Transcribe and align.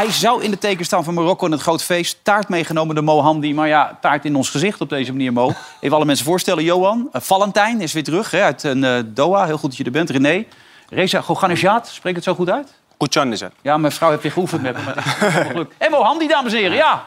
Hij 0.00 0.10
zou 0.10 0.42
in 0.42 0.50
de 0.50 0.58
teken 0.58 0.84
staan 0.84 1.04
van 1.04 1.14
Marokko 1.14 1.46
in 1.46 1.52
het 1.52 1.60
groot 1.60 1.82
feest. 1.82 2.18
Taart 2.22 2.48
meegenomen 2.48 2.94
door 2.94 3.04
Mohandi. 3.04 3.54
Maar 3.54 3.68
ja, 3.68 3.98
taart 4.00 4.24
in 4.24 4.36
ons 4.36 4.50
gezicht 4.50 4.80
op 4.80 4.88
deze 4.88 5.12
manier, 5.12 5.32
Mo. 5.32 5.52
Even 5.80 5.96
alle 5.96 6.04
mensen 6.04 6.24
voorstellen. 6.24 6.64
Johan, 6.64 7.08
uh, 7.12 7.20
Valentijn 7.20 7.80
is 7.80 7.92
weer 7.92 8.04
terug 8.04 8.30
hè, 8.30 8.42
uit 8.42 8.64
uh, 8.64 8.98
Doha. 9.06 9.44
Heel 9.44 9.58
goed 9.58 9.68
dat 9.68 9.78
je 9.78 9.84
er 9.84 9.90
bent. 9.90 10.10
René, 10.10 10.44
Reza 10.88 11.20
Goganejad, 11.20 11.88
spreek 11.88 12.14
het 12.14 12.24
zo 12.24 12.34
goed 12.34 12.50
uit? 12.50 12.72
Goedjan 12.98 13.32
is 13.32 13.40
het. 13.40 13.52
Ja, 13.62 13.76
mijn 13.76 13.92
vrouw 13.92 14.10
heeft 14.10 14.22
weer 14.22 14.32
geoefend 14.32 14.62
met 14.62 14.76
me. 14.84 14.94
en 15.78 15.90
Mohandi, 15.90 16.26
dames 16.26 16.52
en 16.52 16.58
heren, 16.58 16.76
ja. 16.76 17.04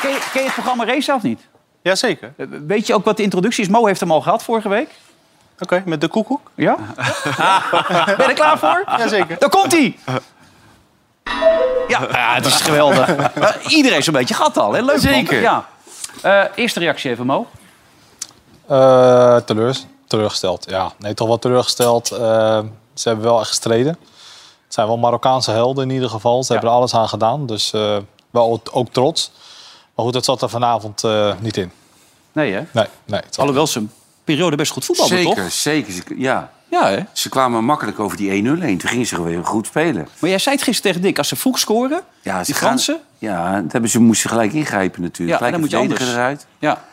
Ken 0.00 0.10
je, 0.10 0.18
ken 0.32 0.40
je 0.40 0.46
het 0.46 0.54
programma 0.54 0.84
Reza 0.84 1.14
of 1.14 1.22
niet? 1.22 1.40
Jazeker. 1.82 2.32
Weet 2.66 2.86
je 2.86 2.94
ook 2.94 3.04
wat 3.04 3.16
de 3.16 3.22
introductie 3.22 3.64
is? 3.64 3.70
Mo 3.70 3.86
heeft 3.86 4.00
hem 4.00 4.10
al 4.10 4.20
gehad 4.20 4.42
vorige 4.42 4.68
week. 4.68 4.88
Oké, 5.60 5.74
okay, 5.74 5.82
met 5.86 6.00
de 6.00 6.08
koekoek? 6.08 6.50
Ja. 6.54 6.76
ben 6.76 8.16
je 8.16 8.24
er 8.28 8.34
klaar 8.34 8.58
voor? 8.58 8.84
Jazeker. 8.98 9.38
Daar 9.38 9.48
komt 9.48 9.72
hij. 9.72 9.98
Ja, 11.88 12.00
ja, 12.12 12.34
het 12.34 12.46
is 12.46 12.60
geweldig. 12.60 13.08
Iedereen 13.68 14.02
zo'n 14.02 14.12
beetje 14.12 14.34
gehad 14.34 14.56
al. 14.56 14.72
Hè? 14.72 14.80
Leuk, 14.80 14.98
Zeker. 14.98 15.40
Ja. 15.40 15.66
Uh, 16.24 16.44
eerste 16.54 16.78
reactie 16.78 17.10
even, 17.10 17.26
Mo. 17.26 17.46
Uh, 18.70 19.36
teleur, 19.36 19.76
teleurgesteld, 20.06 20.70
ja. 20.70 20.92
Nee, 20.98 21.14
toch 21.14 21.28
wel 21.28 21.38
teleurgesteld. 21.38 22.12
Uh, 22.12 22.18
ze 22.94 23.08
hebben 23.08 23.26
wel 23.26 23.40
echt 23.40 23.48
gestreden. 23.48 23.98
Het 24.64 24.74
zijn 24.74 24.86
wel 24.86 24.98
Marokkaanse 24.98 25.50
helden 25.50 25.88
in 25.88 25.94
ieder 25.94 26.10
geval. 26.10 26.44
Ze 26.44 26.52
ja. 26.52 26.58
hebben 26.58 26.70
er 26.70 26.80
alles 26.80 26.94
aan 26.94 27.08
gedaan, 27.08 27.46
dus 27.46 27.70
wel 28.30 28.60
ook 28.72 28.88
trots. 28.88 29.30
Maar 29.94 30.04
goed, 30.04 30.14
dat 30.14 30.24
zat 30.24 30.42
er 30.42 30.48
vanavond 30.48 31.02
niet 31.38 31.56
in. 31.56 31.72
Nee, 32.32 32.52
hè? 32.52 32.62
Nee, 32.72 32.86
nee. 33.04 33.20
Alhoewel 33.36 33.66
ze 33.66 33.78
een 33.78 33.90
periode 34.32 34.56
best 34.56 34.72
goed 34.72 34.84
voetballen, 34.84 35.16
zeker, 35.16 35.34
toch? 35.34 35.52
Zeker, 35.52 35.92
zeker. 35.92 36.18
Ja. 36.18 36.50
Ja, 36.70 36.88
hè? 36.88 37.00
Ze 37.12 37.28
kwamen 37.28 37.64
makkelijk 37.64 38.00
over 38.00 38.16
die 38.16 38.30
1-0 38.30 38.32
heen. 38.32 38.78
Toen 38.78 38.88
gingen 38.88 39.06
ze 39.06 39.22
weer 39.22 39.44
goed 39.44 39.66
spelen. 39.66 40.08
Maar 40.18 40.30
jij 40.30 40.38
zei 40.38 40.54
het 40.54 40.64
gisteren 40.64 40.90
tegen 40.92 41.06
Dick, 41.08 41.18
als 41.18 41.28
ze 41.28 41.36
vroeg 41.36 41.58
scoren, 41.58 42.00
ja, 42.22 42.42
die 42.42 42.54
Fransen... 42.54 42.94
Gaan, 42.94 43.04
ja, 43.18 43.60
dat 43.60 43.72
hebben 43.72 43.90
ze, 43.90 44.00
moesten 44.00 44.30
gelijk 44.30 44.52
ingrijpen 44.52 45.02
natuurlijk. 45.02 45.30
Ja, 45.30 45.36
gelijk 45.36 45.52
dan 45.52 45.60
moet 45.60 45.70
je 45.70 45.76
anders. 45.76 46.12
eruit. 46.12 46.46
Ja. 46.58 46.84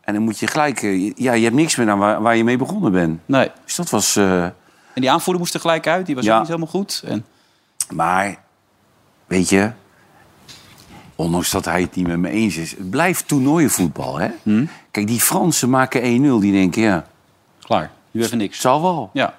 En 0.00 0.14
dan 0.14 0.22
moet 0.22 0.38
je 0.38 0.46
gelijk... 0.46 0.80
Ja, 1.16 1.32
je 1.32 1.42
hebt 1.42 1.54
niks 1.54 1.76
meer 1.76 1.90
aan 1.90 1.98
waar, 1.98 2.22
waar 2.22 2.36
je 2.36 2.44
mee 2.44 2.56
begonnen 2.56 2.92
bent. 2.92 3.20
Nee. 3.26 3.50
Dus 3.64 3.74
dat 3.74 3.90
was... 3.90 4.16
Uh... 4.16 4.42
En 4.44 4.54
die 4.94 5.10
aanvoerder 5.10 5.42
moest 5.42 5.54
er 5.54 5.60
gelijk 5.60 5.86
uit. 5.86 6.06
Die 6.06 6.14
was 6.14 6.24
ja. 6.24 6.32
ook 6.32 6.38
niet 6.38 6.48
helemaal 6.48 6.70
goed. 6.70 7.02
En... 7.06 7.24
Maar, 7.88 8.36
weet 9.26 9.48
je... 9.48 9.70
Ondanks 11.22 11.50
dat 11.50 11.64
hij 11.64 11.80
het 11.80 11.94
niet 11.94 12.06
met 12.06 12.18
me 12.18 12.28
eens 12.30 12.56
is. 12.56 12.70
Het 12.70 12.90
blijft 12.90 13.28
toernooienvoetbal, 13.28 14.18
hè? 14.18 14.28
Hm? 14.42 14.64
Kijk, 14.90 15.06
die 15.06 15.20
Fransen 15.20 15.70
maken 15.70 16.00
1-0. 16.02 16.04
Die 16.40 16.52
denken, 16.52 16.82
ja... 16.82 17.06
Klaar. 17.60 17.90
Nu 18.10 18.22
even 18.22 18.38
niks. 18.38 18.60
Zal 18.60 18.82
wel. 18.82 19.10
Ja. 19.12 19.34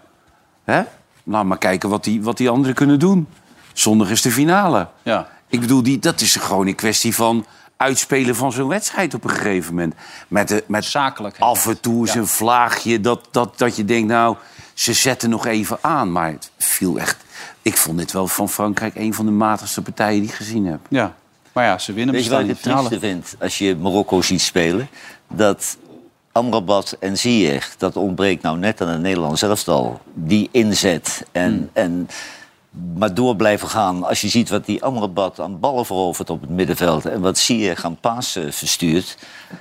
Hè? 0.63 0.81
Laat 1.23 1.45
maar 1.45 1.57
kijken 1.57 1.89
wat 1.89 2.03
die, 2.03 2.23
wat 2.23 2.37
die 2.37 2.49
anderen 2.49 2.75
kunnen 2.75 2.99
doen. 2.99 3.27
Zondag 3.73 4.09
is 4.09 4.21
de 4.21 4.31
finale. 4.31 4.87
Ja. 5.03 5.27
Ik 5.47 5.59
bedoel, 5.59 5.83
die, 5.83 5.99
dat 5.99 6.21
is 6.21 6.35
gewoon 6.35 6.67
een 6.67 6.75
kwestie 6.75 7.15
van 7.15 7.45
uitspelen 7.77 8.35
van 8.35 8.51
zo'n 8.51 8.67
wedstrijd 8.67 9.13
op 9.13 9.23
een 9.23 9.29
gegeven 9.29 9.73
moment. 9.73 9.93
Met, 10.27 10.47
de, 10.47 10.63
met 10.67 10.85
Zakelijk. 10.85 11.35
af 11.39 11.67
en 11.67 11.79
toe 11.79 11.99
eens 12.01 12.13
Ja. 12.13 12.19
een 12.19 12.27
vlaagje 12.27 12.99
dat, 13.01 13.27
dat, 13.31 13.57
dat 13.57 13.75
je 13.75 13.85
denkt, 13.85 14.07
nou, 14.07 14.35
ze 14.73 14.93
zetten 14.93 15.29
nog 15.29 15.45
even 15.45 15.77
aan. 15.81 16.11
Maar 16.11 16.27
het 16.31 16.51
viel 16.57 16.97
echt... 16.99 17.17
Ik 17.61 17.77
vond 17.77 17.97
dit 17.97 18.11
wel 18.11 18.27
van 18.27 18.49
Frankrijk 18.49 18.95
een 18.95 19.13
van 19.13 19.25
de 19.25 19.31
matigste 19.31 19.81
partijen 19.81 20.19
die 20.21 20.29
ik 20.29 20.35
gezien 20.35 20.65
heb. 20.65 20.79
Ja. 20.89 21.13
Maar 21.53 21.65
ja, 21.65 21.77
ze 21.77 21.93
winnen. 21.93 22.15
Weet 22.15 22.23
je 22.23 22.29
wat 22.29 22.39
ik 22.39 22.47
het 22.47 22.61
trieste 22.61 22.99
vind 22.99 23.35
als 23.39 23.57
je 23.57 23.75
Marokko 23.75 24.21
ziet 24.21 24.41
spelen? 24.41 24.87
Dat 25.27 25.77
Amrabat 26.31 26.97
en 26.99 27.17
Ziyech, 27.17 27.75
dat 27.77 27.95
ontbreekt 27.95 28.41
nou 28.41 28.57
net 28.57 28.81
aan 28.81 28.87
het 28.87 29.01
Nederlands 29.01 29.41
elftal. 29.41 30.01
Die 30.13 30.49
inzet 30.51 31.25
en, 31.31 31.69
en 31.73 32.09
maar 32.95 33.13
door 33.13 33.35
blijven 33.35 33.67
gaan. 33.67 34.03
Als 34.03 34.21
je 34.21 34.27
ziet 34.27 34.49
wat 34.49 34.65
die 34.65 34.83
Amrabat 34.83 35.39
aan 35.39 35.59
ballen 35.59 35.85
verovert 35.85 36.29
op 36.29 36.41
het 36.41 36.49
middenveld... 36.49 37.05
en 37.05 37.21
wat 37.21 37.37
Ziyech 37.37 37.85
aan 37.85 37.97
pasen 37.99 38.53
verstuurt... 38.53 39.17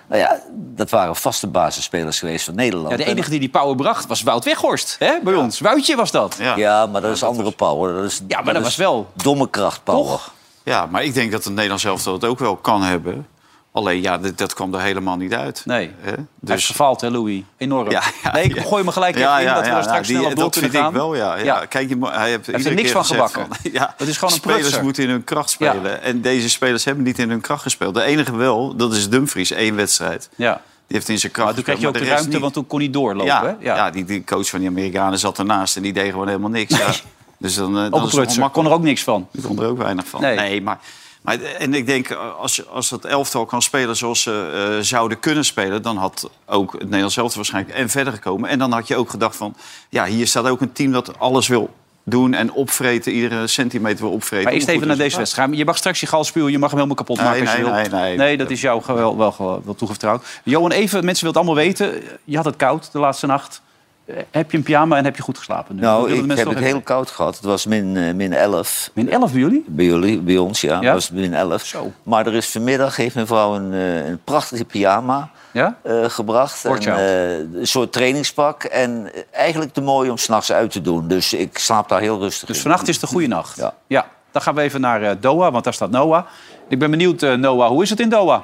Nou 0.08 0.20
ja, 0.20 0.40
dat 0.54 0.90
waren 0.90 1.16
vaste 1.16 1.46
basisspelers 1.46 2.18
geweest 2.18 2.44
van 2.44 2.54
Nederland. 2.54 2.90
Ja, 2.90 2.96
de 2.96 3.04
enige 3.04 3.30
die 3.30 3.40
die 3.40 3.48
power 3.48 3.76
bracht 3.76 4.06
was 4.06 4.22
Wout 4.22 4.44
Weghorst. 4.44 4.96
Hè? 4.98 5.18
Bij 5.22 5.34
ons. 5.34 5.60
Woutje 5.60 5.96
was 5.96 6.10
dat. 6.10 6.36
Ja, 6.38 6.56
Ja, 6.56 6.86
maar 6.86 7.00
dat 7.00 7.14
is 7.14 7.22
andere 7.22 7.50
power. 7.50 7.94
Dat 7.94 8.04
is, 8.04 8.22
maar 8.44 8.54
dat 8.54 8.62
was 8.62 8.76
wel... 8.76 9.10
Domme 9.14 9.50
krachtpower. 9.50 10.10
Toch? 10.10 10.32
Ja, 10.64 10.86
maar 10.86 11.04
ik 11.04 11.14
denk 11.14 11.32
dat 11.32 11.44
het 11.44 11.52
Nederlands 11.52 11.84
elftal 11.84 12.12
het 12.12 12.24
ook 12.24 12.38
wel 12.38 12.56
kan 12.56 12.82
hebben. 12.82 13.26
Alleen, 13.72 14.02
ja, 14.02 14.18
dat, 14.18 14.38
dat 14.38 14.54
kwam 14.54 14.74
er 14.74 14.80
helemaal 14.80 15.16
niet 15.16 15.34
uit. 15.34 15.62
Nee. 15.64 15.90
Hè? 16.00 16.10
Hij 16.10 16.24
Dus, 16.40 16.66
gefaald, 16.66 17.00
hè, 17.00 17.10
Louis? 17.10 17.42
Enorm. 17.56 17.90
Ja, 17.90 18.02
ja, 18.22 18.32
nee, 18.32 18.44
ik 18.44 18.54
ja. 18.54 18.62
gooi 18.62 18.84
me 18.84 18.92
gelijk 18.92 19.16
even 19.16 19.38
in 19.40 19.46
dat 19.46 19.64
we 19.64 19.70
er 19.70 19.82
straks 19.82 20.06
die- 20.06 20.16
snel 20.16 20.28
op 20.30 20.34
door 20.34 20.44
dat 20.44 20.52
kunnen 20.52 20.70
vind 20.70 20.82
gaan. 20.82 20.92
ik 20.92 20.98
wel, 20.98 21.14
ja. 21.44 21.66
Kijk, 21.66 21.88
je, 21.88 21.96
mo- 21.96 22.10
hij 22.10 22.30
heeft, 22.30 22.48
er 22.66 22.74
niks 22.74 22.90
van 22.90 23.04
gebakken. 23.04 23.46
ja, 23.72 23.94
Dat 23.96 24.08
is 24.08 24.14
gewoon 24.14 24.30
een 24.34 24.40
spelers 24.40 24.60
prutser. 24.60 24.82
moeten 24.84 25.02
in 25.02 25.10
hun 25.10 25.24
kracht 25.24 25.50
spelen. 25.50 26.02
En 26.02 26.20
deze 26.20 26.48
spelers 26.50 26.84
hebben 26.84 27.04
niet 27.04 27.18
in 27.18 27.30
hun 27.30 27.40
kracht 27.40 27.62
gespeeld. 27.62 27.94
De 27.94 28.02
enige 28.02 28.36
wel, 28.36 28.76
dat 28.76 28.92
is 28.92 29.08
Dumfries, 29.08 29.50
één 29.50 29.76
wedstrijd. 29.76 30.28
Ja. 30.36 30.52
Die 30.86 30.96
heeft 31.00 31.08
in 31.08 31.18
zijn 31.18 31.32
kracht 31.32 31.46
Maar 31.46 31.56
toen 31.56 31.64
kreeg 31.64 31.80
je 31.80 31.88
ook 31.88 31.94
de 31.98 32.04
ruimte, 32.04 32.38
want 32.38 32.52
toen 32.52 32.66
kon 32.66 32.78
hij 32.80 32.90
doorlopen. 32.90 33.26
ja, 33.26 33.44
hè? 33.44 33.54
ja. 33.74 33.90
die, 33.90 34.04
die 34.04 34.24
coach 34.24 34.48
van 34.48 34.58
die 34.58 34.68
Amerikanen 34.68 35.18
zat 35.18 35.38
ernaast 35.38 35.76
en 35.76 35.82
die 35.82 35.92
deed 35.92 36.10
gewoon 36.10 36.26
helemaal 36.26 36.50
niks. 36.50 36.74
Dus 37.42 37.54
dan, 37.54 37.78
eh, 37.78 37.90
dan 37.90 38.06
is 38.06 38.12
het. 38.36 38.50
Kon 38.52 38.66
er 38.66 38.72
ook 38.72 38.82
niks 38.82 39.02
van. 39.02 39.28
ik 39.32 39.42
kon 39.42 39.60
er 39.60 39.66
ook 39.68 39.78
weinig 39.78 40.06
van. 40.06 40.20
Nee. 40.20 40.36
Nee, 40.36 40.62
maar, 40.62 40.78
maar... 41.22 41.40
En 41.40 41.74
ik 41.74 41.86
denk, 41.86 42.10
als, 42.38 42.56
je- 42.56 42.66
als 42.66 42.88
dat 42.88 43.04
elftal 43.04 43.44
kan 43.46 43.62
spelen 43.62 43.96
zoals 43.96 44.22
ze 44.22 44.68
eh, 44.76 44.84
zouden 44.84 45.20
kunnen 45.20 45.44
spelen... 45.44 45.82
dan 45.82 45.96
had 45.96 46.30
ook 46.46 46.72
het 46.72 46.82
Nederlands 46.82 47.16
elftal 47.16 47.36
waarschijnlijk 47.36 47.76
en 47.76 47.88
verder 47.88 48.12
gekomen. 48.12 48.48
En 48.50 48.58
dan 48.58 48.72
had 48.72 48.88
je 48.88 48.96
ook 48.96 49.10
gedacht 49.10 49.36
van... 49.36 49.54
ja, 49.88 50.04
hier 50.04 50.26
staat 50.26 50.46
ook 50.48 50.60
een 50.60 50.72
team 50.72 50.92
dat 50.92 51.18
alles 51.18 51.48
wil 51.48 51.70
doen 52.04 52.34
en 52.34 52.52
opvreten. 52.52 53.12
Iedere 53.12 53.46
centimeter 53.46 54.04
wil 54.04 54.12
opvreten. 54.12 54.44
Maar 54.44 54.52
eerst 54.52 54.68
even 54.68 54.86
naar 54.86 54.96
deze 54.96 55.16
wedstrijd. 55.16 55.56
Je 55.56 55.64
mag 55.64 55.76
straks 55.76 56.00
je 56.00 56.06
gal 56.06 56.24
spuwen, 56.24 56.52
je 56.52 56.58
mag 56.58 56.70
hem 56.70 56.78
helemaal 56.78 57.04
kapot 57.04 57.16
Nee, 57.16 57.26
maken 57.26 57.40
als 57.40 57.50
je 57.56 57.62
nee, 57.62 57.72
wilt. 57.72 57.90
nee, 57.90 58.16
nee. 58.16 58.36
dat 58.36 58.50
is 58.50 58.60
jou 58.60 58.82
wel, 58.86 59.16
wel, 59.16 59.34
wel, 59.38 59.62
wel 59.64 59.74
toevertrouwd. 59.74 60.24
Johan, 60.44 60.70
even, 60.70 61.04
mensen 61.04 61.24
willen 61.26 61.40
het 61.40 61.48
allemaal 61.48 61.64
weten. 61.64 62.02
Je 62.24 62.36
had 62.36 62.44
het 62.44 62.56
koud 62.56 62.92
de 62.92 62.98
laatste 62.98 63.26
nacht. 63.26 63.62
Eh, 64.04 64.16
Heb 64.30 64.50
je 64.50 64.56
een 64.56 64.62
pyjama 64.62 64.96
en 64.96 65.04
heb 65.04 65.16
je 65.16 65.22
goed 65.22 65.38
geslapen? 65.38 65.74
Nu? 65.74 65.80
Nou, 65.80 66.08
de 66.08 66.14
ik 66.14 66.36
heb 66.36 66.48
het 66.48 66.58
heel 66.58 66.80
koud 66.80 67.10
gehad. 67.10 67.34
Het 67.34 67.44
was 67.44 67.66
min, 67.66 67.96
eh, 67.96 68.14
min 68.14 68.32
11. 68.32 68.90
Min 68.94 69.10
11 69.10 69.30
bij 69.32 69.40
jullie? 69.40 69.64
Bij 69.66 69.84
jullie, 69.84 70.18
bij 70.20 70.36
ons, 70.36 70.60
ja. 70.60 70.80
Ja? 70.80 70.92
was 70.92 71.10
min 71.10 71.34
11. 71.34 71.64
Zo. 71.64 71.92
Maar 72.02 72.26
er 72.26 72.34
is 72.34 72.48
vanmiddag 72.48 72.96
heeft 72.96 73.14
mijn 73.14 73.26
vrouw 73.26 73.54
een, 73.54 73.72
eh, 73.72 74.06
een 74.08 74.20
prachtige 74.24 74.64
pyjama 74.64 75.30
Ja? 75.52 75.76
eh, 75.82 76.04
gebracht. 76.04 76.64
En, 76.64 76.78
eh, 76.96 77.38
een 77.38 77.66
soort 77.66 77.92
trainingspak. 77.92 78.64
En 78.64 79.10
eigenlijk 79.30 79.72
te 79.72 79.80
mooi 79.80 80.10
om 80.10 80.16
s'nachts 80.16 80.52
uit 80.52 80.70
te 80.70 80.80
doen. 80.80 81.08
Dus 81.08 81.32
ik 81.34 81.58
slaap 81.58 81.88
daar 81.88 82.00
heel 82.00 82.18
rustig 82.18 82.46
Dus 82.48 82.56
in. 82.56 82.62
vannacht 82.62 82.88
is 82.88 83.02
een 83.02 83.08
goede 83.08 83.26
nacht. 83.26 83.56
Ja. 83.56 83.74
ja. 83.86 84.06
Dan 84.30 84.42
gaan 84.42 84.54
we 84.54 84.60
even 84.60 84.80
naar 84.80 85.02
eh, 85.02 85.10
Doha, 85.20 85.50
want 85.50 85.64
daar 85.64 85.74
staat 85.74 85.90
Noah. 85.90 86.24
Ik 86.68 86.78
ben 86.78 86.90
benieuwd, 86.90 87.22
eh, 87.22 87.34
Noah, 87.34 87.68
hoe 87.68 87.82
is 87.82 87.90
het 87.90 88.00
in 88.00 88.08
Doha? 88.08 88.42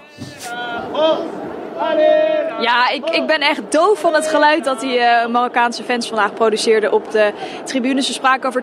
Ja, 2.60 2.88
ik, 2.88 3.08
ik 3.10 3.26
ben 3.26 3.41
echt 3.41 3.72
doof 3.72 4.00
van 4.00 4.14
het 4.14 4.28
geluid 4.28 4.64
dat 4.64 4.80
die 4.80 4.98
eh, 4.98 5.28
Marokkaanse 5.28 5.82
fans 5.82 6.08
vandaag 6.08 6.34
produceerden 6.34 6.92
op 6.92 7.10
de 7.10 7.32
tribunes. 7.64 8.06
Ze 8.06 8.12
spraken 8.12 8.48
over 8.48 8.62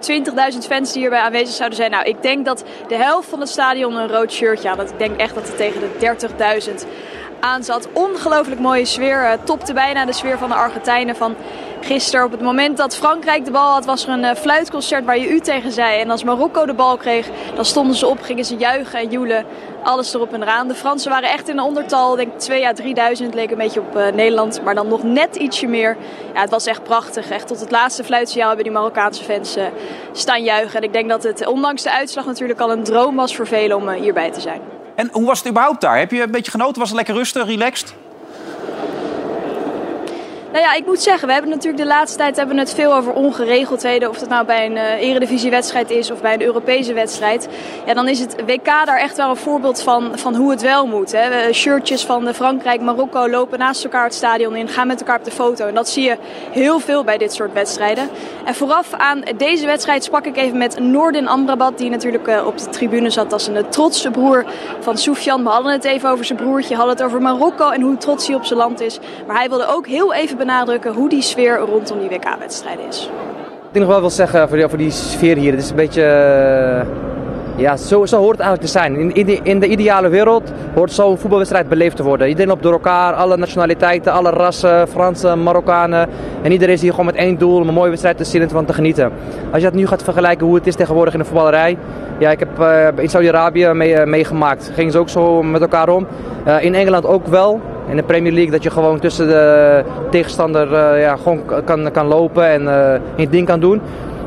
20.000 0.54 0.58
fans 0.68 0.92
die 0.92 1.02
hierbij 1.02 1.20
aanwezig 1.20 1.56
zouden 1.56 1.78
zijn. 1.78 1.92
Nou, 1.92 2.06
ik 2.06 2.22
denk 2.22 2.46
dat 2.46 2.64
de 2.88 2.96
helft 2.96 3.30
van 3.30 3.40
het 3.40 3.50
stadion 3.50 3.96
een 3.96 4.08
rood 4.08 4.32
shirtje 4.32 4.70
aan 4.70 4.78
had. 4.78 4.90
Ik 4.90 5.00
denk 5.00 5.20
echt 5.20 5.36
dat 5.36 5.48
het 5.48 5.58
tegen 5.58 5.82
de 5.82 6.16
30.000 6.82 6.88
aan 7.46 7.64
zat. 7.64 7.88
Ongelooflijk 7.94 8.62
mooie 8.62 8.86
sfeer. 8.86 9.24
Eh, 9.24 9.32
topte 9.44 9.74
bijna 9.74 10.06
de 10.06 10.14
sfeer 10.14 10.38
van 10.38 10.50
de 10.50 10.56
Argentijnen 10.56 11.16
van 11.16 11.36
gisteren. 11.82 12.26
Op 12.26 12.32
het 12.32 12.42
moment 12.42 12.78
dat 12.78 12.96
Frankrijk 12.96 13.46
de 13.46 13.52
bal 13.52 13.72
had, 13.72 13.86
was 13.86 14.04
er 14.04 14.10
een 14.10 14.24
eh, 14.24 14.36
fluitconcert 14.36 15.06
waar 15.06 15.18
je 15.18 15.30
u 15.30 15.40
tegen 15.40 15.72
zei. 15.72 16.00
En 16.00 16.10
als 16.10 16.24
Marokko 16.24 16.66
de 16.66 16.74
bal 16.74 16.98
kreeg, 16.98 17.30
dan 17.56 17.66
stonden 17.66 17.96
ze 17.96 18.08
op, 18.08 18.22
gingen 18.22 18.46
ze 18.46 18.56
juichen 18.56 19.00
en 19.00 19.10
joelen. 19.10 19.46
Alles 19.84 20.14
erop 20.14 20.34
en 20.34 20.42
eraan. 20.42 20.68
De 20.68 20.76
Fransen 20.76 21.12
waren 21.12 21.30
echt 21.30 21.50
in 21.50 21.58
een 21.58 21.64
ondertal. 21.64 22.16
Denk 22.16 22.40
2 22.40 22.68
à 22.68 22.74
3000. 22.74 23.34
Leek 23.34 23.52
een 23.52 23.58
beetje 23.58 23.80
op 23.80 23.96
eh, 23.96 24.14
Nederland. 24.14 24.62
Maar 24.64 24.76
dan 24.76 24.88
nog 24.88 25.04
net 25.04 25.36
ietsje 25.36 25.68
meer. 25.68 25.98
Ja, 26.34 26.42
het 26.42 26.50
was 26.50 26.66
echt 26.66 26.84
prachtig. 26.84 27.30
Echt 27.30 27.48
tot 27.48 27.60
het 27.60 27.72
laatste 27.72 28.04
fluitsignaal 28.04 28.48
hebben 28.48 28.66
die 28.66 28.74
Marokkaanse 28.74 29.24
fans 29.24 29.58
staan 30.12 30.44
juichen. 30.44 30.78
En 30.78 30.84
ik 30.84 30.94
denk 30.94 31.10
dat 31.10 31.24
het, 31.24 31.46
ondanks 31.46 31.84
de 31.84 31.92
uitslag 31.92 32.26
natuurlijk 32.26 32.60
al 32.60 32.72
een 32.72 32.84
droom 32.84 33.16
was 33.16 33.36
voor 33.36 33.48
velen 33.48 33.78
om 33.78 33.90
hierbij 33.90 34.32
te 34.32 34.42
zijn. 34.42 34.62
En 34.96 35.10
hoe 35.12 35.26
was 35.26 35.40
het 35.40 35.48
überhaupt 35.48 35.82
daar? 35.82 35.98
Heb 35.98 36.12
je 36.12 36.22
een 36.22 36.32
beetje 36.32 36.52
genoten? 36.52 36.80
Was 36.80 36.88
het 36.88 36.98
lekker 36.98 37.16
rustig, 37.16 37.46
relaxed? 37.46 37.96
Nou 40.56 40.68
ja, 40.68 40.74
ik 40.74 40.86
moet 40.86 41.02
zeggen, 41.02 41.28
we 41.28 41.34
hebben 41.34 41.52
natuurlijk 41.52 41.84
de 41.84 41.90
laatste 41.90 42.18
tijd 42.18 42.36
hebben 42.36 42.58
het 42.58 42.74
veel 42.74 42.94
over 42.96 43.14
ongeregeldheden. 43.14 44.10
Of 44.10 44.18
dat 44.20 44.30
nou 44.30 44.46
bij 44.46 44.66
een 44.66 44.78
eh, 44.78 45.08
eredivisiewedstrijd 45.08 45.90
is 45.90 46.12
of 46.12 46.22
bij 46.22 46.34
een 46.34 46.42
Europese 46.42 46.94
wedstrijd. 46.94 47.48
Ja, 47.86 47.94
dan 47.94 48.08
is 48.08 48.20
het 48.20 48.36
WK 48.46 48.66
daar 48.66 49.00
echt 49.00 49.18
wel 49.18 49.30
een 49.30 49.36
voorbeeld 49.36 49.82
van, 49.82 50.12
van 50.18 50.36
hoe 50.36 50.52
het 50.52 50.62
wel 50.62 50.88
moet. 50.88 51.12
Hè. 51.12 51.30
We- 51.30 51.54
Shirtjes 51.54 52.06
van 52.06 52.28
eh, 52.28 52.34
Frankrijk, 52.34 52.82
Marokko 52.82 53.30
lopen 53.30 53.60
naast 53.60 53.84
elkaar 53.84 54.04
het 54.04 54.14
stadion 54.14 54.56
in, 54.56 54.68
gaan 54.68 54.88
met 54.88 55.00
elkaar 55.00 55.18
op 55.18 55.26
de 55.26 55.32
foto. 55.32 55.68
En 55.68 55.74
dat 55.74 55.90
zie 55.90 56.04
je 56.04 56.18
heel 56.52 56.80
veel 56.80 57.04
bij 57.04 57.18
dit 57.18 57.34
soort 57.34 57.54
wedstrijden. 57.54 58.10
En 58.46 58.56
vooraf 58.56 58.94
aan 58.94 59.24
deze 59.38 59.66
wedstrijd 59.66 60.04
sprak 60.04 60.26
ik 60.26 60.38
even 60.38 60.58
met 60.58 60.80
Noordin 60.80 61.28
Amrabat, 61.28 61.78
die 61.78 61.90
natuurlijk 61.90 62.28
eh, 62.28 62.46
op 62.46 62.58
de 62.58 62.70
tribune 62.70 63.10
zat 63.10 63.34
als 63.34 63.48
een 63.48 63.56
eh, 63.56 63.64
trotse 63.64 64.12
broer 64.12 64.46
van 64.80 64.98
Soufiane. 64.98 65.44
We 65.44 65.50
hadden 65.50 65.72
het 65.72 65.84
even 65.86 66.10
over 66.10 66.26
zijn 66.26 66.40
broertje, 66.40 66.76
hadden 66.76 66.96
het 66.96 67.04
over 67.06 67.22
Marokko 67.22 67.70
en 67.70 67.82
hoe 67.82 67.98
trots 67.98 68.28
hij 68.28 68.36
op 68.36 68.46
zijn 68.46 68.60
land 68.60 68.82
is. 68.82 69.00
Maar 69.28 69.36
hij 69.38 69.50
wilde 69.50 69.68
ook 69.68 69.88
heel 69.88 70.14
even 70.14 70.38
benadrukken 70.46 70.94
hoe 70.94 71.10
die 71.10 71.22
sfeer 71.22 71.58
rondom 71.58 72.00
die 72.00 72.10
WK-wedstrijden 72.10 72.88
is. 72.88 73.10
Ik 73.54 73.72
denk 73.72 73.86
nog 73.86 73.94
wel 73.94 74.00
wil 74.00 74.10
zeggen 74.10 74.48
voor 74.48 74.58
die, 74.58 74.68
voor 74.68 74.78
die 74.78 74.92
sfeer 74.92 75.38
hier. 75.38 75.52
Het 75.52 75.62
is 75.62 75.70
een 75.70 75.76
beetje. 75.76 76.04
eh, 76.04 76.88
ja, 77.58 77.78
zo, 77.78 78.06
zo 78.06 78.18
hoort 78.18 78.38
het 78.38 78.46
eigenlijk 78.46 78.62
te 78.62 78.80
zijn. 78.80 78.96
In, 78.96 79.14
in, 79.14 79.26
de, 79.26 79.40
in 79.44 79.60
de 79.60 79.68
ideale 79.68 80.10
wereld 80.10 80.52
hoort 80.74 80.92
zo'n 80.92 81.18
voetbalwedstrijd 81.18 81.70
beleefd 81.70 81.96
te 81.96 82.04
worden. 82.04 82.28
Iedereen 82.28 82.50
loopt 82.50 82.64
door 82.64 82.72
elkaar, 82.72 83.14
alle 83.14 83.38
nationaliteiten, 83.38 84.12
alle 84.12 84.30
rassen, 84.30 84.88
Fransen, 84.88 85.44
Marokkanen. 85.44 86.10
En 86.42 86.52
iedereen 86.52 86.74
is 86.74 86.82
hier 86.82 86.92
gewoon 86.92 87.06
met 87.06 87.16
één 87.16 87.38
doel 87.38 87.60
om 87.62 87.68
een 87.68 87.74
mooie 87.74 87.90
wedstrijd 87.90 88.18
te 88.18 88.24
zien 88.24 88.42
en 88.42 88.66
te 88.66 88.74
genieten. 88.74 89.12
Als 89.52 89.62
je 89.62 89.68
dat 89.70 89.74
nu 89.74 89.88
gaat 89.88 90.04
vergelijken 90.04 90.46
hoe 90.46 90.56
het 90.56 90.68
is 90.68 90.76
tegenwoordig 90.76 91.14
in 91.14 91.20
de 91.20 91.26
voetballerij. 91.26 91.78
Ja, 92.20 92.32
ik 92.32 92.40
heb 92.40 92.60
eh, 92.60 92.88
in 92.98 93.10
Saudi-Arabië 93.10 93.64
eh, 93.64 94.06
meegemaakt. 94.06 94.72
Gingen 94.74 94.92
ze 94.92 94.98
ook 94.98 95.10
zo 95.10 95.44
met 95.44 95.62
elkaar 95.62 95.90
om. 95.90 96.08
In 96.60 96.76
Engeland 96.76 97.06
ook 97.06 97.28
wel. 97.28 97.62
In 97.90 97.96
de 97.96 98.04
Premier 98.04 98.32
League 98.32 98.52
dat 98.52 98.64
je 98.64 98.72
gewoon 98.72 99.00
tussen 99.00 99.28
de 99.28 99.84
tegenstander 100.12 100.74
eh, 100.74 101.02
ja, 101.02 101.16
gewoon 101.16 101.64
kan, 101.66 101.92
kan 101.92 102.06
lopen 102.06 102.48
en 102.48 102.68
eh 102.68 103.02
je 103.16 103.30
ding 103.30 103.48
kan 103.48 103.60
doen. 103.60 103.82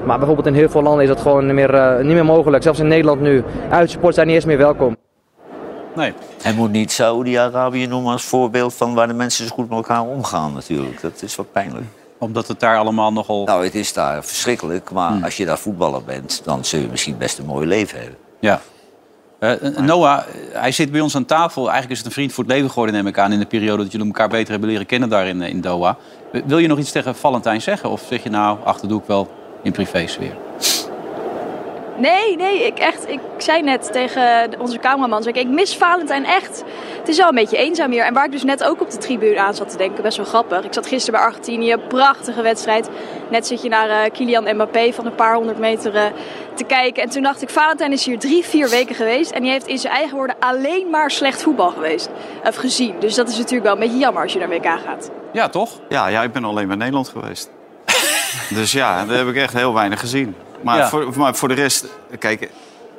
Maar 0.05 0.19
bijvoorbeeld 0.19 0.47
in 0.47 0.55
heel 0.55 0.69
veel 0.69 0.83
landen 0.83 1.03
is 1.03 1.09
dat 1.09 1.21
gewoon 1.21 1.45
niet 1.45 1.55
meer, 1.55 1.75
eh, 1.75 2.05
niet 2.05 2.15
meer 2.15 2.25
mogelijk. 2.25 2.63
Zelfs 2.63 2.79
in 2.79 2.89
Nederland 2.89 3.21
nu. 3.21 3.45
Uitsports 3.71 4.15
zijn 4.15 4.27
niet 4.27 4.37
eens 4.37 4.45
meer 4.45 4.59
welkom. 4.59 4.97
Nee. 5.95 6.13
Hij 6.43 6.53
moet 6.53 6.71
niet 6.71 6.93
Saoedi-Arabië 6.93 7.87
noemen 7.87 8.13
als 8.13 8.25
voorbeeld 8.25 8.75
van 8.75 8.95
waar 8.95 9.07
de 9.07 9.15
mensen 9.15 9.47
zo 9.47 9.55
goed 9.55 9.69
met 9.69 9.79
elkaar 9.79 10.03
omgaan 10.03 10.53
natuurlijk. 10.53 11.01
Dat 11.01 11.23
is 11.23 11.37
wat 11.37 11.53
pijnlijk. 11.53 11.85
Omdat 12.19 12.49
het 12.49 12.61
daar 12.61 12.79
allemaal 12.79 13.13
nogal... 13.13 13.45
Nou, 13.45 13.65
het 13.65 13.75
is 13.75 13.93
daar 13.93 14.25
verschrikkelijk, 14.25 14.91
maar 14.91 15.21
als 15.23 15.37
je 15.37 15.45
daar 15.45 15.59
voetballer 15.59 16.05
bent, 16.05 16.41
dan 16.45 16.65
zul 16.65 16.81
je 16.81 16.89
misschien 16.91 17.19
best 17.19 17.39
een 17.39 17.47
mooi 17.47 17.67
leven 17.67 17.99
hebben. 17.99 18.19
Ja. 18.41 18.61
Eh, 19.38 19.52
Noah, 19.61 20.23
hij 20.52 20.73
zit 20.73 20.90
bij 20.90 21.00
ons 21.00 21.17
aan 21.17 21.25
tafel. 21.25 21.62
Eigenlijk 21.62 21.90
is 21.90 21.99
het 21.99 22.06
een 22.06 22.12
vriend 22.12 22.32
voor 22.32 22.44
het 22.44 22.52
leven 22.52 22.70
geworden, 22.70 22.94
neem 22.94 23.06
ik 23.06 23.19
aan... 23.19 23.32
in 23.32 23.38
de 23.38 23.46
periode 23.46 23.82
dat 23.82 23.93
jullie 23.93 24.06
elkaar 24.06 24.29
beter 24.29 24.50
hebben 24.50 24.69
leren 24.69 24.87
kennen 24.87 25.08
daar 25.08 25.26
in, 25.26 25.43
eh, 25.43 25.49
in 25.49 25.61
Doha. 25.61 25.96
Wil 26.44 26.58
je 26.58 26.69
nog 26.69 26.79
iets 26.79 26.93
tegen 26.93 27.17
Valentijn 27.17 27.62
zeggen? 27.62 27.90
Of 27.90 28.05
zeg 28.08 28.23
je 28.23 28.31
nou, 28.31 28.58
ach, 28.64 28.81
dat 28.81 28.90
doe 28.90 29.00
ik 29.00 29.06
wel 29.06 29.31
in 29.62 29.73
privésfeer? 29.73 30.48
Nee, 31.99 32.37
nee, 32.37 32.67
ik, 32.67 32.79
echt, 32.79 33.09
ik 33.09 33.21
zei 33.37 33.62
net 33.62 33.93
tegen 33.93 34.50
onze 34.59 34.79
cameraman, 34.79 35.23
zei 35.23 35.35
ik, 35.35 35.47
ik 35.47 35.49
mis 35.49 35.77
Valentijn 35.77 36.25
echt. 36.25 36.65
Het 36.99 37.09
is 37.09 37.17
wel 37.17 37.29
een 37.29 37.35
beetje 37.35 37.56
eenzaam 37.56 37.91
hier. 37.91 38.05
En 38.05 38.15
waar 38.15 38.25
ik 38.25 38.33
dus 38.33 38.45
net 38.45 38.65
ook 38.65 38.81
op 38.81 38.91
de 38.91 38.99
tribune 38.99 39.41
aan 39.41 39.55
zat 39.55 39.71
te 39.71 39.77
denken, 39.77 40.03
best 40.03 40.17
wel 40.17 40.27
grappig. 40.27 40.65
Ik 40.65 40.73
zat 40.73 40.87
gisteren 40.87 41.21
bij 41.21 41.29
Argentinië, 41.29 41.77
prachtige 41.89 42.43
wedstrijd. 42.43 42.89
Net 43.31 43.47
zit 43.47 43.62
je 43.62 43.69
naar 43.69 43.89
eh, 43.89 44.11
Kylian 44.12 44.55
Mbappé 44.55 44.93
van 44.93 45.06
een 45.06 45.15
paar 45.15 45.35
honderd 45.35 45.59
meter 45.59 45.95
eh, 45.95 46.05
te 46.55 46.65
kijken. 46.65 47.03
En 47.03 47.11
toen 47.11 47.23
dacht 47.23 47.43
ik, 47.43 47.49
Valentijn 47.49 47.93
is 47.93 48.05
hier 48.05 48.19
drie, 48.19 48.45
vier 48.45 48.69
weken 48.69 48.95
geweest. 48.95 49.31
En 49.31 49.43
die 49.43 49.50
heeft 49.50 49.67
in 49.67 49.79
zijn 49.79 49.95
eigen 49.95 50.17
woorden 50.17 50.37
alleen 50.39 50.91
maar 50.91 51.11
slecht 51.11 51.43
voetbal 51.43 51.71
geweest. 51.71 52.09
Of 52.45 52.56
gezien. 52.56 52.95
Dus 53.00 53.15
dat 53.15 53.29
is 53.29 53.37
natuurlijk 53.37 53.65
wel 53.65 53.73
een 53.73 53.81
beetje 53.81 53.99
jammer 53.99 54.23
als 54.23 54.33
je 54.33 54.39
naar 54.39 54.49
WK 54.49 54.67
gaat. 54.87 55.11
Ja, 55.33 55.49
toch? 55.49 55.71
Ja, 55.89 56.06
ja, 56.06 56.23
ik 56.23 56.33
ben 56.33 56.45
alleen 56.45 56.67
bij 56.67 56.77
Nederland 56.77 57.09
geweest. 57.09 57.50
dus 58.55 58.73
ja, 58.73 59.05
daar 59.05 59.17
heb 59.17 59.29
ik 59.29 59.37
echt 59.37 59.53
heel 59.53 59.75
weinig 59.75 60.00
gezien. 60.00 60.35
Maar, 60.63 60.79
Ja. 60.79 60.89
voor, 60.89 61.19
maar 61.19 61.35
voor 61.35 61.49
de 61.49 61.55
rest, 61.55 61.87
kijk, 62.19 62.51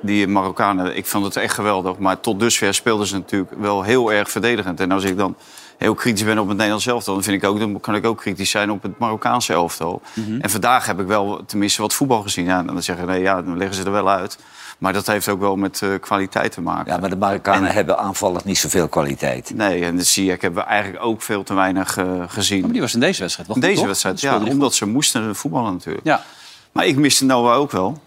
die 0.01 0.27
Marokkanen, 0.27 0.97
ik 0.97 1.05
vond 1.05 1.25
het 1.25 1.35
echt 1.35 1.53
geweldig. 1.53 1.97
Maar 1.97 2.19
tot 2.19 2.39
dusver 2.39 2.73
speelden 2.73 3.07
ze 3.07 3.13
natuurlijk 3.13 3.51
wel 3.57 3.83
heel 3.83 4.11
erg 4.11 4.31
verdedigend. 4.31 4.79
En 4.79 4.91
als 4.91 5.03
ik 5.03 5.17
dan 5.17 5.35
heel 5.77 5.93
kritisch 5.93 6.23
ben 6.23 6.39
op 6.39 6.47
het 6.47 6.55
Nederlands 6.55 6.85
elftal... 6.87 7.13
dan, 7.13 7.23
vind 7.23 7.43
ik 7.43 7.49
ook, 7.49 7.59
dan 7.59 7.79
kan 7.79 7.95
ik 7.95 8.05
ook 8.05 8.17
kritisch 8.17 8.49
zijn 8.49 8.71
op 8.71 8.83
het 8.83 8.99
Marokkaanse 8.99 9.53
elftal. 9.53 10.01
En 10.41 10.49
vandaag 10.49 10.85
heb 10.85 10.99
ik 10.99 11.07
wel 11.07 11.41
tenminste 11.45 11.81
wat 11.81 11.93
voetbal 11.93 12.21
gezien. 12.21 12.45
Ja, 12.45 12.63
dan 12.63 12.83
zeggen 12.83 13.07
nee, 13.07 13.21
ja, 13.21 13.41
dan 13.41 13.57
leggen 13.57 13.75
ze 13.75 13.83
er 13.83 13.91
wel 13.91 14.09
uit. 14.09 14.37
Maar 14.77 14.93
dat 14.93 15.07
heeft 15.07 15.29
ook 15.29 15.39
wel 15.39 15.55
met 15.55 15.81
eh, 15.81 15.89
kwaliteit 15.99 16.51
te 16.51 16.61
maken. 16.61 16.93
Ja, 16.93 16.99
maar 16.99 17.09
de 17.09 17.15
Marokkanen 17.15 17.71
hebben 17.71 17.97
aanvallend 17.97 18.45
niet 18.45 18.57
zoveel 18.57 18.87
kwaliteit. 18.87 19.51
Nee, 19.55 19.85
en 19.85 19.95
de 19.95 20.03
Ziyech 20.03 20.41
hebben 20.41 20.63
we 20.63 20.69
eigenlijk 20.69 21.03
ook 21.03 21.21
veel 21.21 21.43
te 21.43 21.53
weinig 21.53 21.97
eh, 21.97 22.05
gezien. 22.27 22.61
Maar 22.61 22.71
die 22.71 22.81
was 22.81 22.93
in 22.93 22.99
deze 22.99 23.21
wedstrijd 23.21 23.47
wel 23.47 23.57
goed, 23.57 23.65
Deze 23.65 23.85
wedstrijd, 23.85 24.21
ja, 24.21 24.37
omdat 24.37 24.73
ze 24.73 24.85
moesten 24.85 25.35
voetballen 25.35 25.71
natuurlijk. 25.71 26.05
Ja. 26.05 26.23
Maar 26.71 26.85
ik 26.85 26.95
miste 26.95 27.25
Noah 27.25 27.57
ook 27.57 27.71
wel. 27.71 27.97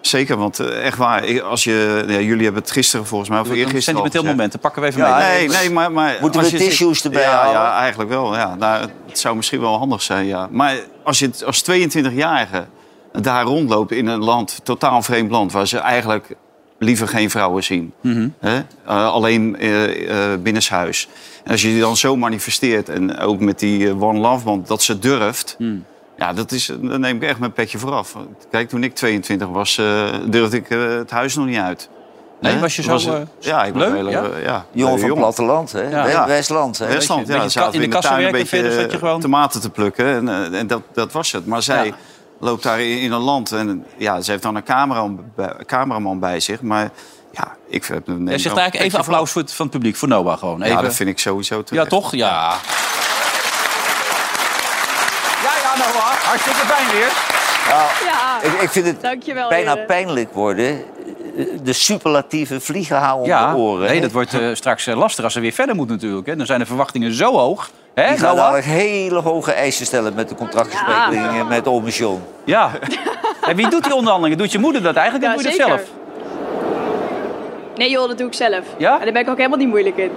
Zeker, 0.00 0.36
want 0.36 0.60
eh, 0.60 0.84
echt 0.84 0.96
waar, 0.96 1.42
als 1.42 1.64
je, 1.64 2.04
ja, 2.06 2.20
jullie 2.20 2.44
hebben 2.44 2.62
het 2.62 2.70
gisteren 2.70 3.06
volgens 3.06 3.30
mij, 3.30 3.40
of 3.40 3.48
eergisteren 3.48 3.74
al 3.76 3.82
sentimenteel 3.82 4.20
gezegd. 4.20 4.36
moment, 4.36 4.52
dat 4.52 4.60
pakken 4.60 4.82
we 4.82 4.88
even 4.88 5.00
Ja, 5.00 5.18
mee. 5.18 5.48
Nee, 5.48 5.56
nee, 5.56 5.70
maar... 5.70 5.92
maar 5.92 6.16
Moeten 6.20 6.40
als 6.40 6.50
we 6.50 6.58
tissues 6.58 7.04
erbij 7.04 7.22
ja, 7.22 7.30
halen? 7.30 7.52
Ja, 7.52 7.78
eigenlijk 7.78 8.10
wel. 8.10 8.36
Ja. 8.36 8.54
Nou, 8.54 8.88
het 9.06 9.18
zou 9.18 9.36
misschien 9.36 9.60
wel 9.60 9.78
handig 9.78 10.02
zijn, 10.02 10.26
ja. 10.26 10.48
Maar 10.50 10.76
als 11.02 11.18
je 11.18 11.30
als 11.44 11.64
22-jarige 11.70 12.66
daar 13.12 13.44
rondloopt 13.44 13.92
in 13.92 14.06
een 14.06 14.24
land, 14.24 14.60
totaal 14.62 15.02
vreemd 15.02 15.30
land... 15.30 15.52
waar 15.52 15.66
ze 15.66 15.78
eigenlijk 15.78 16.36
liever 16.78 17.08
geen 17.08 17.30
vrouwen 17.30 17.64
zien. 17.64 17.92
Mhm. 18.00 18.28
Hè? 18.38 18.56
Eh, 18.86 19.12
alleen 19.12 19.56
eh 19.58 20.32
eh, 20.32 20.40
binnenshuis. 20.40 21.08
En 21.44 21.50
als 21.50 21.62
je 21.62 21.68
die 21.68 21.80
dan 21.80 21.96
zo 21.96 22.16
manifesteert 22.16 22.88
en 22.88 23.18
ook 23.18 23.40
met 23.40 23.58
die 23.58 24.00
One 24.00 24.18
Love 24.18 24.44
Band... 24.44 24.66
dat 24.66 24.82
ze 24.82 24.98
durft... 24.98 25.54
Hmm. 25.58 25.84
Ja, 26.16 26.32
dat 26.32 26.52
is, 26.52 26.66
dan 26.80 27.00
neem 27.00 27.16
ik 27.16 27.22
echt 27.28 27.38
mijn 27.38 27.52
petje 27.52 27.78
vooraf. 27.78 28.16
Kijk, 28.50 28.68
toen 28.68 28.82
ik 28.84 28.94
22 28.94 29.48
was, 29.48 29.78
eh, 29.78 30.08
durfde 30.26 30.56
ik 30.56 30.70
eh, 30.70 30.88
het 30.88 31.10
huis 31.10 31.34
nog 31.36 31.46
niet 31.46 31.58
uit. 31.58 31.88
Nee, 32.40 32.58
was 32.58 32.76
je 32.76 32.82
zo, 32.82 32.96
eh, 32.96 33.20
ja, 33.38 33.64
ik 33.64 33.74
leuk, 33.74 33.94
hele, 33.94 34.10
ja? 34.10 34.24
ja, 34.42 34.66
Jongen 34.72 34.98
van 35.00 35.14
platteland, 35.14 35.72
hè? 35.72 35.80
Ja. 35.82 36.04
We- 36.04 36.10
Ja. 36.10 36.26
Westland, 36.26 36.78
hè? 36.78 36.86
Westland, 36.86 37.26
Beetje- 37.26 37.34
ja. 37.38 37.42
beetje 37.44 37.62
in 37.64 37.78
de 37.78 37.84
in 37.84 37.90
de 37.90 37.98
tuin 38.08 38.24
een 38.24 38.32
beetje 38.32 38.98
gewoon- 38.98 39.20
tomaten 39.20 39.60
te 39.60 39.70
plukken. 39.70 40.06
En, 40.06 40.54
en 40.54 40.66
dat, 40.66 40.82
dat 40.92 41.12
was 41.12 41.32
het. 41.32 41.46
Maar 41.46 41.62
zij 41.62 41.86
Ja. 41.86 41.94
loopt 42.40 42.62
daar 42.62 42.80
in, 42.80 42.98
in 43.00 43.12
een 43.12 43.20
land 43.20 43.52
en 43.52 43.84
ja, 43.96 44.20
ze 44.20 44.30
heeft 44.30 44.42
dan 44.42 44.54
een 44.56 44.62
cameraman 44.64 45.20
bij, 45.36 45.54
cameraman 45.66 46.18
bij 46.18 46.40
zich. 46.40 46.62
Maar 46.62 46.90
ja, 47.32 47.56
ik 47.68 47.84
heb... 47.84 48.06
Jij 48.06 48.16
zegt 48.16 48.56
eigenlijk 48.56 48.74
even 48.74 48.80
petje 48.82 48.98
applaus 48.98 49.30
voor 49.30 49.42
het, 49.42 49.52
van 49.52 49.66
het 49.66 49.74
publiek, 49.74 49.96
voor 49.96 50.08
Noah 50.08 50.38
gewoon. 50.38 50.62
Even. 50.62 50.76
Ja, 50.76 50.82
dat 50.82 50.94
vind 50.94 51.08
ik 51.08 51.18
sowieso 51.18 51.56
Ja, 51.56 51.62
terecht. 51.62 51.88
toch? 51.88 52.14
Ja. 52.14 52.54
Noah. 55.76 56.10
Hartstikke 56.28 56.58
fijn 56.66 56.90
weer. 56.96 57.12
Ja, 57.68 58.42
Ik, 58.42 58.62
ik 58.62 58.70
vind 58.70 58.86
het 58.86 59.02
dankjewel. 59.02 59.48
bijna 59.48 59.70
heren. 59.72 59.86
pijnlijk 59.86 60.32
worden. 60.32 60.84
De 61.62 61.72
superlatieve 61.72 62.60
vliegen 62.60 62.96
haar 62.96 63.14
om 63.16 63.24
Ja, 63.26 63.50
de 63.52 63.56
oren. 63.56 63.88
nee, 63.88 64.00
dat 64.00 64.12
wordt 64.12 64.34
eh, 64.34 64.48
straks 64.52 64.86
eh, 64.86 64.96
lastig 64.96 65.24
als 65.24 65.32
ze 65.32 65.40
weer 65.40 65.52
verder 65.52 65.74
moet 65.74 65.88
natuurlijk. 65.88 66.26
Hè. 66.26 66.36
Dan 66.36 66.46
zijn 66.46 66.58
de 66.58 66.66
verwachtingen 66.66 67.12
zo 67.14 67.32
hoog. 67.36 67.70
Hè, 67.94 68.08
Die 68.08 68.18
gaan 68.18 68.36
dadelijk 68.36 68.64
hele 68.66 69.18
hoge 69.20 69.52
eisen 69.52 69.86
stellen 69.86 70.14
met 70.14 70.28
de 70.28 70.34
contractbesprekingen 70.34 71.46
met 71.46 71.66
Omission. 71.66 72.22
Ja. 72.44 72.70
en 73.48 73.56
wie 73.56 73.68
doet 73.68 73.84
die 73.84 73.94
onderhandelingen? 73.94 74.38
Doet 74.38 74.52
je 74.52 74.58
moeder 74.58 74.82
dat 74.82 74.94
eigenlijk? 74.96 75.24
Ja, 75.30 75.34
of 75.34 75.42
doe 75.42 75.52
je 75.52 75.58
dat 75.58 75.66
zeker. 75.66 75.84
zelf? 75.86 76.02
Nee 77.76 77.90
joh, 77.90 78.08
dat 78.08 78.18
doe 78.18 78.26
ik 78.26 78.34
zelf. 78.34 78.64
Ja? 78.78 78.92
En 78.98 79.04
daar 79.04 79.12
ben 79.12 79.22
ik 79.22 79.28
ook 79.28 79.36
helemaal 79.36 79.58
niet 79.58 79.68
moeilijk 79.68 79.96
in. 79.96 80.10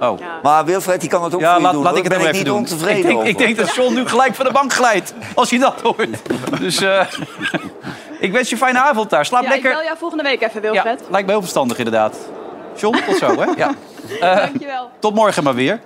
Oh. 0.00 0.18
Ja. 0.18 0.38
Maar 0.42 0.64
Wilfred 0.64 1.00
die 1.00 1.10
kan 1.10 1.24
het 1.24 1.34
ook 1.34 1.40
Ja, 1.40 1.46
voor 1.48 1.56
je 1.56 1.62
laat, 1.64 1.72
doen. 1.72 1.82
laat 1.82 1.90
hoor. 1.94 2.04
ik 2.04 2.08
het 2.10 2.12
ben 2.18 2.22
ik 2.22 2.26
even 2.34 2.36
niet 2.38 2.46
doen. 2.46 2.58
ontevreden 2.58 2.96
ik, 2.98 3.02
denk, 3.06 3.16
over. 3.16 3.28
ik 3.28 3.38
denk 3.38 3.56
dat 3.56 3.74
John 3.74 3.94
nu 3.94 4.08
gelijk 4.14 4.34
van 4.34 4.44
de 4.44 4.52
bank 4.52 4.72
glijdt. 4.72 5.14
Als 5.34 5.50
hij 5.50 5.58
dat 5.58 5.80
hoort. 5.80 6.08
Dus 6.60 6.80
eh, 6.80 7.00
ik 8.20 8.32
wens 8.32 8.48
je 8.48 8.54
een 8.54 8.60
fijne 8.60 8.78
avond 8.80 9.10
daar. 9.10 9.26
Slaap 9.26 9.42
Ja, 9.42 9.48
lekker. 9.48 9.70
ik 9.70 9.76
bel 9.76 9.84
jou 9.84 9.98
volgende 9.98 10.22
week 10.22 10.42
even, 10.42 10.62
Ja, 10.62 10.70
Wilfred. 10.72 11.02
lijkt 11.10 11.26
me 11.26 11.32
heel 11.32 11.40
verstandig 11.42 11.78
inderdaad. 11.78 12.16
John, 12.76 12.98
tot 13.06 13.16
zo 13.16 13.40
hè. 13.40 13.44
Ja. 13.56 13.74
Dankjewel. 14.46 14.90
Tot 14.98 15.14
morgen 15.14 15.42
maar 15.44 15.54
weer. 15.54 15.80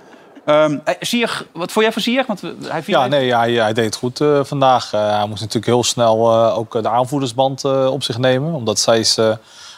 Ehm 0.45 0.77
eh, 0.83 0.93
Ziyech, 0.99 1.45
wat 1.53 1.71
vond 1.71 1.85
jij 1.85 1.93
van 1.93 2.01
Ziyech? 2.01 2.25
Want 2.25 2.41
hij 2.67 2.83
viel 2.83 2.93
Ja, 2.99 3.05
even- 3.05 3.19
nee, 3.19 3.35
hij, 3.35 3.51
hij 3.53 3.73
deed 3.73 3.85
het 3.85 3.95
goed 3.95 4.21
eh, 4.21 4.39
vandaag. 4.43 4.93
Eh, 4.93 5.09
hij 5.17 5.27
moest 5.27 5.39
natuurlijk 5.39 5.65
heel 5.65 5.83
snel 5.83 6.31
eh, 6.31 6.57
ook 6.57 6.81
de 6.83 6.89
aanvoerdersband 6.89 7.63
eh, 7.63 7.91
op 7.91 8.03
zich 8.03 8.17
nemen. 8.17 8.53
Omdat 8.53 8.79
zij 8.79 8.99
is 8.99 9.17
eh, 9.17 9.31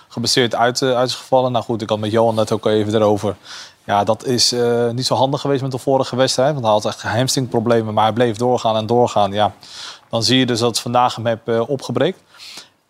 geblesseerd 0.07 0.55
uit, 0.55 0.81
eh, 0.81 0.95
uit 0.97 1.07
is 1.09 1.15
gevallen. 1.15 1.51
Nou 1.51 1.63
goed, 1.65 1.81
ik 1.81 1.89
had 1.89 1.99
met 1.99 2.11
Johan 2.11 2.35
net 2.35 2.51
ook 2.51 2.65
even 2.65 2.95
erover. 2.95 3.35
Ja, 3.83 4.03
dat 4.03 4.25
is 4.25 4.51
eh, 4.51 4.89
niet 4.89 5.05
zo 5.05 5.15
handig 5.15 5.41
geweest 5.41 5.61
met 5.61 5.71
de 5.71 5.77
vorige 5.77 6.15
wedstrijd. 6.15 6.51
Want 6.53 6.63
hij 6.63 6.73
had 6.73 6.85
echt 6.85 7.01
hamstringproblemen, 7.01 7.93
maar 7.93 8.03
hij 8.03 8.13
bleef 8.13 8.37
doorgaan 8.37 8.75
en 8.75 8.85
doorgaan. 8.85 9.31
Ja, 9.31 9.53
dan 10.09 10.23
zie 10.23 10.39
je 10.39 10.45
dus 10.45 10.59
dat 10.59 10.69
het 10.69 10.79
vandaag 10.79 11.15
hem 11.15 11.25
heeft 11.25 11.41
eh, 11.45 11.69
opgebreekt. 11.69 12.19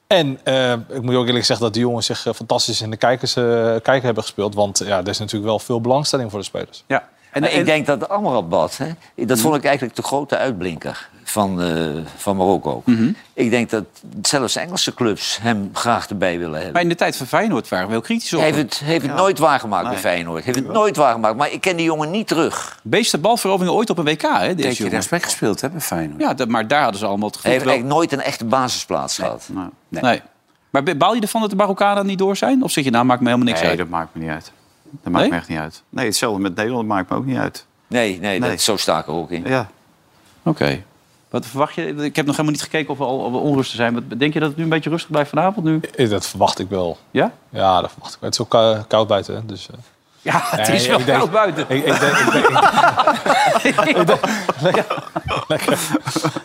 En 0.08 0.40
eh, 0.44 0.72
ik 0.72 1.02
moet 1.02 1.16
ook 1.16 1.28
eerlijk 1.28 1.46
zeggen 1.46 1.66
dat 1.66 1.74
die 1.74 1.84
jongens 1.84 2.06
zich 2.06 2.28
fantastisch 2.36 2.82
in 2.82 2.90
de 2.90 2.98
kijkers, 2.98 3.34
kijker 3.34 4.04
hebben 4.04 4.24
gespeeld. 4.24 4.56
Want 4.56 4.82
ja, 4.86 5.00
er 5.00 5.08
is 5.08 5.20
natuurlijk 5.20 5.46
wel 5.46 5.60
veel 5.60 5.82
belangstelling 5.82 6.30
voor 6.30 6.40
de 6.40 6.46
spelers. 6.46 6.84
Ja. 6.88 7.08
En, 7.32 7.58
ik 7.58 7.66
denk 7.66 7.86
dat 7.86 8.10
Amrabat, 8.10 8.78
hè, 8.78 8.88
dat 9.26 9.40
vond 9.40 9.56
ik 9.56 9.64
eigenlijk 9.64 9.96
de 9.96 10.02
grote 10.02 10.38
uitblinker 10.38 11.10
van, 11.24 11.62
eh, 11.62 11.86
van 12.18 12.38
Marokko. 12.38 12.82
Mhm. 12.86 13.12
Ik 13.34 13.50
denk 13.50 13.70
dat 13.70 13.84
zelfs 14.22 14.56
Engelse 14.56 14.94
clubs 14.94 15.40
hem 15.42 15.70
graag 15.74 16.10
erbij 16.10 16.38
willen 16.40 16.54
hebben. 16.56 16.74
maar 16.74 16.82
in 16.82 16.90
de 16.90 16.96
tijd 16.96 17.16
van 17.16 17.26
Feyenoord 17.28 17.70
waren 17.70 17.86
we 17.86 17.92
heel 17.92 18.02
kritisch 18.02 18.34
op 18.34 18.40
Hij 18.40 18.48
hem. 18.50 18.58
heeft 18.58 18.80
het, 18.80 18.88
heeft 18.88 19.06
het 19.06 19.16
nooit 19.16 19.38
waargemaakt 19.40 19.84
bij 19.84 19.92
Nee. 19.92 20.02
Feyenoord. 20.02 20.44
Heeft 20.44 20.58
het 20.58 20.68
nooit 20.72 20.96
waargemaakt. 20.96 21.36
Maar 21.38 21.52
ik 21.52 21.62
ken 21.62 21.76
die 21.76 21.86
jongen 21.86 22.12
niet 22.12 22.28
terug. 22.28 22.80
Beste 22.84 23.18
balverovering 23.18 23.76
ooit 23.76 23.90
op 23.90 23.98
een 23.98 24.06
WK, 24.06 24.22
hè, 24.22 24.30
deze 24.40 24.56
Tegen 24.56 24.76
jongen. 24.76 24.92
respect 24.94 25.24
gespeeld, 25.24 25.62
hè, 25.62 25.70
bij 25.70 25.82
Feyenoord. 25.82 26.22
Ja, 26.22 26.34
dat- 26.34 26.48
maar 26.48 26.68
daar 26.68 26.82
hadden 26.82 27.00
ze 27.00 27.06
allemaal 27.06 27.30
het 27.30 27.42
Hij 27.44 27.52
gevoel... 27.54 27.68
heeft 27.68 27.80
terwijl- 27.80 28.00
eigenlijk 28.02 28.12
nooit 28.12 28.26
een 28.26 28.32
echte 28.32 28.46
basisplaats 28.46 29.16
gehad. 29.18 29.50
Nou, 29.52 29.70
nee. 29.90 30.22
Maar 30.70 30.98
baal 30.98 31.14
je 31.16 31.22
ervan 31.22 31.42
dat 31.42 31.50
de 31.50 31.56
Marokkanen 31.56 32.06
niet 32.06 32.18
door 32.18 32.38
zijn? 32.38 32.64
Of 32.64 32.72
zeg 32.72 32.84
je, 32.84 32.90
nou, 32.92 33.06
maakt 33.06 33.20
me 33.22 33.26
helemaal 33.26 33.48
niks 33.48 33.60
nee, 33.60 33.70
uit? 33.70 33.78
dat 33.78 33.88
maakt 33.88 34.10
me 34.16 34.22
niet 34.22 34.30
uit. 34.30 34.52
Dat 35.04 35.12
maakt 35.12 35.24
Nee? 35.24 35.30
me 35.30 35.38
echt 35.38 35.48
niet 35.48 35.58
uit. 35.60 35.84
Nee, 35.90 36.06
hetzelfde 36.06 36.42
met 36.42 36.56
Nederland 36.56 36.88
maakt 36.88 37.10
me 37.10 37.16
ook 37.16 37.26
niet 37.26 37.38
uit. 37.38 37.66
Nee, 37.88 38.20
nee, 38.20 38.40
Nee. 38.40 38.50
Dat, 38.50 38.62
zo 38.62 38.78
sta 38.78 39.00
ik 39.00 39.08
er 39.08 39.14
ook 39.14 39.32
in. 39.32 39.44
Ja. 39.46 39.68
Oké. 40.44 40.84
Wat 41.30 41.46
verwacht 41.46 41.76
je? 41.76 41.86
Ik 41.88 42.16
heb 42.16 42.26
nog 42.26 42.36
helemaal 42.36 42.52
niet 42.52 42.62
gekeken 42.62 42.90
of 42.90 43.00
er 43.00 43.06
al 43.06 43.18
of 43.18 43.34
onrusten 43.34 43.76
zijn. 43.78 43.94
Wat- 43.94 44.20
Denk 44.20 44.34
je 44.34 44.40
dat 44.40 44.48
het 44.48 44.58
nu 44.58 44.64
een 44.64 44.70
beetje 44.70 44.90
rustig 44.90 45.10
blijft 45.12 45.30
vanavond 45.30 45.66
nu? 45.66 45.80
Eh, 45.96 46.10
Dat 46.10 46.28
verwacht 46.28 46.60
ik 46.60 46.70
wel. 46.70 46.98
Ja? 47.12 47.32
Ja, 47.50 47.82
dat 47.82 47.92
verwacht 47.92 48.14
ik 48.14 48.20
wel. 48.20 48.30
Het 48.30 48.40
is 48.40 48.46
ook 48.46 48.50
kou- 48.52 48.82
koud 48.88 49.08
buiten. 49.08 49.36
hè, 49.36 49.46
Dus, 49.46 49.68
eh. 49.70 49.78
Ja, 50.22 50.42
het 50.46 50.68
is 50.70 50.88
wel 50.88 51.04
denk- 51.06 51.18
koud 51.20 51.32
buiten. 51.32 51.66
Ik, 51.68 51.86
ik 51.86 52.00
denk... 52.00 52.18
Ik 52.18 52.32
denk, 52.32 52.46
ik, 53.64 53.96
ik 53.98 54.08
denk 54.08 54.20
nee, 54.62 54.74
lekker. 55.48 55.78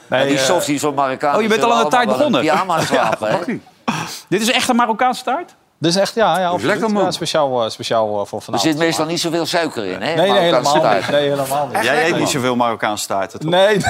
Nee, 0.09 0.27
die 0.29 0.37
eh, 0.39 0.45
softies 0.45 0.81
van 0.81 0.95
Marokkaan. 0.95 1.37
Oh, 1.37 1.43
je 1.43 1.49
bent 1.49 1.63
al 1.63 1.75
aan 1.75 1.85
de 1.85 1.91
tijd 1.91 2.09
begonnen. 2.09 2.41
Pyjama 2.41 2.81
slapen, 2.81 3.29
hè? 3.31 3.39
Dit 4.29 4.41
is 4.41 4.51
echt 4.51 4.69
een 4.69 4.77
Marokkaanse 4.77 5.23
taart? 5.25 5.55
Is 5.81 5.97
echt, 5.97 6.15
ja, 6.15 6.39
ja 6.39 6.49
absoluut. 6.49 6.73
lekker, 6.73 6.91
man. 6.91 7.05
Ja, 7.05 7.11
speciaal, 7.11 7.65
eh, 7.65 7.71
speciaal 7.71 8.21
eh, 8.21 8.27
voor 8.27 8.39
Er 8.39 8.45
vanavond. 8.45 8.61
zit 8.71 8.79
meestal 8.79 9.07
niet 9.07 9.21
zoveel 9.21 9.47
suiker 9.47 9.85
in, 9.85 9.93
hè? 9.93 9.99
Nee, 9.99 10.17
nee, 10.17 10.27
Marokkaanse 10.29 10.71
helemaal 10.71 10.81
taart. 10.81 11.01
niet. 11.01 11.11
Nee, 11.11 11.29
helemaal 11.29 11.69
niet. 11.73 11.85
Jij 11.85 12.09
eet 12.09 12.19
niet 12.19 12.29
zoveel 12.29 12.57
Marokkaanse 12.57 13.07
taarten, 13.07 13.41
toch? 13.41 13.51
Nee, 13.51 13.77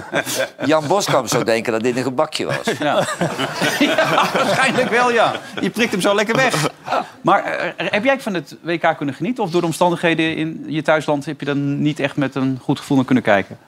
Jan 0.70 0.86
Boskamp 0.86 1.28
zou 1.28 1.44
denken 1.44 1.72
dat 1.72 1.82
dit 1.82 1.96
een 1.96 2.02
gebakje 2.02 2.46
was. 2.46 2.78
Ja. 2.78 2.94
ja, 3.78 4.30
waarschijnlijk 4.34 4.90
wel, 4.90 5.10
ja. 5.10 5.32
Je 5.60 5.70
prikt 5.70 5.90
hem 5.90 6.00
zo 6.00 6.14
lekker 6.14 6.36
weg. 6.36 6.70
Maar 7.20 7.44
eh, 7.44 7.90
heb 7.90 8.04
jij 8.04 8.20
van 8.20 8.34
het 8.34 8.56
WK 8.62 8.94
kunnen 8.96 9.14
genieten? 9.14 9.44
Of 9.44 9.50
door 9.50 9.60
de 9.60 9.66
omstandigheden 9.66 10.36
in 10.36 10.64
je 10.66 10.82
thuisland 10.82 11.24
heb 11.24 11.40
je 11.40 11.46
dan 11.46 11.82
niet 11.82 12.00
echt 12.00 12.16
met 12.16 12.34
een 12.34 12.58
goed 12.62 12.78
gevoel 12.78 12.96
naar 12.96 13.06
kunnen 13.06 13.24
kijken? 13.24 13.58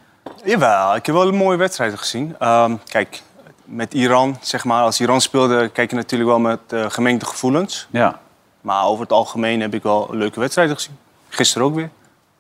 Jawel, 0.45 0.95
ik 0.95 1.07
heb 1.07 1.15
wel 1.15 1.29
een 1.29 1.35
mooie 1.35 1.57
wedstrijden 1.59 1.99
gezien. 1.99 2.37
Ehm, 2.39 2.77
kijk, 2.87 3.23
met 3.65 3.95
Iran, 3.95 4.37
zeg 4.41 4.65
maar, 4.65 4.83
als 4.83 5.01
Iran 5.01 5.21
speelde, 5.21 5.69
kijk 5.69 5.91
je 5.91 5.97
natuurlijk 5.97 6.31
wel 6.31 6.39
met 6.39 6.61
eh, 6.69 6.85
gemengde 6.89 7.27
gevoelens. 7.27 7.87
Ja. 7.91 8.21
Maar 8.61 8.85
over 8.85 9.03
het 9.03 9.13
algemeen 9.13 9.61
heb 9.61 9.75
ik 9.75 9.83
wel 9.83 10.09
leuke 10.11 10.41
wedstrijden 10.41 10.75
gezien. 10.77 10.99
Gisteren 11.29 11.67
ook 11.67 11.75
weer. 11.75 11.91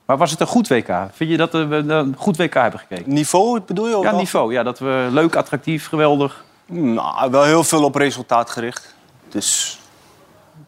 Maar 0.04 0.16
was 0.16 0.30
het 0.30 0.40
een 0.40 0.46
goed 0.46 0.68
WK? 0.68 0.88
Vind 1.12 1.30
je 1.30 1.36
dat 1.36 1.52
we 1.52 1.84
een 1.86 2.14
goed 2.18 2.36
WK 2.36 2.54
hebben 2.54 2.80
gekeken? 2.80 3.12
Niveau 3.12 3.60
bedoel 3.60 3.88
je? 3.88 3.98
Ja, 3.98 4.12
niveau. 4.12 4.52
Ja, 4.52 4.62
dat 4.62 4.78
we 4.78 5.08
leuk, 5.10 5.36
attractief, 5.36 5.88
geweldig. 5.88 6.44
Nou, 6.66 7.30
wel 7.30 7.42
heel 7.44 7.64
veel 7.64 7.84
op 7.84 7.94
resultaat 7.94 8.50
gericht. 8.50 8.94
Dus 9.28 9.80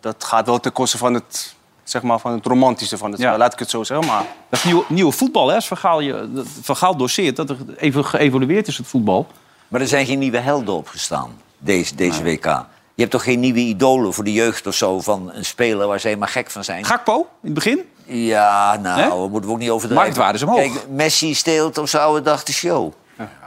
dat 0.01 0.25
gaat 0.25 0.47
wel 0.47 0.61
ten 0.61 0.73
koste 0.73 0.99
van 0.99 1.15
het, 1.15 1.55
zeg 1.85 2.03
maar, 2.03 2.19
van 2.19 2.33
het 2.33 2.47
romantische 2.47 2.99
van 2.99 3.11
het 3.11 3.21
Ja. 3.21 3.37
Laat 3.37 3.53
ik 3.53 3.59
het 3.59 3.71
zo 3.71 3.85
zeggen. 3.85 4.07
Maar 4.07 4.25
Dat 4.49 4.59
is 4.59 4.65
nieuw, 4.65 4.85
nieuwe 4.89 5.13
voetbal, 5.13 5.49
hè? 5.49 5.55
Als 5.55 5.67
Vergaal, 5.67 6.01
je, 6.01 6.43
Vergaal 6.63 6.97
doseert 6.97 7.37
dat 7.37 7.51
er 7.51 7.57
even 7.77 8.05
geëvolueerd 8.05 8.69
is, 8.69 8.77
het 8.77 8.87
voetbal. 8.87 9.27
Maar 9.69 9.81
er 9.81 9.89
zijn 9.89 10.07
geen 10.07 10.19
nieuwe 10.19 10.39
helden 10.39 10.75
opgestaan, 10.75 11.31
deze, 11.59 11.95
deze 11.95 12.23
WK. 12.23 12.45
Je 12.95 13.03
hebt 13.03 13.11
toch 13.11 13.25
geen 13.25 13.41
nieuwe 13.41 13.59
idolen 13.59 14.13
voor 14.15 14.25
de 14.25 14.33
jeugd 14.33 14.67
of 14.67 14.75
zo 14.75 15.01
van 15.01 15.31
een 15.33 15.45
speler 15.45 15.87
waar 15.87 16.01
ze 16.01 16.07
helemaal 16.07 16.29
gek 16.29 16.51
van 16.51 16.65
zijn? 16.65 16.85
Gakpo, 16.85 17.19
in 17.19 17.27
het 17.43 17.55
begin? 17.55 17.81
Ja, 18.05 18.77
nou, 18.77 19.01
Hè? 19.01 19.29
moeten 19.29 19.49
we 19.49 19.55
ook 19.55 19.61
niet 19.61 19.71
overdrijven. 19.71 20.07
Marktwaarde 20.07 20.39
is 20.39 20.43
omhoog. 20.45 20.59
Kijk, 20.59 20.89
Messi 20.91 21.35
steelt 21.35 21.79
op 21.79 21.89
zijn 21.89 22.03
oude 22.03 22.23
dag 22.23 22.43
de 22.43 22.53
show. 22.53 22.93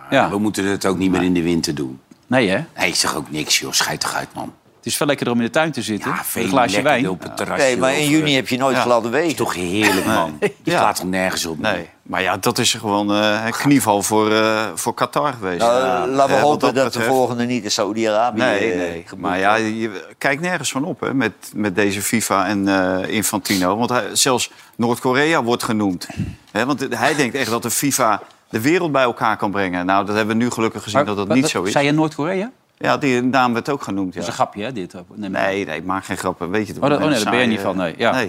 Ja. 0.09 0.29
We 0.29 0.37
moeten 0.37 0.65
het 0.65 0.85
ook 0.85 0.97
niet 0.97 1.11
meer 1.11 1.23
in 1.23 1.33
de 1.33 1.41
winter 1.41 1.75
doen. 1.75 1.99
Nee, 2.27 2.49
hè? 2.49 2.63
Nee, 2.77 2.91
toch 2.91 3.15
ook 3.15 3.31
niks, 3.31 3.59
joh. 3.59 3.71
Schijt 3.71 3.99
toch 3.99 4.13
uit, 4.15 4.27
man. 4.33 4.53
Het 4.89 4.97
is 4.97 5.03
veel 5.03 5.15
lekkerder 5.15 5.33
om 5.35 5.39
in 5.39 5.45
de 5.45 5.59
tuin 5.59 5.71
te 5.71 5.81
zitten. 5.81 6.11
Ja, 6.11 6.23
veel 6.23 6.43
een 6.43 6.49
glaasje 6.49 6.81
wijn. 6.81 7.09
op 7.09 7.23
het 7.23 7.37
terrasje. 7.37 7.63
Nee, 7.63 7.77
maar 7.77 7.97
in 7.97 8.09
juni 8.09 8.29
eh, 8.29 8.35
heb 8.35 8.47
je 8.47 8.57
nooit 8.57 8.75
ja. 8.75 8.81
gladde 8.81 9.07
is 9.07 9.13
wegen. 9.13 9.35
toch 9.35 9.53
heerlijk, 9.55 10.05
man. 10.05 10.37
Je 10.39 10.51
Ja. 10.63 10.77
slaat 10.79 10.95
toch 10.95 11.05
nergens 11.05 11.45
op. 11.45 11.57
man. 11.59 11.71
Nee, 11.71 11.89
maar 12.01 12.21
ja, 12.21 12.37
dat 12.37 12.57
is 12.57 12.73
gewoon 12.73 13.11
eh 13.13 13.41
een 13.45 13.51
knieval 13.51 14.01
voor, 14.03 14.31
eh, 14.31 14.65
voor 14.75 14.93
Qatar 14.93 15.33
geweest. 15.33 15.59
Nou, 15.59 15.83
Ja. 15.83 16.07
laten 16.07 16.35
we 16.35 16.41
hopen 16.41 16.73
dat, 16.73 16.93
de 16.93 17.01
volgende 17.01 17.45
niet 17.45 17.63
in 17.63 17.71
Saoedi-Arabië 17.71 18.39
Nee, 18.39 18.75
nee. 18.75 19.05
Maar 19.17 19.39
ja, 19.39 19.55
je 19.55 20.05
kijkt 20.17 20.41
nergens 20.41 20.71
van 20.71 20.83
op 20.83 20.99
hè, 20.99 21.13
met, 21.13 21.33
met 21.53 21.75
deze 21.75 22.01
FIFA 22.01 22.47
en 22.47 22.67
eh, 22.67 23.13
Infantino. 23.15 23.77
Want 23.77 23.89
hij, 23.89 24.03
zelfs 24.13 24.51
Noord-Korea 24.75 25.43
wordt 25.43 25.63
genoemd. 25.63 26.07
Hè, 26.51 26.65
want 26.65 26.85
hij 26.89 27.15
denkt 27.15 27.35
echt 27.35 27.49
dat 27.49 27.61
de 27.61 27.71
FIFA 27.71 28.21
de 28.49 28.61
wereld 28.61 28.91
bij 28.91 29.03
elkaar 29.03 29.37
kan 29.37 29.51
brengen. 29.51 29.85
Nou, 29.85 30.05
dat 30.05 30.15
hebben 30.15 30.37
we 30.37 30.43
nu 30.43 30.49
gelukkig 30.51 30.83
gezien 30.83 31.05
dat 31.05 31.15
dat 31.17 31.27
niet 31.27 31.47
zo 31.49 31.63
is. 31.63 31.71
Zei 31.71 31.85
je 31.85 31.91
Noord-Korea? 31.91 32.51
Ja, 32.79 32.97
die 32.97 33.21
naam 33.21 33.53
werd 33.53 33.69
ook 33.69 33.81
genoemd. 33.83 34.05
Dat 34.05 34.15
Ja. 34.15 34.21
is 34.21 34.27
een 34.27 34.33
grapje, 34.33 34.63
hè? 34.63 34.71
Dit. 34.71 34.93
Nee, 34.93 35.29
maar- 35.29 35.41
Nee, 35.41 35.65
nee, 35.65 35.83
maak 35.83 36.05
geen 36.05 36.17
grappen. 36.17 36.49
Weet 36.49 36.67
je 36.67 36.73
toch? 36.73 36.83
Oh, 36.83 36.89
dat- 36.89 36.99
oh, 37.01 37.05
nee, 37.07 37.23
daar 37.23 37.31
ben 37.31 37.41
je 37.41 37.47
niet 37.47 37.59
van, 37.59 37.77
nee, 37.77 37.93
ja. 37.97 38.25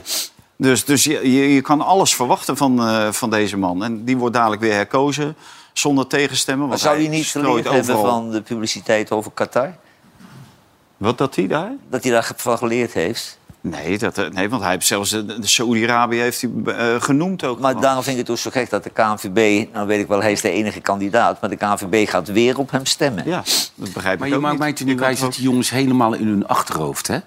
Dus, 0.57 0.85
dus 0.85 1.05
je, 1.05 1.33
je, 1.33 1.55
je 1.55 1.61
kan 1.61 1.81
alles 1.81 2.15
verwachten 2.15 2.57
van, 2.57 2.79
eh, 2.81 3.13
van 3.13 3.31
deze 3.31 3.57
man. 3.57 3.85
En 3.85 4.05
die 4.05 4.17
wordt 4.17 4.35
dadelijk 4.35 4.63
weer 4.63 4.73
herkozen 4.73 5.37
zonder 5.73 6.07
tegenstemmen. 6.07 6.69
Maar 6.69 6.79
zou 6.79 6.99
hij 6.99 7.09
niet 7.09 7.27
geleerd 7.27 7.65
hebben 7.71 7.97
van 7.99 8.31
de 8.31 8.41
publiciteit 8.43 9.11
over 9.11 9.31
Qatar? 9.31 9.75
Wat 10.97 11.19
dat 11.19 11.35
hij 11.35 11.47
daar? 11.47 11.73
Dat 11.91 12.03
hij 12.03 12.13
daarvan 12.13 12.59
geleerd 12.59 12.93
heeft? 12.93 13.39
Nee, 13.63 13.99
dat, 13.99 14.19
eh, 14.19 14.29
nee, 14.31 14.49
want 14.49 14.63
hij 14.63 14.71
heeft 14.71 14.87
zelfs 14.87 15.17
Saoedi-Arabië 15.41 16.19
heeft 16.19 16.41
hij 16.41 16.51
eh, 16.77 17.03
genoemd 17.03 17.45
ook. 17.45 17.61
Maar 17.61 17.81
daarom 17.81 18.03
vind 18.03 18.15
ik 18.17 18.23
het 18.23 18.31
ook 18.31 18.39
zo 18.39 18.51
gek 18.51 18.71
dat 18.71 18.85
de 18.85 18.91
KNVB... 18.91 19.67
Nou 19.73 19.87
weet 19.87 20.01
ik 20.01 20.09
wel, 20.09 20.21
hij 20.23 20.33
is 20.33 20.41
de 20.41 20.51
enige 20.51 20.81
kandidaat... 20.81 21.41
maar 21.41 21.51
de 21.51 21.57
KNVB 21.57 22.09
gaat 22.09 22.29
weer 22.33 22.59
op 22.59 22.71
hem 22.71 22.87
stemmen. 22.87 23.23
Ja, 23.27 23.43
dat 23.75 23.93
begrijp 23.93 24.19
Maar 24.19 24.27
ik 24.29 24.33
je 24.33 24.39
ook 24.39 24.45
maakt 24.45 24.55
niet. 24.55 24.63
mij 24.65 24.73
toen 24.73 24.87
nu 24.87 24.93
Je 24.93 24.99
wijs 24.99 25.21
dat 25.21 25.35
die 25.35 25.43
jongens 25.43 25.71
helemaal 25.71 26.13
in 26.15 26.27
hun 26.27 26.47
achterhoofd. 26.47 27.07
Hè? 27.07 27.19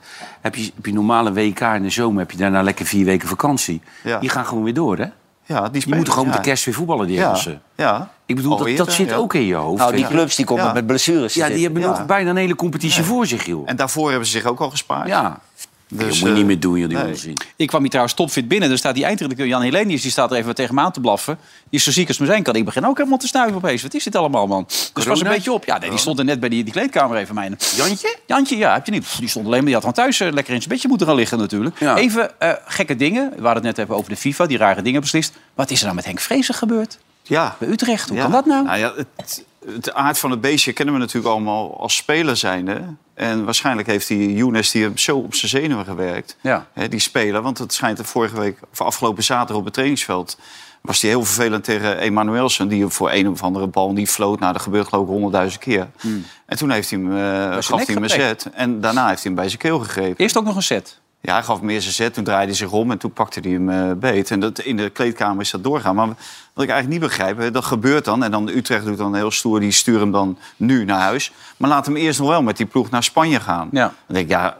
Heb, 0.41 0.55
je, 0.55 0.71
heb 0.75 0.85
je 0.85 0.93
normale 0.93 1.33
WK 1.33 1.59
in 1.59 1.81
de 1.83 1.89
zomer, 1.89 2.19
heb 2.19 2.31
je 2.31 2.37
daarna 2.37 2.61
lekker 2.63 2.85
vier 2.85 3.05
weken 3.05 3.27
vakantie. 3.27 3.81
Ja. 4.03 4.19
Die 4.19 4.29
gaan 4.29 4.45
gewoon 4.45 4.63
weer 4.63 4.73
door, 4.73 4.97
hè? 4.97 5.05
Ja, 5.45 5.69
die 5.69 5.85
Die 5.85 5.95
moeten 5.95 6.13
gewoon 6.13 6.27
ja. 6.27 6.33
met 6.33 6.43
de 6.43 6.49
kerst 6.49 6.65
weer 6.65 6.73
voetballen, 6.73 7.07
die 7.07 7.15
Ja, 7.15 7.37
ja. 7.75 8.09
Ik 8.25 8.35
bedoel, 8.35 8.57
dat, 8.57 8.77
dat 8.77 8.91
zit 8.91 9.09
ja. 9.09 9.15
ook 9.15 9.33
in 9.33 9.45
je 9.45 9.55
hoofd. 9.55 9.79
Nou, 9.79 9.91
die 9.91 10.01
je. 10.01 10.07
clubs 10.07 10.35
die 10.35 10.45
komen 10.45 10.63
Ja. 10.65 10.73
met 10.73 10.87
blessures. 10.87 11.33
Ja, 11.33 11.47
die 11.47 11.63
hebben 11.63 11.81
Ja. 11.81 11.87
nog 11.87 12.05
bijna 12.05 12.29
een 12.29 12.35
hele 12.35 12.55
competitie 12.55 13.03
voor 13.03 13.25
zich, 13.27 13.45
joh. 13.45 13.63
En 13.69 13.75
daarvoor 13.75 14.09
hebben 14.09 14.27
ze 14.27 14.31
zich 14.39 14.45
ook 14.45 14.59
al 14.59 14.69
gespaard. 14.69 15.07
ja, 15.07 15.39
Dus, 15.97 16.07
dat 16.07 16.09
moet 16.09 16.19
je 16.19 16.25
eh, 16.27 16.33
niet 16.33 16.45
meer 16.45 16.59
doen, 16.59 16.79
joh, 16.79 16.89
die 16.89 16.97
nee. 16.97 17.07
onzin. 17.07 17.37
Ik 17.55 17.67
kwam 17.67 17.79
hier 17.81 17.89
trouwens 17.89 18.15
topfit 18.15 18.47
binnen. 18.47 18.71
Er 18.71 18.77
staat 18.77 18.95
die 18.95 19.03
eindredacteur 19.03 19.47
Jan 19.47 19.61
Helenius. 19.61 20.01
Die 20.01 20.11
staat 20.11 20.31
er 20.31 20.37
even 20.37 20.55
tegen 20.55 20.75
me 20.75 20.81
aan 20.81 20.91
te 20.91 20.99
blaffen. 20.99 21.37
Die 21.69 21.79
is 21.79 21.83
zo 21.83 21.91
ziek 21.91 22.07
als 22.07 22.17
maar 22.17 22.27
zijn 22.27 22.43
kan. 22.43 22.55
Ik 22.55 22.65
begin 22.65 22.85
ook 22.85 22.97
helemaal 22.97 23.17
te 23.17 23.27
snuiven 23.27 23.55
opeens. 23.57 23.81
Wat 23.81 23.93
is 23.93 24.03
dit 24.03 24.15
allemaal, 24.15 24.47
man? 24.47 24.67
Dus 24.93 25.05
was 25.05 25.21
een 25.21 25.27
beetje 25.27 25.51
op. 25.51 25.65
Ja, 25.65 25.77
nee, 25.77 25.89
die 25.89 25.99
stond 25.99 26.19
er 26.19 26.25
net 26.25 26.39
bij 26.39 26.49
die, 26.49 26.63
die 26.63 26.73
kleedkamer 26.73 27.17
even 27.17 27.35
mij. 27.35 27.51
Jantje? 27.75 28.15
Jantje, 28.27 28.57
ja, 28.57 28.73
heb 28.73 28.85
je 28.85 28.91
niet. 28.91 29.17
Die 29.19 29.29
stond 29.29 29.45
alleen 29.45 29.57
maar. 29.57 29.65
Die 29.65 29.73
had 29.73 29.83
gewoon 29.83 30.05
thuis 30.05 30.19
eh, 30.19 30.31
lekker 30.31 30.53
in 30.53 30.59
zijn 30.59 30.73
bedje 30.73 30.87
moeten 30.87 31.07
gaan 31.07 31.15
liggen 31.15 31.37
natuurlijk. 31.37 31.79
Ja. 31.79 31.97
Even 31.97 32.39
eh, 32.39 32.51
gekke 32.65 32.95
dingen. 32.95 33.29
We 33.29 33.45
hadden 33.45 33.65
het 33.65 33.75
net 33.75 33.77
even 33.77 33.95
over 33.95 34.09
de 34.09 34.15
FIFA. 34.17 34.45
Die 34.45 34.57
rare 34.57 34.81
dingen 34.81 35.01
beslist. 35.01 35.33
Wat 35.53 35.71
is 35.71 35.77
er 35.77 35.83
nou 35.83 35.95
met 35.95 36.05
Henk 36.05 36.19
Vrezen 36.19 36.55
gebeurd? 36.55 36.99
Ja. 37.23 37.55
Bij 37.59 37.67
Utrecht. 37.69 38.07
Hoe 38.09 38.17
Ja. 38.17 38.23
kan 38.23 38.31
dat 38.31 38.45
nou? 38.45 38.77
ja, 38.77 38.93
het, 39.15 39.43
het 39.65 39.93
aard 39.93 40.19
van 40.19 40.31
het 40.31 40.41
beestje 40.41 40.73
kennen 40.73 40.93
we 40.93 40.99
natuurlijk 40.99 41.33
allemaal 41.33 41.79
als 41.79 41.95
speler 41.95 42.37
zijnde. 42.37 42.81
En 43.13 43.45
waarschijnlijk 43.45 43.87
heeft 43.87 44.07
die 44.07 44.33
Younes 44.33 44.71
die 44.71 44.83
hem 44.83 44.97
zo 44.97 45.17
op 45.17 45.35
zijn 45.35 45.51
zenuwen 45.51 45.85
gewerkt. 45.85 46.37
Ja. 46.41 46.67
Hè, 46.73 46.87
die 46.87 46.99
speler. 46.99 47.41
Want 47.41 47.57
het 47.57 47.73
schijnt 47.73 47.99
er 47.99 48.05
vorige 48.05 48.39
week, 48.39 48.59
of 48.71 48.81
afgelopen 48.81 49.23
zaterdag 49.23 49.57
op 49.57 49.63
het 49.63 49.73
trainingsveld... 49.73 50.37
was 50.81 51.01
hij 51.01 51.09
heel 51.09 51.23
vervelend 51.25 51.63
tegen 51.63 51.97
Emanuelsen. 51.97 52.67
Die 52.67 52.79
hem 52.79 52.91
voor 52.91 53.11
een 53.11 53.29
of 53.29 53.43
andere 53.43 53.67
bal 53.67 53.93
niet 53.93 54.09
floot. 54.09 54.39
Nou, 54.39 54.53
dat 54.53 54.61
gebeurt 54.61 54.87
geloof 54.87 55.03
ik 55.03 55.11
honderdduizend 55.11 55.61
keer. 55.61 55.87
En 56.45 56.57
toen 56.57 56.69
heeft 56.69 56.89
hij 56.89 56.99
hem, 56.99 57.17
eh, 57.17 57.57
gaf 57.59 57.85
hij 57.85 57.93
hem 57.93 58.03
een 58.03 58.09
zet. 58.09 58.49
En 58.53 58.81
daarna 58.81 59.07
heeft 59.07 59.23
hij 59.23 59.31
hem 59.31 59.35
bij 59.35 59.47
zijn 59.47 59.59
keel 59.59 59.79
gegrepen. 59.79 60.17
Eerst 60.17 60.37
ook 60.37 60.45
nog 60.45 60.55
een 60.55 60.63
set. 60.63 61.01
Ja, 61.25 61.33
hij 61.33 61.43
gaf 61.43 61.59
hem 61.59 61.69
eerst 61.69 61.87
een 61.87 61.93
zet, 61.93 62.13
toen 62.13 62.23
draaide 62.23 62.47
hij 62.47 62.55
zich 62.55 62.71
om 62.71 62.91
en 62.91 62.97
toen 62.97 63.13
pakte 63.13 63.39
hij 63.39 63.51
hem 63.51 63.69
eh, 63.69 63.91
beet. 63.91 64.31
En 64.31 64.39
dat, 64.39 64.59
in 64.59 64.77
de 64.77 64.89
kleedkamer 64.89 65.41
is 65.41 65.51
dat 65.51 65.63
doorgaan. 65.63 65.95
Maar 65.95 66.07
wat 66.07 66.63
ik 66.63 66.69
eigenlijk 66.69 66.89
niet 66.89 67.09
begrijp, 67.09 67.37
hè, 67.37 67.51
dat 67.51 67.65
gebeurt 67.65 68.05
dan. 68.05 68.23
En 68.23 68.31
dan 68.31 68.47
Utrecht 68.47 68.85
doet 68.85 68.97
dan 68.97 69.15
heel 69.15 69.31
stoer, 69.31 69.59
die 69.59 69.71
sturen 69.71 70.01
hem 70.01 70.11
dan 70.11 70.37
nu 70.55 70.85
naar 70.85 70.99
huis. 70.99 71.31
Maar 71.57 71.69
laat 71.69 71.85
hem 71.85 71.95
eerst 71.95 72.19
nog 72.19 72.27
wel 72.27 72.41
met 72.41 72.57
die 72.57 72.65
ploeg 72.65 72.89
naar 72.89 73.03
Spanje 73.03 73.39
gaan. 73.39 73.69
Ja. 73.71 73.93
Dan 74.05 74.15
denk 74.15 74.25
ik, 74.25 74.31
ja, 74.31 74.57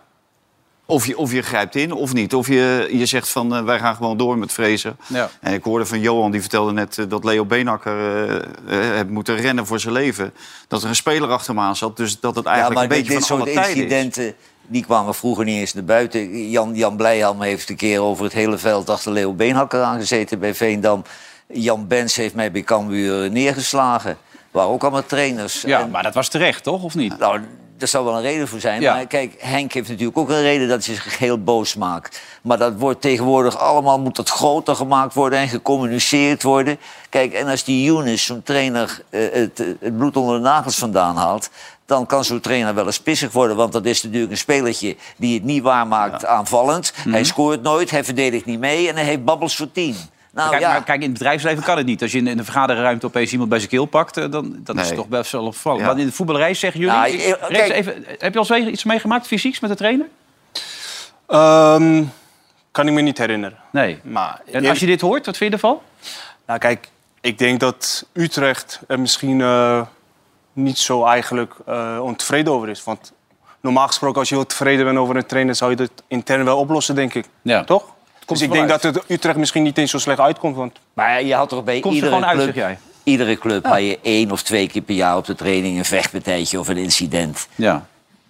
of 0.85 1.05
je, 1.05 1.17
of 1.17 1.31
je 1.31 1.41
grijpt 1.41 1.75
in 1.75 1.91
of 1.93 2.13
niet. 2.13 2.33
Of 2.33 2.47
je, 2.47 2.89
je 2.91 3.05
zegt 3.05 3.29
van, 3.29 3.55
eh, 3.55 3.63
wij 3.63 3.79
gaan 3.79 3.95
gewoon 3.95 4.17
door 4.17 4.37
met 4.37 4.53
vrezen. 4.53 4.97
Ja. 5.07 5.29
En 5.41 5.53
ik 5.53 5.63
hoorde 5.63 5.85
van 5.85 5.99
Johan, 5.99 6.31
die 6.31 6.41
vertelde 6.41 6.71
net 6.71 6.97
eh, 6.97 7.05
dat 7.09 7.23
Leo 7.23 7.45
Beenakker 7.45 7.93
eh, 8.27 8.35
eh, 8.35 8.43
heeft 8.95 9.09
moeten 9.09 9.35
rennen 9.35 9.65
voor 9.65 9.79
zijn 9.79 9.93
leven. 9.93 10.33
Dat 10.67 10.83
er 10.83 10.89
een 10.89 10.95
speler 10.95 11.29
achter 11.29 11.55
hem 11.55 11.63
aan 11.63 11.75
zat. 11.75 11.97
Dus 11.97 12.19
dat 12.19 12.35
het 12.35 12.45
Ja, 12.45 12.51
eigenlijk 12.51 12.79
maar 12.89 12.97
een 12.97 13.03
dit, 13.03 13.07
beetje 13.07 13.19
dit 13.19 13.27
van 13.27 13.37
soort 13.37 13.49
alle 13.49 13.59
tijden 13.65 13.75
is. 13.85 13.91
incidenten... 13.91 14.35
die 14.67 14.83
kwamen 14.83 15.15
vroeger 15.15 15.45
niet 15.45 15.59
eens 15.59 15.73
naar 15.73 15.83
buiten. 15.83 16.49
Jan, 16.49 16.75
Jan 16.75 16.95
Blijham 16.97 17.41
heeft 17.41 17.69
een 17.69 17.75
keer 17.75 18.01
over 18.01 18.23
het 18.23 18.33
hele 18.33 18.57
veld... 18.57 18.89
achter 18.89 19.11
Leo 19.11 19.33
Beenhakker 19.33 19.81
aangezeten 19.81 20.39
bij 20.39 20.55
Veendam. 20.55 21.03
Jan 21.47 21.87
Bens 21.87 22.15
heeft 22.15 22.35
mij 22.35 22.51
bij 22.51 22.61
Cambuur 22.61 23.31
neergeslagen. 23.31 24.17
Waren 24.51 24.69
ook 24.69 24.81
allemaal 24.81 25.05
trainers. 25.05 25.61
Ja, 25.61 25.79
En- 25.81 25.89
maar 25.89 26.03
dat 26.03 26.13
was 26.13 26.29
terecht, 26.29 26.63
toch? 26.63 26.83
Of 26.83 26.95
niet? 26.95 27.17
Nou, 27.19 27.39
daar 27.83 27.91
zou 27.91 28.05
wel 28.05 28.15
een 28.15 28.31
reden 28.31 28.47
voor 28.47 28.59
zijn. 28.59 28.81
Ja. 28.81 28.93
Maar 28.93 29.07
kijk, 29.07 29.35
Henk 29.37 29.73
heeft 29.73 29.89
natuurlijk 29.89 30.17
ook 30.17 30.29
een 30.29 30.41
reden 30.41 30.67
dat 30.67 30.85
hij 30.85 30.95
zich 30.95 31.17
heel 31.17 31.43
boos 31.43 31.75
maakt. 31.75 32.21
Maar 32.41 32.57
dat 32.57 32.73
wordt 32.77 33.01
tegenwoordig 33.01 33.57
allemaal, 33.57 33.99
moet 33.99 34.15
dat 34.15 34.29
groter 34.29 34.75
gemaakt 34.75 35.13
worden 35.13 35.39
en 35.39 35.47
gecommuniceerd 35.47 36.43
worden. 36.43 36.77
Kijk, 37.09 37.33
en 37.33 37.47
als 37.47 37.63
die 37.63 37.83
Younes, 37.83 38.25
zo'n 38.25 38.43
trainer, 38.43 39.01
eh, 39.09 39.21
het, 39.31 39.57
het 39.79 39.97
bloed 39.97 40.17
onder 40.17 40.35
de 40.35 40.41
nagels 40.41 40.75
vandaan 40.75 41.15
haalt... 41.15 41.49
dan 41.85 42.05
kan 42.05 42.23
zo'n 42.23 42.39
trainer 42.39 42.73
wel 42.73 42.85
eens 42.85 42.99
pissig 42.99 43.31
worden. 43.31 43.55
Want 43.55 43.71
dat 43.71 43.85
is 43.85 44.03
natuurlijk 44.03 44.31
een 44.31 44.37
spelertje 44.37 44.95
die 45.17 45.33
het 45.33 45.43
niet 45.43 45.63
waarmaakt 45.63 46.25
aanvallend. 46.25 46.93
Mhm. 46.97 47.11
Hij 47.11 47.23
scoort 47.23 47.61
nooit, 47.61 47.91
hij 47.91 48.03
verdedigt 48.03 48.45
niet 48.45 48.59
mee 48.59 48.89
en 48.89 48.95
hij 48.95 49.05
heeft 49.05 49.23
babbels 49.23 49.55
voor 49.55 49.71
tien. 49.71 49.95
Nou 50.33 50.49
kijk, 50.49 50.61
ja, 50.61 50.69
maar 50.71 50.83
kijk, 50.83 51.01
in 51.01 51.09
het 51.09 51.17
bedrijfsleven 51.17 51.63
kan 51.63 51.77
het 51.77 51.85
niet. 51.85 52.01
Als 52.01 52.11
je 52.11 52.17
in, 52.17 52.27
in 52.27 52.37
de 52.37 52.43
vergaderruimte 52.43 53.05
opeens 53.05 53.31
iemand 53.31 53.49
bij 53.49 53.57
zijn 53.59 53.69
keel 53.71 53.85
pakt, 53.85 54.17
eh, 54.17 54.31
dan 54.31 54.55
dat 54.59 54.75
is 54.75 54.87
Nee. 54.87 54.95
toch 54.97 55.07
best 55.07 55.31
wel 55.31 55.45
opvallend. 55.45 55.81
Ja. 55.81 55.87
Maar 55.91 55.99
in 55.99 56.05
de 56.05 56.11
voetballerij 56.11 56.53
zeggen 56.53 56.79
jullie... 56.79 56.95
Nou, 56.95 57.11
Ik- 57.11 57.37
kijk- 57.47 57.71
even, 57.71 58.05
heb 58.19 58.33
je 58.33 58.39
al 58.39 58.55
eens 58.55 58.67
iets 58.67 58.83
meegemaakt, 58.83 59.27
fysieks, 59.27 59.59
met 59.59 59.69
de 59.69 59.75
trainer? 59.75 60.05
Ehm, 61.27 62.03
kan 62.71 62.87
ik 62.87 62.93
me 62.93 63.01
niet 63.01 63.17
herinneren. 63.17 63.57
Nee. 63.71 63.99
Maar 64.03 64.41
En 64.51 64.65
als 64.65 64.79
je 64.79 64.85
dit 64.85 65.01
hoort, 65.01 65.25
wat 65.25 65.37
vind 65.37 65.49
je 65.49 65.55
ervan? 65.55 65.79
Nou, 66.47 66.59
kijk, 66.59 66.89
ik 67.21 67.37
denk 67.37 67.59
dat 67.59 68.05
Utrecht 68.13 68.79
er 68.87 68.99
misschien 68.99 69.41
eh, 69.41 69.81
niet 70.53 70.77
zo 70.77 71.05
eigenlijk 71.05 71.53
eh, 71.65 71.99
ontevreden 72.01 72.53
over 72.53 72.69
is. 72.69 72.83
Want 72.83 73.11
normaal 73.61 73.87
gesproken, 73.87 74.19
als 74.19 74.29
je 74.29 74.35
heel 74.35 74.45
tevreden 74.45 74.85
bent 74.85 74.97
over 74.97 75.15
een 75.15 75.25
trainer, 75.25 75.55
zou 75.55 75.71
je 75.71 75.77
dat 75.77 75.91
intern 76.07 76.45
wel 76.45 76.57
oplossen, 76.57 76.95
denk 76.95 77.13
ik. 77.13 77.25
Ja. 77.41 77.63
Toch? 77.63 77.92
Komt 78.25 78.39
Dus 78.39 78.47
ik 78.47 78.53
denk 78.53 78.69
dat 78.69 78.83
het 78.83 79.03
Utrecht 79.07 79.37
misschien 79.37 79.63
niet 79.63 79.77
eens 79.77 79.91
zo 79.91 79.97
slecht 79.97 80.19
uitkomt. 80.19 80.55
Want 80.55 80.79
Maar 80.93 81.23
je 81.23 81.33
had 81.33 81.49
toch 81.49 81.63
bij 81.63 81.79
Komt 81.79 81.97
er 81.97 82.03
iedere 82.03 82.25
uit, 82.25 82.37
club... 82.37 82.55
jij? 82.55 82.77
Iedere 83.03 83.37
club 83.37 83.65
had 83.65 83.79
je 83.79 83.99
één 84.01 84.31
of 84.31 84.43
twee 84.43 84.67
keer 84.67 84.81
per 84.81 84.95
jaar 84.95 85.17
op 85.17 85.25
de 85.25 85.35
training 85.35 85.77
een 85.77 85.85
vechtpartijtje 85.85 86.59
of 86.59 86.67
een 86.67 86.77
incident. 86.77 87.47
Ja. 87.55 87.85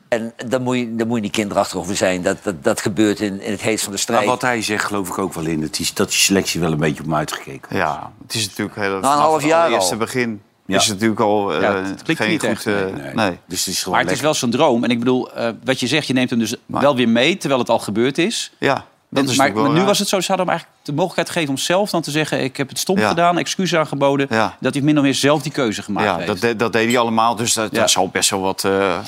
En 0.07 0.33
daar 0.47 0.61
moet 0.61 0.77
je, 0.77 0.95
daar 0.95 1.07
moet 1.07 1.15
je 1.15 1.21
niet 1.21 1.31
kinderachtig 1.31 1.79
over 1.79 1.95
zijn. 1.95 2.21
Dat, 2.21 2.37
dat, 2.43 2.63
dat 2.63 2.81
gebeurt 2.81 3.19
in, 3.19 3.41
in 3.41 3.51
het 3.51 3.61
heet 3.61 3.79
van 3.79 3.85
de 3.85 3.89
Maar 3.89 3.99
strijd. 3.99 4.25
wat 4.25 4.41
hij 4.41 4.61
zegt, 4.61 4.85
geloof 4.85 5.09
ik 5.09 5.17
ook 5.17 5.33
wel 5.33 5.45
in. 5.45 5.61
Het 5.61 5.79
is, 5.79 5.93
dat 5.93 6.09
die 6.09 6.17
selectie 6.17 6.59
wel 6.59 6.71
een 6.71 6.77
beetje 6.77 6.99
op 6.99 7.05
hem 7.05 7.15
uitgekeken. 7.15 7.75
Ja, 7.75 8.11
het 8.21 8.33
is 8.33 8.47
natuurlijk 8.47 8.77
heel, 8.77 8.95
een 8.95 9.01
vanaf 9.01 9.17
half 9.17 9.45
jaar 9.45 9.71
eerste 9.71 9.91
al. 9.91 9.97
begin 9.97 10.41
Ja. 10.65 10.77
is 10.77 10.83
het 10.83 10.93
natuurlijk 10.93 11.19
al 11.19 11.53
eh, 11.53 11.61
Ja, 11.61 11.75
het 11.83 12.03
klikt 12.03 12.21
geen 12.21 12.29
niet 12.29 12.39
goed... 12.39 12.49
echt, 12.49 12.65
eh, 12.65 12.73
nee, 12.73 12.91
nee. 12.91 13.13
nee. 13.13 13.39
Dus 13.45 13.59
het 13.59 13.73
is 13.73 13.83
gewoon 13.83 13.97
Maar 13.97 14.07
het 14.07 14.13
is 14.13 14.21
wel 14.21 14.33
zo'n 14.33 14.49
droom. 14.49 14.83
En 14.83 14.89
ik 14.89 14.99
bedoel, 14.99 15.33
eh, 15.33 15.49
wat 15.63 15.79
je 15.79 15.87
zegt, 15.87 16.07
je 16.07 16.13
neemt 16.13 16.29
hem 16.29 16.39
dus 16.39 16.55
wel 16.65 16.95
weer 16.95 17.09
mee... 17.09 17.37
terwijl 17.37 17.61
het 17.61 17.69
al 17.69 17.79
gebeurd 17.79 18.17
is. 18.17 18.51
Ja, 18.57 18.85
dat 19.13 19.23
En- 19.23 19.29
is 19.29 19.37
maar, 19.37 19.47
natuurlijk 19.47 19.53
wel 19.55 19.63
maar 19.63 19.79
nu 19.81 19.85
was 19.85 19.99
het 19.99 20.07
zo, 20.07 20.19
ze 20.19 20.27
hadden 20.27 20.45
hem 20.45 20.55
eigenlijk 20.55 20.85
de 20.85 20.91
mogelijkheid 20.91 21.29
gegeven 21.29 21.53
om 21.53 21.57
zelf 21.59 21.89
dan 21.89 22.01
te 22.01 22.11
zeggen... 22.11 22.43
ik 22.43 22.57
heb 22.57 22.69
het 22.69 22.79
stom 22.79 22.97
Ja. 22.97 23.07
gedaan, 23.09 23.37
excuses 23.37 23.77
aangeboden. 23.79 24.27
Ja. 24.29 24.57
Dat 24.59 24.73
hij 24.73 24.83
min 24.83 24.97
of 24.97 25.03
meer 25.03 25.13
zelf 25.15 25.41
die 25.41 25.51
keuze 25.51 25.81
gemaakt 25.83 26.07
Ja, 26.07 26.15
heeft. 26.15 26.27
dat, 26.27 26.39
de- 26.39 26.55
dat 26.55 26.73
deed 26.73 26.87
hij 26.87 26.97
allemaal, 26.97 27.35
dus 27.35 27.53
dat, 27.53 27.71
Ja. 27.71 27.77
daar 27.79 27.89
zal 27.89 28.09
best 28.09 28.29
wel 28.29 28.41
wat 28.41 28.63
eh, 28.63 28.95
eh, 28.95 29.01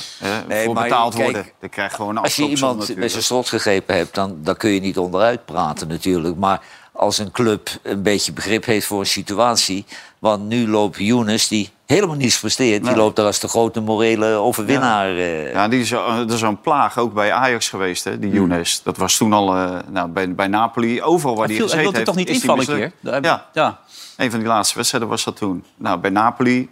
Nee, 0.48 0.66
voor 0.66 0.74
maar 0.74 0.84
betaald 0.84 1.14
kijk, 1.16 1.24
worden. 1.26 1.52
Je 1.62 1.70
krijgt 1.70 1.96
gewoon 1.96 2.16
een 2.18 2.24
Als 2.24 2.36
je 2.36 2.48
iemand 2.48 2.80
natuurlijk. 2.80 3.10
zijn 3.12 3.24
strot 3.24 3.50
gegrepen 3.50 3.96
hebt, 3.96 4.16
dan, 4.16 4.38
dan 4.44 4.58
kun 4.58 4.70
je 4.70 4.80
niet 4.80 4.98
onderuit 4.98 5.46
praten 5.46 5.88
natuurlijk. 5.88 6.36
Maar 6.36 6.62
als 6.92 7.18
een 7.18 7.32
club 7.32 7.70
een 7.84 8.02
beetje 8.04 8.32
begrip 8.34 8.66
heeft 8.66 8.86
voor 8.88 9.00
een 9.00 9.06
situatie... 9.06 9.86
want 10.20 10.44
nu 10.48 10.68
loopt 10.70 10.98
Younes, 10.98 11.48
die 11.48 11.70
helemaal 11.86 12.16
niets 12.16 12.40
presteert... 12.40 12.84
die 12.84 12.96
loopt 12.96 13.16
daar 13.16 13.26
als 13.26 13.40
de 13.40 13.48
grote 13.48 13.80
morele 13.82 14.26
overwinnaar. 14.26 15.10
eh. 15.10 15.52
Ja, 15.52 15.68
die 15.68 15.80
is, 15.82 15.92
eh, 15.92 16.18
dat 16.18 16.32
is 16.32 16.42
een 16.42 16.62
plaag 16.62 16.98
ook 16.98 17.14
bij 17.14 17.32
Ajax 17.34 17.70
geweest, 17.70 18.04
hè, 18.04 18.20
die 18.20 18.32
Younes. 18.32 18.82
Dat 18.84 18.98
was 18.98 19.18
toen 19.18 19.34
al 19.34 19.56
eh, 19.56 19.78
nou, 19.90 20.10
bij, 20.10 20.36
bij 20.36 20.48
Napoli, 20.48 21.02
overal 21.02 21.36
waar 21.36 21.48
Hij 21.48 21.56
hij 21.56 21.66
hij 21.66 21.74
gezeten 21.76 21.82
wilde 21.84 21.96
heeft. 21.98 22.08
toch 22.10 22.16
niet 22.16 22.28
hij 22.28 22.36
invallen 22.38 22.70
een 22.84 22.92
keer? 23.02 23.22
Ja, 23.24 23.46
ja. 23.54 23.80
een 24.18 24.30
van 24.32 24.40
die 24.40 24.48
laatste 24.48 24.76
wedstrijden 24.76 25.10
was 25.10 25.24
dat 25.24 25.36
toen. 25.38 25.64
Nou, 25.78 26.00
bij 26.00 26.10
Napoli 26.12 26.70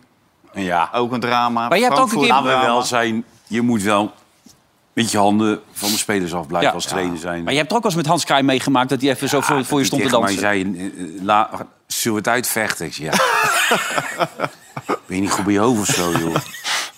Ja. 0.53 0.89
ook 0.93 1.11
een 1.11 1.19
drama. 1.19 1.67
Maar 1.67 1.77
jij 1.77 1.87
hebt 1.87 1.99
ook 1.99 2.11
een 2.11 2.19
keer- 2.19 2.27
Laten 2.27 2.59
we 2.59 2.65
wel 2.65 2.81
zijn, 2.81 3.23
je 3.47 3.61
moet 3.61 3.81
wel 3.81 4.11
met 4.93 5.11
je 5.11 5.17
handen 5.17 5.61
van 5.71 5.89
de 5.91 5.97
spelers 5.97 6.33
af 6.33 6.47
blijven 6.47 6.69
Ja. 6.69 6.75
als 6.75 6.85
trainer 6.85 7.17
zijn. 7.17 7.43
Maar 7.43 7.51
je 7.53 7.59
hebt 7.59 7.71
er 7.71 7.77
ook 7.77 7.83
wel 7.83 7.91
eens 7.91 8.01
met 8.01 8.09
Hans 8.09 8.25
Kraai 8.25 8.43
meegemaakt... 8.43 8.89
dat 8.89 9.01
hij 9.01 9.09
even 9.09 9.29
zo 9.29 9.41
voor, 9.41 9.65
voor 9.65 9.79
je 9.79 9.85
stond 9.85 10.01
te 10.03 10.09
dansen. 10.09 10.41
Maar 10.41 10.53
zei, 10.53 10.75
eh, 10.77 10.85
eh, 10.85 11.23
la, 11.23 11.49
zullen 11.87 12.17
we 12.23 12.29
het 12.29 12.33
uitvechten? 12.35 12.85
Ik 12.85 12.93
zei, 12.93 13.09
ja. 13.09 13.17
ben 14.85 15.15
je 15.15 15.21
niet 15.21 15.31
goed 15.31 15.43
bij 15.43 15.53
je 15.53 15.59
hoofd 15.59 15.79
of 15.79 15.95
zo, 15.95 16.11
joh? 16.11 16.35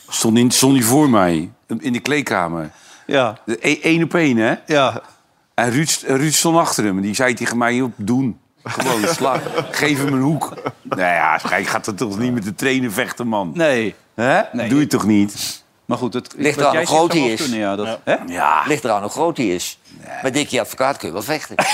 Stond 0.09 0.33
niet, 0.33 0.53
stond 0.53 0.83
voor 0.83 1.09
mij, 1.09 1.51
in 1.79 1.93
de 1.93 1.99
kleedkamer. 1.99 2.71
Ja. 3.05 3.37
Eén 3.61 4.03
op 4.03 4.13
één, 4.13 4.37
hè? 4.37 4.55
Ja. 4.65 5.01
En 5.53 5.71
Ruud, 5.71 6.03
Ruud 6.07 6.33
stond 6.33 6.57
achter 6.57 6.83
hem. 6.83 6.95
En 6.95 7.01
die 7.01 7.15
zei 7.15 7.33
tegen 7.33 7.57
mij, 7.57 7.75
joh, 7.75 7.91
doen. 7.95 8.39
Gewoon, 8.63 9.07
sla, 9.07 9.41
geef 9.71 9.97
hem 10.03 10.13
een 10.13 10.21
hoek. 10.21 10.53
Nou 10.83 11.01
ja, 11.01 11.37
kijk, 11.37 11.67
gaat 11.67 11.87
er 11.87 11.95
toch 11.95 12.19
niet 12.19 12.33
met 12.33 12.43
de 12.43 12.55
trainer 12.55 12.91
vechten, 12.91 13.27
man? 13.27 13.51
Nee. 13.53 13.95
Hè? 14.15 14.41
Nee. 14.51 14.69
Doe 14.69 14.79
je 14.79 14.87
toch 14.87 15.05
niet? 15.05 15.63
Maar 15.85 15.97
goed, 15.97 16.13
het 16.13 16.33
Ligt 16.37 16.57
eraan 16.57 16.75
hoe 16.77 16.85
groot 16.85 17.13
hij 17.13 17.21
is. 17.21 17.41
kunnen, 17.41 17.59
ja, 17.59 17.75
dat, 17.75 17.99
hè? 18.03 18.15
Ja. 18.27 18.63
Ligt 18.67 18.83
eraan 18.83 19.01
hoe 19.01 19.11
groot 19.11 19.37
hij 19.37 19.47
is. 19.47 19.79
Met 20.23 20.33
Dikkie 20.33 20.59
Advocaat 20.61 20.97
kun 20.97 21.07
je 21.07 21.13
wel 21.13 21.23
vechten. 21.23 21.55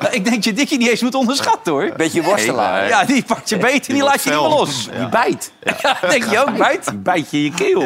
Nou, 0.00 0.14
ik 0.14 0.24
denk 0.24 0.34
dat 0.34 0.44
je 0.44 0.52
Dikkie 0.52 0.78
niet 0.78 0.88
eens 0.88 1.02
moet 1.02 1.14
onderschatten, 1.14 1.72
hoor. 1.72 1.92
Beetje 1.96 2.22
worstelaar. 2.22 2.88
Ja, 2.88 3.04
die 3.04 3.22
pakt 3.24 3.48
je 3.48 3.56
beet 3.56 3.88
en 3.88 3.94
die 3.94 4.02
laat 4.02 4.22
je 4.22 4.30
niet 4.30 4.38
meer 4.40 4.48
los. 4.48 4.88
Die 4.90 5.08
bijt. 5.08 5.52
Ja, 5.82 5.96
denk 6.08 6.24
je 6.30 6.38
ook, 6.38 6.56
bijt? 6.56 6.84
Die 6.88 6.98
bijt 6.98 7.30
je 7.30 7.36
in 7.36 7.42
je 7.42 7.52
keel. 7.54 7.82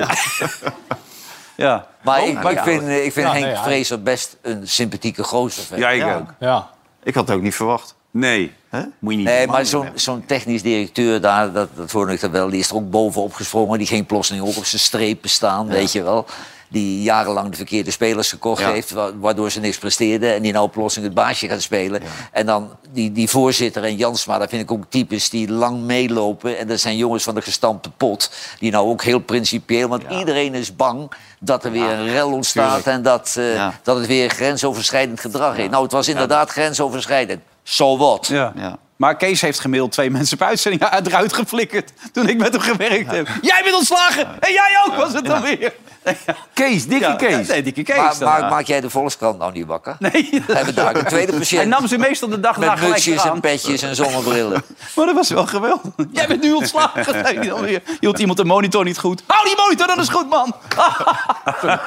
Ja. 1.57 1.87
Maar 2.03 2.21
Oh, 2.21 2.29
ik, 2.29 2.43
maar 2.43 2.51
ik 2.53 2.59
ja. 2.59 2.65
vind, 2.65 2.83
eh, 2.83 3.05
ik 3.05 3.13
vind 3.13 3.27
Ja, 3.27 3.33
Henk 3.33 3.45
nee, 3.45 3.57
Vrezer 3.57 4.03
best 4.03 4.37
een 4.43 4.69
sympathieke 4.69 5.23
gozer. 5.25 5.79
Ja, 5.79 5.89
ik 5.91 6.01
Ja. 6.01 6.15
ook. 6.17 6.29
Ja. 6.39 6.71
Ik 7.03 7.15
had 7.15 7.27
het 7.29 7.37
ook 7.37 7.43
niet 7.43 7.55
verwacht. 7.55 7.95
Nee, 8.11 8.53
moet 8.99 9.13
je 9.13 9.19
niet 9.19 9.27
Nee, 9.27 9.47
maar 9.47 9.67
zo'n 9.67 9.89
zo'n 9.95 10.25
technisch 10.27 10.63
directeur 10.63 11.21
daar, 11.21 11.53
dat, 11.53 11.69
dat 11.77 11.91
hoorde 11.91 12.13
ik 12.13 12.23
er 12.23 12.31
wel, 12.31 12.49
die 12.51 12.61
is 12.61 12.71
er 12.71 12.77
ook 12.77 12.91
bovenop 12.91 13.35
gesprongen. 13.35 13.79
Die 13.79 13.87
ging 13.87 14.07
plotseling 14.07 14.45
ook 14.47 14.57
op 14.57 14.65
zijn 14.65 14.81
strepen 14.81 15.31
staan, 15.31 15.67
weet 15.69 15.93
je 15.93 16.03
wel. 16.03 16.27
Die 16.69 17.03
jarenlang 17.03 17.51
de 17.51 17.57
verkeerde 17.57 17.91
spelers 17.91 18.29
gekocht 18.31 18.61
Ja. 18.61 18.71
heeft, 18.73 18.91
wa- 18.91 19.17
waardoor 19.17 19.51
ze 19.51 19.61
niks 19.61 19.79
presteerden. 19.79 20.35
En 20.35 20.43
die 20.43 20.53
nou 20.53 20.69
plotseling 20.69 21.15
het 21.15 21.25
baasje 21.25 21.49
gaat 21.49 21.63
spelen. 21.63 22.03
En 22.33 22.47
dan 22.47 22.71
die, 22.93 23.13
die 23.13 23.29
voorzitter 23.31 23.85
en 23.85 23.97
Jansma, 23.97 24.39
dat 24.39 24.49
vind 24.49 24.63
ik 24.63 24.71
ook 24.71 24.85
types 24.89 25.31
die 25.31 25.51
lang 25.51 25.81
meelopen. 25.83 26.59
En 26.59 26.67
dat 26.69 26.81
zijn 26.81 26.97
jongens 26.97 27.23
van 27.23 27.35
de 27.35 27.43
gestampte 27.43 27.91
pot. 27.91 28.31
Die 28.59 28.71
nou 28.71 28.89
ook 28.89 29.03
heel 29.03 29.19
principieel, 29.19 29.89
want 29.89 30.03
iedereen 30.11 30.55
is 30.55 30.77
bang 30.77 31.11
dat 31.41 31.65
er 31.65 31.71
weer 31.71 31.91
een 31.91 32.09
rel 32.13 32.33
ontstaat. 32.33 32.67
tuurlijk. 32.67 32.87
En 32.87 33.03
dat, 33.03 33.35
eh, 33.39 33.55
Ja. 33.55 33.79
dat 33.83 33.97
het 33.97 34.07
weer 34.07 34.29
grensoverschrijdend 34.31 35.21
gedrag 35.21 35.57
is. 35.57 35.69
Nou, 35.69 35.83
het 35.83 35.93
was 35.93 36.09
inderdaad 36.09 36.51
grensoverschrijdend. 36.51 37.41
So 37.65 37.99
what? 37.99 38.29
Ja. 38.29 38.53
Ja. 38.57 38.79
Maar 39.03 39.17
Kees 39.17 39.41
heeft 39.41 39.61
gemaild 39.61 39.93
twee 39.93 40.11
mensen 40.19 40.37
per 40.37 40.47
uitzending 40.47 40.83
eruit 40.83 41.33
geflikkerd 41.33 41.93
toen 42.13 42.29
ik 42.29 42.39
met 42.39 42.53
hem 42.53 42.61
gewerkt 42.63 43.11
heb. 43.11 43.29
Jij 43.43 43.61
bent 43.65 43.75
ontslagen! 43.75 44.27
En 44.41 44.53
jij 44.53 44.83
ook, 44.87 44.95
was 44.95 45.13
het 45.13 45.25
dan 45.25 45.43
weer? 45.43 45.73
Kees, 46.55 46.87
dikke 46.87 47.07
Ja, 47.07 47.15
Kees. 47.15 47.49
Nee, 47.49 47.63
dikke 47.63 47.83
Kees. 47.83 47.97
Maar, 47.97 48.19
dan, 48.19 48.29
maar 48.29 48.51
maak 48.51 48.67
jij 48.67 48.81
de 48.81 48.91
Volkskrant 48.91 49.39
nou 49.39 49.53
niet 49.53 49.67
wakker? 49.67 49.97
Nee, 49.99 50.43
We 50.47 50.53
hebben 50.57 50.75
daar 50.75 50.97
een 50.97 51.05
tweede 51.05 51.33
hij 51.33 51.41
patiënt 51.41 51.69
nam 51.69 51.87
ze 51.87 51.99
meestal 51.99 52.29
de 52.29 52.41
dag 52.41 52.57
na 52.57 52.71
met 52.71 52.79
gelijk 52.79 53.21
aan. 53.21 53.35
en 53.35 53.41
petjes 53.41 53.83
en 53.83 53.97
zonnebrillen. 53.97 54.63
Maar 54.97 55.07
dat 55.07 55.15
was 55.15 55.31
wel 55.31 55.47
geweldig. 55.47 55.93
Jij 56.13 56.27
bent 56.27 56.43
nu 56.43 56.53
ontslagen. 56.53 57.15
hij 57.23 57.55
weer. 57.61 57.83
Hield 58.01 58.19
iemand 58.19 58.39
de 58.39 58.45
monitor 58.45 58.85
niet 58.85 58.99
goed. 58.99 59.23
Hou 59.27 59.45
die 59.45 59.57
monitor, 59.57 59.87
dat 59.87 59.99
is 59.99 60.09
goed, 60.09 60.29
man. 60.29 60.55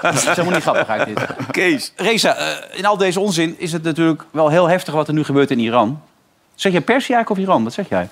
Dat 0.01 0.13
is 0.13 0.23
helemaal 0.23 0.54
niet 0.54 0.62
grappig 0.62 1.06
dit. 1.06 1.19
Kees. 1.51 1.93
Reza, 1.95 2.36
eh, 2.36 2.78
in 2.78 2.86
al 2.86 2.97
deze 2.97 3.19
onzin 3.19 3.56
is 3.58 3.71
het 3.71 3.84
natuurlijk 3.84 4.23
wel 4.32 4.49
heel 4.49 4.67
heftig 4.67 4.93
wat 4.93 5.08
er 5.08 5.13
nu 5.13 5.23
gebeurt 5.23 5.51
in 5.51 5.60
Iran. 5.60 6.01
Zeg 6.55 6.71
jij 6.71 6.81
Perzië 6.81 7.13
eigenlijk 7.13 7.29
of 7.29 7.37
Iran? 7.37 7.63
Wat 7.63 7.73
zeg 7.73 7.89
jij? 7.89 8.09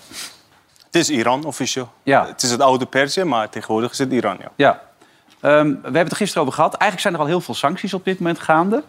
Het 0.86 0.95
is 0.95 1.10
Iran, 1.10 1.43
officieel. 1.45 1.91
Ja. 2.03 2.25
Het 2.27 2.43
is 2.43 2.51
het 2.51 2.62
oude 2.62 2.86
Perzië, 2.86 3.23
maar 3.23 3.49
tegenwoordig 3.49 3.91
is 3.91 3.97
het 3.97 4.12
Iran, 4.12 4.38
ja. 4.39 4.51
Ja. 4.56 4.82
Ehm, 5.41 5.67
we 5.67 5.79
hebben 5.82 6.01
het 6.01 6.12
er 6.12 6.17
gisteren 6.17 6.41
over 6.41 6.53
gehad. 6.53 6.71
Eigenlijk 6.73 7.01
zijn 7.01 7.13
er 7.13 7.19
al 7.19 7.25
heel 7.25 7.41
veel 7.41 7.53
sancties 7.53 7.93
op 7.93 8.06
dit 8.06 8.19
moment 8.19 8.39
gaande. 8.39 8.84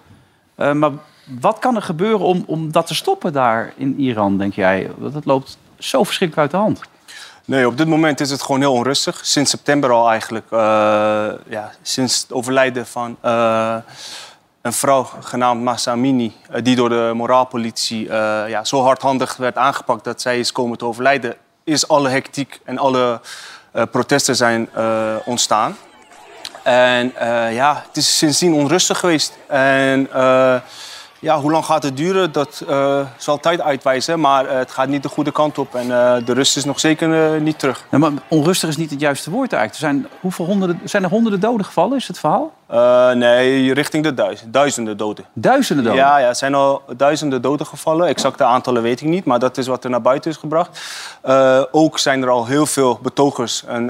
Eh, 0.55 0.73
maar 0.73 0.91
wat 1.41 1.59
kan 1.59 1.77
er 1.77 1.83
gebeuren 1.83 2.27
om, 2.27 2.45
om 2.47 2.73
dat 2.73 2.87
te 2.87 2.95
stoppen 2.95 3.33
daar 3.33 3.73
in 3.77 4.01
Iran, 4.01 4.39
denk 4.39 4.55
jij? 4.55 4.91
Want 4.97 5.15
het 5.15 5.25
loopt 5.25 5.59
zo 5.79 6.05
verschrikkelijk 6.05 6.53
uit 6.53 6.61
de 6.61 6.67
hand. 6.67 6.81
Nee, 7.45 7.67
op 7.67 7.77
dit 7.77 7.87
moment 7.87 8.21
is 8.21 8.31
het 8.31 8.43
gewoon 8.43 8.61
heel 8.61 8.73
onrustig. 8.73 9.27
Sinds 9.27 9.51
september 9.51 9.91
al 9.91 10.11
eigenlijk. 10.11 10.47
eh, 10.51 10.59
ja, 11.49 11.71
sinds 11.83 12.23
het 12.23 12.33
overlijden 12.33 12.87
van 12.87 13.17
eh, 13.21 13.77
een 14.65 14.73
vrouw 14.73 15.09
genaamd 15.21 15.63
Masa 15.63 15.91
Amini... 15.91 16.37
eh, 16.51 16.63
die 16.63 16.77
door 16.77 16.89
de 16.89 17.13
moraalpolitie 17.15 18.09
eh, 18.09 18.49
ja, 18.49 18.65
zo 18.65 18.83
hardhandig 18.83 19.37
werd 19.37 19.57
aangepakt... 19.57 20.05
dat 20.05 20.21
zij 20.21 20.39
is 20.39 20.53
komen 20.53 20.79
te 20.79 20.85
overlijden... 20.85 21.37
is 21.65 21.89
alle 21.89 22.09
hectiek 22.09 22.61
en 22.65 22.79
alle 22.79 23.21
eh, 23.73 23.83
protesten 23.91 24.37
zijn 24.37 24.69
ontstaan. 25.25 25.77
En 26.63 27.13
ja, 27.51 27.85
het 27.87 27.97
is 27.97 28.19
sindsdien 28.19 28.55
onrustig 28.55 28.99
geweest. 28.99 29.39
En 29.47 30.09
ja, 31.25 31.41
hoe 31.41 31.51
lang 31.51 31.65
gaat 31.65 31.83
het 31.83 31.97
duren, 31.97 32.33
dat 32.33 32.65
eh, 32.69 33.01
zal 33.17 33.41
tijd 33.41 33.61
uitwijzen. 33.61 34.21
Maar 34.21 34.47
eh, 34.47 34.59
het 34.59 34.71
gaat 34.71 34.89
niet 34.89 35.03
de 35.03 35.09
goede 35.09 35.33
kant 35.33 35.59
op. 35.59 35.75
En 35.75 35.83
eh, 35.91 36.25
de 36.25 36.33
rust 36.33 36.57
is 36.57 36.65
nog 36.65 36.81
zeker 36.81 37.41
niet 37.41 37.59
terug. 37.59 37.85
Ja, 37.91 37.99
maar 37.99 38.11
onrustig 38.29 38.69
is 38.69 38.77
niet 38.77 38.91
het 38.91 39.01
juiste 39.01 39.31
woord 39.31 39.53
eigenlijk. 39.53 39.83
Er 39.83 39.91
zijn, 39.91 40.07
hoeveel 40.21 40.45
honderden, 40.45 40.81
zijn 40.85 41.03
er 41.03 41.09
honderden 41.09 41.41
doden 41.41 41.67
gevallen, 41.67 41.97
is 41.97 42.09
het 42.09 42.19
verhaal? 42.19 42.53
Nee, 43.15 43.75
richting 43.75 44.05
de 44.05 44.15
duizend, 44.15 44.53
duizenden 44.53 44.97
doden. 44.97 45.25
Duizenden 45.33 45.85
doden? 45.85 46.01
Ja, 46.01 46.19
ja, 46.19 46.29
er 46.29 46.35
zijn 46.35 46.55
al 46.55 46.83
duizenden 46.97 47.43
doden 47.43 47.67
gevallen. 47.67 48.07
Exacte 48.07 48.45
aantallen 48.45 48.83
weet 48.83 49.01
ik 49.01 49.09
niet, 49.09 49.25
maar 49.25 49.39
dat 49.39 49.59
is 49.59 49.67
wat 49.67 49.85
er 49.85 49.91
naar 49.91 50.03
buiten 50.03 50.31
is 50.31 50.37
gebracht. 50.37 50.81
Ook 51.71 51.99
zijn 51.99 52.23
er 52.23 52.29
al 52.29 52.47
heel 52.47 52.67
veel 52.67 52.99
betogers 53.03 53.65
en 53.65 53.87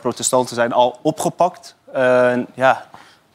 protestanten 0.00 0.54
zijn 0.54 0.72
al 0.72 0.98
opgepakt. 1.02 1.74
En 1.92 2.46
ja, 2.54 2.84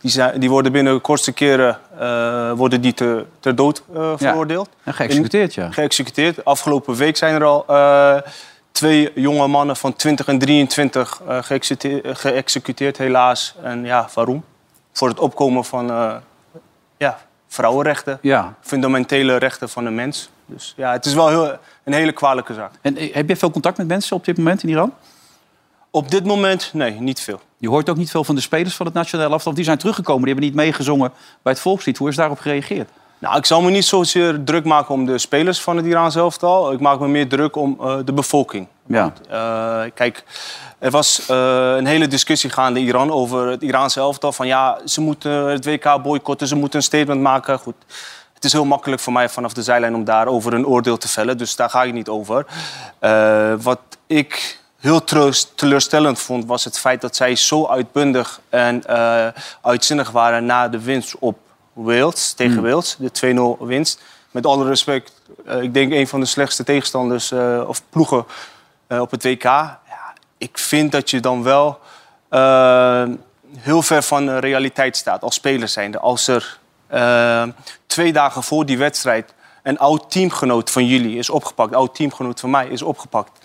die, 0.01 0.11
zijn, 0.11 0.39
die 0.39 0.49
worden 0.49 0.71
binnen 0.71 0.93
de 0.93 0.99
kortste 0.99 1.31
keren 1.31 1.77
eh, 1.99 2.51
worden 2.51 2.81
die 2.81 2.93
te, 2.93 3.25
ter 3.39 3.55
dood 3.55 3.83
eh, 3.95 4.13
veroordeeld. 4.15 4.69
En 4.83 4.93
geëxecuteerd, 4.93 5.53
ja. 5.53 5.71
Geëxecuteerd. 5.71 6.45
Afgelopen 6.45 6.95
week 6.95 7.17
zijn 7.17 7.33
er 7.35 7.43
al 7.43 7.63
eh, 7.67 8.15
twee 8.71 9.11
jonge 9.15 9.47
mannen 9.47 9.75
van 9.75 9.95
20 9.95 10.27
en 10.27 10.39
23 10.39 11.21
eh, 11.27 11.37
geëxecute- 11.43 12.01
eh, 12.01 12.15
geëxecuteerd, 12.15 12.97
helaas. 12.97 13.55
En 13.63 13.83
ja, 13.85 14.09
waarom? 14.13 14.43
Voor 14.91 15.07
het 15.07 15.19
opkomen 15.19 15.65
van 15.65 15.87
ja, 16.97 17.17
vrouwenrechten, 17.47 18.19
Ja. 18.21 18.53
fundamentele 18.61 19.35
rechten 19.37 19.69
van 19.69 19.83
de 19.83 19.89
mens. 19.89 20.29
Dus 20.45 20.73
ja, 20.77 20.91
het 20.91 21.05
is 21.05 21.13
wel 21.13 21.29
heel, 21.29 21.57
een 21.83 21.93
hele 21.93 22.11
kwalijke 22.11 22.53
zaak. 22.53 22.71
En 22.81 22.95
heb 23.11 23.29
je 23.29 23.35
veel 23.35 23.51
contact 23.51 23.77
met 23.77 23.87
mensen 23.87 24.15
op 24.15 24.25
dit 24.25 24.37
moment 24.37 24.63
in 24.63 24.69
Iran? 24.69 24.93
Op 25.91 26.11
dit 26.11 26.25
moment, 26.25 26.69
nee, 26.73 26.91
niet 26.91 27.19
veel. 27.19 27.41
Je 27.57 27.69
hoort 27.69 27.89
ook 27.89 27.97
niet 27.97 28.11
veel 28.11 28.23
van 28.23 28.35
de 28.35 28.41
spelers 28.41 28.75
van 28.75 28.85
het 28.85 28.95
nationale 28.95 29.31
elftal. 29.31 29.53
Die 29.53 29.63
zijn 29.63 29.77
teruggekomen, 29.77 30.23
die 30.23 30.33
hebben 30.33 30.49
niet 30.49 30.59
meegezongen 30.59 31.11
bij 31.41 31.53
het 31.53 31.61
volkslied. 31.61 31.97
Hoe 31.97 32.09
is 32.09 32.15
daarop 32.15 32.39
gereageerd? 32.39 32.89
Nou, 33.19 33.37
ik 33.37 33.45
zal 33.45 33.61
me 33.61 33.69
niet 33.69 33.85
zozeer 33.85 34.43
druk 34.43 34.65
maken 34.65 34.93
om 34.93 35.05
de 35.05 35.17
spelers 35.17 35.61
van 35.61 35.77
het 35.77 35.85
Iraans 35.85 36.15
elftal. 36.15 36.71
Ik 36.71 36.79
maak 36.79 36.99
me 36.99 37.07
meer 37.07 37.27
druk 37.27 37.55
om 37.55 37.77
eh, 37.81 37.95
de 38.05 38.13
bevolking. 38.13 38.67
Ja. 38.85 39.13
Eh, 39.29 39.91
kijk, 39.93 40.23
er 40.79 40.91
was 40.91 41.25
eh, 41.27 41.73
een 41.77 41.85
hele 41.85 42.07
discussie 42.07 42.49
gaande 42.49 42.79
in 42.79 42.85
Iran 42.85 43.11
over 43.11 43.47
het 43.47 43.61
Iraanse 43.61 43.99
elftal. 43.99 44.31
Van 44.31 44.47
ja, 44.47 44.79
ze 44.85 45.01
moeten 45.01 45.31
het 45.31 45.65
WK 45.65 46.01
boycotten, 46.03 46.47
ze 46.47 46.55
moeten 46.55 46.79
een 46.79 46.85
statement 46.85 47.21
maken. 47.21 47.59
Goed, 47.59 47.75
het 48.33 48.43
is 48.43 48.51
heel 48.51 48.65
makkelijk 48.65 49.01
voor 49.01 49.13
mij 49.13 49.29
vanaf 49.29 49.53
de 49.53 49.63
zijlijn 49.63 49.95
om 49.95 50.03
daarover 50.03 50.53
een 50.53 50.67
oordeel 50.67 50.97
te 50.97 51.07
vellen. 51.07 51.37
Dus 51.37 51.55
daar 51.55 51.69
ga 51.69 51.83
ik 51.83 51.93
niet 51.93 52.09
over. 52.09 52.45
Wat 53.61 53.79
ik 54.07 54.59
heel 54.79 55.03
teleurstellend 55.55 56.19
vond, 56.19 56.45
was 56.45 56.63
het 56.63 56.79
feit 56.79 57.01
dat 57.01 57.15
zij 57.15 57.35
zo 57.35 57.67
uitbundig 57.67 58.41
en 58.49 58.85
eh, 58.85 59.27
uitzinnig 59.61 60.11
waren 60.11 60.45
na 60.45 60.67
de 60.67 60.81
winst 60.81 61.15
op 61.19 61.37
Wales, 61.73 62.33
tegen 62.33 62.61
Wales. 62.61 62.95
De 62.99 63.57
2-0 63.59 63.65
winst. 63.65 64.01
Met 64.31 64.45
alle 64.45 64.67
respect, 64.67 65.21
eh, 65.45 65.61
ik 65.61 65.73
denk 65.73 65.91
een 65.91 66.07
van 66.07 66.19
de 66.19 66.25
slechtste 66.25 66.63
tegenstanders 66.63 67.31
eh, 67.31 67.63
of 67.67 67.81
ploegen 67.89 68.25
op 68.87 69.11
het 69.11 69.23
WK. 69.23 69.43
Ja, 69.43 69.79
ik 70.37 70.57
vind 70.57 70.91
dat 70.91 71.09
je 71.09 71.19
dan 71.19 71.43
wel 71.43 71.79
heel 73.57 73.81
ver 73.81 74.03
van 74.03 74.25
de 74.25 74.39
realiteit 74.39 74.97
staat 74.97 75.21
als 75.21 75.35
speler 75.35 75.67
zijnde. 75.67 75.99
Als 75.99 76.27
er 76.27 76.59
twee 77.87 78.13
dagen 78.13 78.43
voor 78.43 78.65
die 78.65 78.77
wedstrijd 78.77 79.33
een 79.63 79.77
oud 79.77 80.11
teamgenoot 80.11 80.71
van 80.71 80.85
jullie 80.85 81.17
is 81.17 81.29
opgepakt, 81.29 81.71
een 81.71 81.77
oud 81.77 81.95
teamgenoot 81.95 82.39
van 82.39 82.49
mij 82.49 82.67
is 82.67 82.81
opgepakt, 82.81 83.39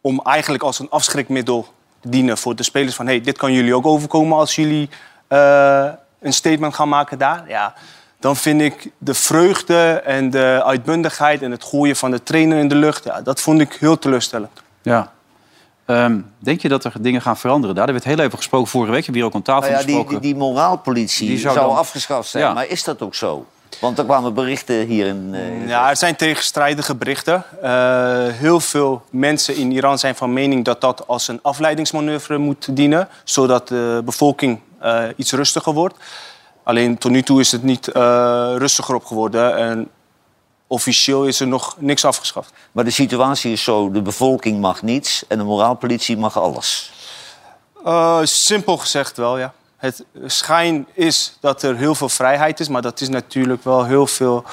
om 0.00 0.20
eigenlijk 0.24 0.62
als 0.62 0.78
een 0.78 0.90
afschrikmiddel 0.90 1.66
te 2.00 2.08
dienen 2.08 2.38
voor 2.38 2.56
de 2.56 2.62
spelers 2.62 2.94
van 2.94 3.06
hey, 3.06 3.20
dit 3.20 3.38
kan 3.38 3.52
jullie 3.52 3.74
ook 3.74 3.86
overkomen 3.86 4.38
als 4.38 4.54
jullie 4.54 4.88
eh, 5.28 5.86
een 6.20 6.32
statement 6.32 6.74
gaan 6.74 6.88
maken 6.88 7.18
daar. 7.18 7.44
Ja, 7.48 7.74
dan 8.20 8.36
vind 8.36 8.60
ik 8.60 8.90
de 8.98 9.14
vreugde 9.14 9.90
en 10.04 10.30
de 10.30 10.62
uitbundigheid 10.64 11.42
en 11.42 11.50
het 11.50 11.64
gooien 11.64 11.96
van 11.96 12.10
de 12.10 12.22
trainer 12.22 12.58
in 12.58 12.68
de 12.68 12.74
lucht, 12.74 13.04
ja, 13.04 13.20
dat 13.20 13.40
vond 13.40 13.60
ik 13.60 13.72
heel 13.80 13.98
teleurstellend. 13.98 14.62
Ja. 14.82 15.12
Ehm, 15.84 16.18
denk 16.38 16.60
je 16.60 16.68
dat 16.68 16.84
er 16.84 16.92
dingen 17.00 17.22
gaan 17.22 17.36
veranderen 17.36 17.76
daar? 17.76 17.86
Er 17.86 17.92
werd 17.92 18.04
heel 18.04 18.18
even 18.18 18.36
gesproken 18.38 18.68
vorige 18.68 18.90
week. 18.92 18.98
We 19.00 19.04
hebben 19.12 19.22
hier 19.22 19.30
ook 19.30 19.36
aan 19.36 19.54
tafel 19.54 19.70
Nou 19.70 19.80
ja, 19.80 19.86
die, 19.86 19.94
gesproken. 19.94 20.20
die, 20.22 20.32
die 20.32 20.40
moraalpolitie 20.42 21.28
Die 21.28 21.38
zou 21.38 21.54
zou, 21.54 21.68
dan- 21.68 21.76
afgeschaft 21.76 22.28
zijn. 22.28 22.44
Ja. 22.44 22.52
Maar 22.52 22.66
is 22.66 22.84
dat 22.84 23.02
ook 23.02 23.14
zo? 23.14 23.46
Want 23.80 23.98
er 23.98 24.04
kwamen 24.04 24.34
berichten 24.34 24.86
hier 24.86 25.06
in... 25.06 25.30
eh, 25.34 25.68
Ja, 25.68 25.88
er 25.90 25.96
zijn 25.96 26.16
tegenstrijdige 26.16 26.94
berichten. 26.94 27.44
Eh, 27.62 27.70
heel 28.28 28.60
veel 28.60 29.02
mensen 29.10 29.56
in 29.56 29.72
Iran 29.72 29.98
zijn 29.98 30.14
van 30.14 30.32
mening 30.32 30.64
dat 30.64 30.80
dat 30.80 31.06
als 31.06 31.28
een 31.28 31.38
afleidingsmanoeuvre 31.42 32.38
moet 32.38 32.76
dienen, 32.76 33.08
zodat 33.24 33.68
de 33.68 34.02
bevolking 34.04 34.60
eh, 34.80 35.04
iets 35.16 35.32
rustiger 35.32 35.72
wordt. 35.72 35.96
Alleen 36.62 36.98
tot 36.98 37.10
nu 37.10 37.22
toe 37.22 37.40
is 37.40 37.52
het 37.52 37.62
niet 37.62 37.86
rustiger 38.56 38.94
op 38.94 39.04
geworden 39.04 39.56
en 39.56 39.88
officieel 40.66 41.24
is 41.24 41.40
er 41.40 41.46
nog 41.46 41.76
niks 41.78 42.04
afgeschaft. 42.04 42.52
Maar 42.72 42.84
de 42.84 42.90
situatie 42.90 43.52
is 43.52 43.62
zo, 43.62 43.90
de 43.90 44.02
bevolking 44.02 44.60
mag 44.60 44.82
niets 44.82 45.24
en 45.28 45.38
de 45.38 45.44
moraalpolitie 45.44 46.16
mag 46.16 46.38
alles. 46.38 46.92
Simpel 48.22 48.76
gezegd 48.76 49.16
wel, 49.16 49.38
ja. 49.38 49.52
Het 49.78 50.04
schijn 50.26 50.86
is 50.92 51.36
dat 51.40 51.62
er 51.62 51.76
heel 51.76 51.94
veel 51.94 52.08
vrijheid 52.08 52.60
is, 52.60 52.68
maar 52.68 52.82
dat 52.82 53.00
is 53.00 53.08
natuurlijk 53.08 53.64
wel 53.64 53.84
heel 53.84 54.06
veel 54.06 54.44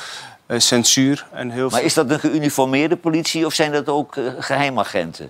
eh, 0.46 0.60
censuur 0.60 1.28
en 1.32 1.50
heel 1.50 1.70
Maar 1.70 1.78
veel... 1.80 1.88
is 1.88 1.94
dat 1.94 2.10
een 2.10 2.20
geuniformeerde 2.20 2.96
politie 2.96 3.46
of 3.46 3.54
zijn 3.54 3.72
dat 3.72 3.90
ook 3.90 4.16
eh, 4.16 4.24
geheimagenten? 4.40 5.30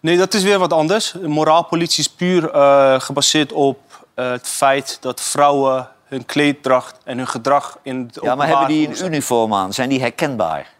Nee, 0.00 0.16
dat 0.16 0.34
is 0.34 0.42
weer 0.42 0.58
wat 0.58 0.72
anders. 0.72 1.10
De 1.10 1.28
moraalpolitie 1.28 2.00
is 2.00 2.08
puur 2.08 2.50
eh, 2.50 3.00
gebaseerd 3.00 3.52
op 3.52 3.78
het 4.14 4.48
feit 4.48 4.98
dat 5.00 5.20
vrouwen 5.20 5.88
hun 6.04 6.24
kleeddracht 6.24 6.96
en 7.04 7.16
hun 7.16 7.28
gedrag 7.28 7.78
in 7.82 7.98
het 7.98 8.18
Ja, 8.22 8.34
maar 8.34 8.46
hebben 8.46 8.66
die 8.66 8.88
een 8.88 9.04
uniform 9.04 9.54
aan? 9.54 9.72
Zijn 9.72 9.88
die 9.88 10.00
herkenbaar? 10.00 10.70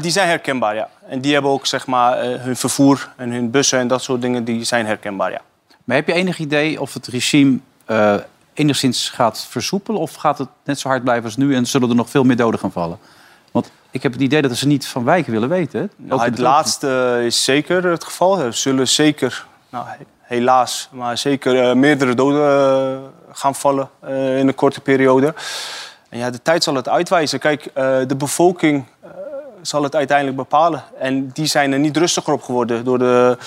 Die 0.00 0.10
zijn 0.10 0.28
herkenbaar, 0.28 0.74
ja. 0.74 0.88
En 1.08 1.20
die 1.20 1.32
hebben 1.32 1.50
ook 1.50 1.66
zeg 1.66 1.86
maar, 1.86 2.24
hun 2.24 2.56
vervoer 2.56 3.12
en 3.16 3.30
hun 3.30 3.50
bussen 3.50 3.78
en 3.78 3.88
dat 3.88 4.02
soort 4.02 4.20
dingen, 4.20 4.44
die 4.44 4.64
zijn 4.64 4.86
herkenbaar, 4.86 5.30
ja. 5.30 5.40
Maar 5.84 5.96
heb 5.96 6.06
je 6.06 6.12
enig 6.12 6.38
idee 6.38 6.80
of 6.80 6.94
het 6.94 7.06
regime 7.06 7.58
eh, 7.84 8.14
enigszins 8.52 9.08
gaat 9.08 9.46
versoepelen... 9.48 10.00
of 10.00 10.14
gaat 10.14 10.38
het 10.38 10.48
net 10.64 10.78
zo 10.78 10.88
hard 10.88 11.02
blijven 11.02 11.24
als 11.24 11.36
nu 11.36 11.54
en 11.54 11.66
zullen 11.66 11.88
er 11.88 11.94
nog 11.94 12.10
veel 12.10 12.24
meer 12.24 12.36
doden 12.36 12.60
gaan 12.60 12.72
vallen? 12.72 12.98
Want 13.50 13.70
ik 13.90 14.02
heb 14.02 14.12
het 14.12 14.20
idee 14.20 14.42
dat 14.42 14.56
ze 14.56 14.66
niet 14.66 14.86
van 14.86 15.04
wijken 15.04 15.32
willen 15.32 15.48
weten. 15.48 15.90
Nou, 15.96 16.22
het 16.22 16.38
laatste 16.38 17.22
is 17.24 17.44
zeker 17.44 17.84
het 17.84 18.04
geval. 18.04 18.38
Er 18.38 18.54
zullen 18.54 18.88
zeker, 18.88 19.46
nou, 19.68 19.84
he- 19.88 19.96
helaas, 20.20 20.88
maar 20.92 21.18
zeker 21.18 21.68
eh, 21.68 21.74
meerdere 21.74 22.14
doden 22.14 22.48
eh, 22.48 22.98
gaan 23.32 23.54
vallen 23.54 23.88
in 24.38 24.48
een 24.48 24.54
korte 24.54 24.80
periode. 24.80 25.34
En 26.08 26.18
ja, 26.18 26.30
de 26.30 26.42
tijd 26.42 26.62
zal 26.62 26.74
het 26.74 26.88
uitwijzen. 26.88 27.38
Kijk, 27.38 27.70
de 28.08 28.14
bevolking 28.16 28.84
zal 29.62 29.82
het 29.82 29.94
uiteindelijk 29.94 30.36
bepalen. 30.36 30.84
En 30.98 31.28
die 31.28 31.46
zijn 31.46 31.72
er 31.72 31.78
niet 31.78 31.96
rustiger 31.96 32.32
op 32.32 32.42
geworden. 32.42 32.84
Door 32.84 32.98
de, 32.98 33.38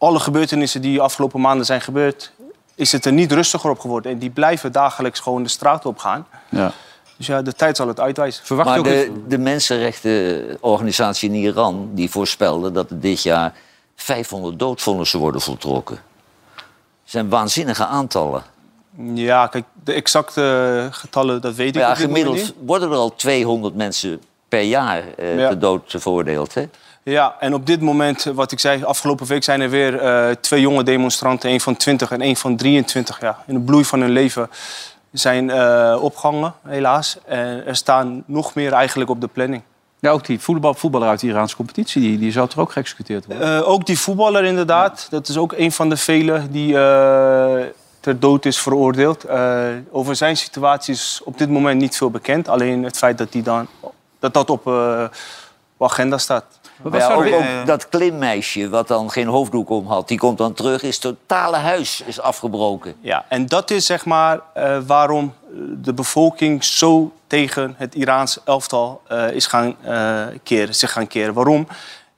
alle 0.00 0.20
gebeurtenissen 0.20 0.80
die 0.80 1.00
afgelopen 1.00 1.40
maanden 1.40 1.66
zijn 1.66 1.80
gebeurd, 1.80 2.32
is 2.74 2.92
het 2.92 3.04
er 3.04 3.12
niet 3.12 3.32
rustiger 3.32 3.70
op 3.70 3.78
geworden. 3.78 4.12
En 4.12 4.18
die 4.18 4.30
blijven 4.30 4.72
dagelijks 4.72 5.20
gewoon 5.20 5.42
de 5.42 5.48
straat 5.48 5.86
op 5.86 5.98
gaan. 5.98 6.26
Ja. 6.48 6.72
Dus 7.16 7.26
ja, 7.26 7.42
de 7.42 7.52
tijd 7.52 7.76
zal 7.76 7.88
het 7.88 8.00
uitwijzen. 8.00 8.44
Verwacht 8.44 8.74
je 8.74 8.80
Maar 8.80 8.90
ook 8.90 8.96
de, 8.96 9.22
de 9.28 9.38
mensenrechtenorganisatie 9.38 11.28
in 11.28 11.34
Iran 11.34 11.90
die 11.92 12.10
voorspelde 12.10 12.72
dat 12.72 12.90
er 12.90 13.00
dit 13.00 13.22
jaar 13.22 13.52
500 13.96 14.58
doodvonnissen 14.58 15.18
worden 15.18 15.40
voltrokken. 15.40 15.98
Dat 16.54 16.64
zijn 17.04 17.28
waanzinnige 17.28 17.84
aantallen. 17.86 18.42
Ja, 19.14 19.46
kijk, 19.46 19.64
de 19.84 19.92
exacte 19.92 20.88
getallen, 20.90 21.40
dat 21.40 21.54
weet 21.54 21.68
ik 21.68 21.74
Maar 21.74 21.82
ja, 21.82 21.90
op 21.90 21.96
dit 21.96 22.06
moment 22.06 22.24
niet. 22.26 22.34
gemiddeld 22.36 22.66
worden 22.66 22.90
er 22.90 22.96
al 22.96 23.14
200 23.14 23.74
mensen 23.74 24.20
per 24.48 24.62
jaar 24.62 25.02
eh 25.16 25.38
Ja. 25.38 25.48
ter 25.48 25.58
dood 25.58 25.82
veroordeeld. 25.96 26.54
Hè? 26.54 26.68
Ja, 27.10 27.36
en 27.38 27.54
op 27.54 27.66
dit 27.66 27.80
moment, 27.80 28.26
eh, 28.26 28.32
wat 28.32 28.52
ik 28.52 28.60
zei, 28.60 28.84
afgelopen 28.84 29.26
week 29.26 29.44
zijn 29.44 29.60
er 29.60 29.70
weer 29.70 29.98
eh, 29.98 30.34
twee 30.40 30.60
jonge 30.60 30.82
demonstranten, 30.82 31.50
een 31.50 31.60
van 31.60 31.76
20 31.76 32.10
en 32.10 32.22
een 32.22 32.36
van 32.36 32.56
23, 32.56 33.20
ja, 33.20 33.38
in 33.46 33.54
de 33.54 33.60
bloei 33.60 33.84
van 33.84 34.00
hun 34.00 34.10
leven, 34.10 34.50
zijn 35.12 35.50
eh, 35.50 35.98
opgehangen, 36.00 36.54
helaas. 36.66 37.18
En 37.24 37.66
er 37.66 37.76
staan 37.76 38.22
nog 38.26 38.54
meer 38.54 38.72
eigenlijk 38.72 39.10
op 39.10 39.20
de 39.20 39.26
planning. 39.26 39.62
Ja, 40.00 40.10
ook 40.10 40.26
die 40.26 40.40
voetbal, 40.40 40.74
voetballer 40.74 41.08
uit 41.08 41.20
de 41.20 41.26
Iraanse 41.26 41.56
competitie, 41.56 42.02
die, 42.02 42.18
die 42.18 42.32
zou 42.32 42.48
er 42.52 42.60
ook 42.60 42.72
geëxecuteerd 42.72 43.26
worden. 43.26 43.66
Ook 43.66 43.86
die 43.86 43.98
voetballer 43.98 44.44
inderdaad, 44.44 45.06
dat 45.10 45.28
is 45.28 45.36
ook 45.36 45.52
een 45.52 45.72
van 45.72 45.88
de 45.88 45.96
velen 45.96 46.52
die 46.52 46.72
ter 48.00 48.18
dood 48.18 48.44
is 48.44 48.58
veroordeeld. 48.58 49.24
Over 49.90 50.16
zijn 50.16 50.36
situatie 50.36 50.94
is 50.94 51.20
op 51.24 51.38
dit 51.38 51.50
moment 51.50 51.80
niet 51.80 51.96
veel 51.96 52.10
bekend. 52.10 52.48
Alleen 52.48 52.84
het 52.84 52.96
feit 52.96 53.18
dat 53.18 53.32
die 53.32 53.42
dan, 53.42 53.66
dat, 54.18 54.34
dat 54.34 54.50
op 54.50 54.66
op 55.80 55.90
agenda 55.90 56.18
staat. 56.18 56.44
Maar 56.82 57.00
ja, 57.00 57.14
ook, 57.14 57.24
ook 57.24 57.66
dat 57.66 57.88
klimmeisje 57.88 58.68
wat 58.68 58.88
dan 58.88 59.10
geen 59.10 59.26
hoofddoek 59.26 59.70
om 59.70 59.86
had, 59.86 60.08
die 60.08 60.18
komt 60.18 60.38
dan 60.38 60.52
terug, 60.52 60.82
is 60.82 60.94
het 60.94 61.02
totale 61.02 61.56
huis 61.56 62.02
is 62.06 62.20
afgebroken. 62.20 62.94
Ja, 63.00 63.24
en 63.28 63.46
dat 63.46 63.70
is 63.70 63.86
zeg 63.86 64.04
maar 64.04 64.40
eh, 64.54 64.78
waarom 64.86 65.34
de 65.82 65.94
bevolking 65.94 66.64
zo 66.64 67.12
tegen 67.26 67.74
het 67.76 67.94
Iraans 67.94 68.38
elftal 68.44 69.02
eh, 69.08 69.30
is 69.30 69.46
gaan 69.46 69.76
eh, 69.82 70.26
keren, 70.42 70.74
zich 70.74 70.92
gaan 70.92 71.06
keren. 71.06 71.34
Waarom? 71.34 71.66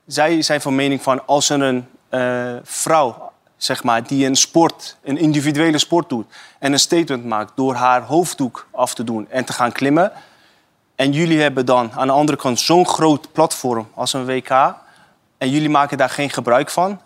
Zij 0.05 0.41
zijn 0.41 0.61
van 0.61 0.75
mening 0.75 1.01
van 1.01 1.27
als 1.27 1.49
er 1.49 1.61
een 1.61 1.87
eh, 2.09 2.55
vrouw, 2.63 3.31
zeg 3.57 3.83
maar, 3.83 4.07
die 4.07 4.25
een 4.25 4.35
sport, 4.35 4.97
een 5.03 5.17
individuele 5.17 5.77
sport 5.77 6.09
doet 6.09 6.25
en 6.59 6.71
een 6.71 6.79
statement 6.79 7.25
maakt 7.25 7.51
door 7.55 7.75
haar 7.75 8.01
hoofddoek 8.01 8.67
af 8.71 8.93
te 8.93 9.03
doen 9.03 9.27
en 9.29 9.45
te 9.45 9.53
gaan 9.53 9.71
klimmen. 9.71 10.11
En 10.95 11.11
jullie 11.11 11.41
hebben 11.41 11.65
dan 11.65 11.91
aan 11.91 12.07
de 12.07 12.13
andere 12.13 12.37
kant 12.37 12.59
zo'n 12.59 12.87
groot 12.87 13.31
platform 13.31 13.87
als 13.93 14.13
een 14.13 14.25
WK. 14.25 14.49
En 15.37 15.49
jullie 15.49 15.69
maken 15.69 15.97
daar 15.97 16.09
geen 16.09 16.29
gebruik 16.29 16.69
van 16.69 16.99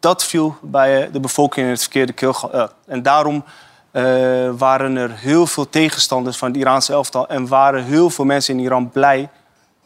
dat 0.00 0.24
viel 0.24 0.56
bij 0.62 1.04
eh, 1.04 1.12
de 1.12 1.20
bevolking 1.20 1.66
in 1.66 1.72
het 1.72 1.80
verkeerde 1.80 2.12
keelgat. 2.12 2.52
eh, 2.52 2.64
en 2.86 3.02
daarom 3.02 3.44
eh, 3.90 4.02
waren 4.58 4.96
er 4.96 5.10
heel 5.10 5.46
veel 5.46 5.68
tegenstanders 5.68 6.36
van 6.36 6.48
het 6.48 6.56
Iraanse 6.56 6.92
elftal. 6.92 7.28
En 7.28 7.48
waren 7.48 7.84
heel 7.84 8.10
veel 8.10 8.24
mensen 8.24 8.58
in 8.58 8.64
Iran 8.64 8.90
blij 8.90 9.28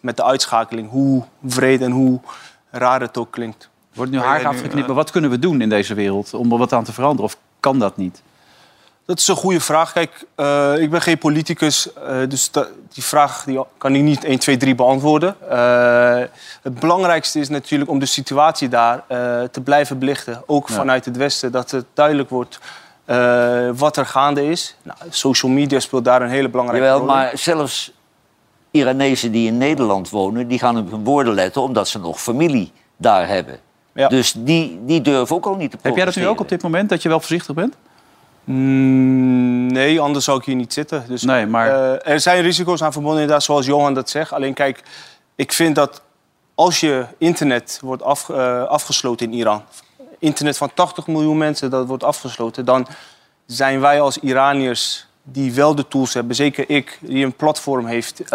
met 0.00 0.16
de 0.16 0.24
uitschakeling. 0.24 0.90
Hoe 0.90 1.24
wreed 1.38 1.80
en 1.80 1.90
hoe 1.90 2.20
raar 2.70 3.00
het 3.00 3.18
ook 3.18 3.30
klinkt. 3.30 3.70
Wordt 3.94 4.10
nu 4.10 4.18
haar 4.18 4.46
afgeknipt, 4.46 4.86
maar 4.86 4.96
wat 4.96 5.10
kunnen 5.10 5.30
we 5.30 5.38
doen 5.38 5.60
in 5.60 5.68
deze 5.68 5.94
wereld 5.94 6.34
om 6.34 6.52
er 6.52 6.58
wat 6.58 6.72
aan 6.72 6.84
te 6.84 6.92
veranderen? 6.92 7.24
Of 7.24 7.36
kan 7.60 7.78
dat 7.78 7.96
niet? 7.96 8.22
Dat 9.06 9.18
is 9.18 9.28
een 9.28 9.36
goede 9.36 9.60
vraag. 9.60 9.92
Kijk, 9.92 10.24
eh, 10.34 10.72
ik 10.78 10.90
ben 10.90 11.02
geen 11.02 11.18
politicus, 11.18 11.92
eh, 11.92 12.16
dus 12.28 12.50
da- 12.50 12.66
die 12.94 13.02
vraag 13.04 13.44
die 13.44 13.60
kan 13.78 13.94
ik 13.94 14.02
niet 14.02 14.24
1, 14.24 14.38
2, 14.38 14.56
3 14.56 14.74
beantwoorden. 14.74 15.36
Eh, 15.50 16.22
het 16.62 16.80
belangrijkste 16.80 17.38
is 17.38 17.48
natuurlijk 17.48 17.90
om 17.90 17.98
de 17.98 18.06
situatie 18.06 18.68
daar 18.68 19.02
eh, 19.08 19.42
te 19.42 19.60
blijven 19.60 19.98
belichten. 19.98 20.42
Ook 20.46 20.68
Ja. 20.68 20.74
vanuit 20.74 21.04
het 21.04 21.16
Westen, 21.16 21.52
dat 21.52 21.70
het 21.70 21.84
duidelijk 21.94 22.30
wordt 22.30 22.58
eh, 23.04 23.68
wat 23.74 23.96
er 23.96 24.06
gaande 24.06 24.44
is. 24.50 24.76
Nou, 24.82 24.98
social 25.10 25.52
media 25.52 25.80
speelt 25.80 26.04
daar 26.04 26.22
een 26.22 26.28
hele 26.30 26.48
belangrijke 26.48 26.84
Jawel, 26.86 27.00
rol 27.00 27.08
in. 27.08 27.14
maar 27.16 27.30
zelfs 27.34 27.92
Iranezen 28.70 29.32
die 29.32 29.46
in 29.46 29.58
Nederland 29.58 30.10
wonen, 30.10 30.48
die 30.48 30.58
gaan 30.58 30.78
op 30.78 30.90
hun 30.90 31.04
woorden 31.04 31.34
letten 31.34 31.62
omdat 31.62 31.88
ze 31.88 31.98
nog 31.98 32.20
familie 32.20 32.72
daar 32.96 33.28
hebben. 33.28 33.58
Ja. 33.94 34.08
Dus 34.08 34.32
die, 34.36 34.80
die 34.84 35.00
durven 35.00 35.36
ook 35.36 35.46
al 35.46 35.54
niet 35.54 35.70
te 35.70 35.76
Heb 35.82 35.96
jij 35.96 36.04
dat 36.04 36.14
nu 36.14 36.22
ook 36.22 36.30
op 36.30 36.36
protesteren. 36.36 36.62
dit 36.62 36.72
moment, 36.72 36.88
dat 36.90 37.02
je 37.02 37.08
wel 37.08 37.18
voorzichtig 37.20 37.54
bent? 37.54 37.74
Mm, 38.44 39.66
nee, 39.66 40.00
anders 40.00 40.24
zou 40.24 40.38
ik 40.38 40.44
hier 40.44 40.54
niet 40.54 40.72
zitten. 40.72 41.04
Dus, 41.08 41.22
Nee, 41.22 41.46
maar- 41.46 41.68
eh, 41.94 42.12
er 42.12 42.20
zijn 42.20 42.42
risico's 42.42 42.82
aan 42.82 42.92
verbonden, 42.92 43.20
inderdaad, 43.20 43.44
zoals 43.44 43.66
Johan 43.66 43.94
dat 43.94 44.10
zegt. 44.10 44.32
Alleen 44.32 44.54
kijk, 44.54 44.82
ik 45.34 45.52
vind 45.52 45.74
dat 45.74 46.02
als 46.54 46.80
je 46.80 47.06
internet 47.18 47.78
wordt 47.82 48.02
af, 48.02 48.28
eh, 48.28 48.62
afgesloten 48.64 49.26
in 49.26 49.32
Iran, 49.38 49.62
internet 50.18 50.56
van 50.56 50.70
80 50.74 51.06
miljoen 51.06 51.38
mensen 51.38 51.70
dat 51.70 51.86
wordt 51.86 52.04
afgesloten, 52.04 52.64
dan 52.64 52.86
zijn 53.46 53.80
wij 53.80 54.00
als 54.00 54.18
Iraniërs 54.18 55.06
die 55.22 55.52
wel 55.54 55.74
de 55.74 55.88
tools 55.88 56.14
hebben, 56.14 56.36
zeker 56.36 56.70
ik 56.70 56.98
die 57.00 57.24
een 57.24 57.36
platform 57.36 57.86
heeft, 57.86 58.20
eh, 58.20 58.30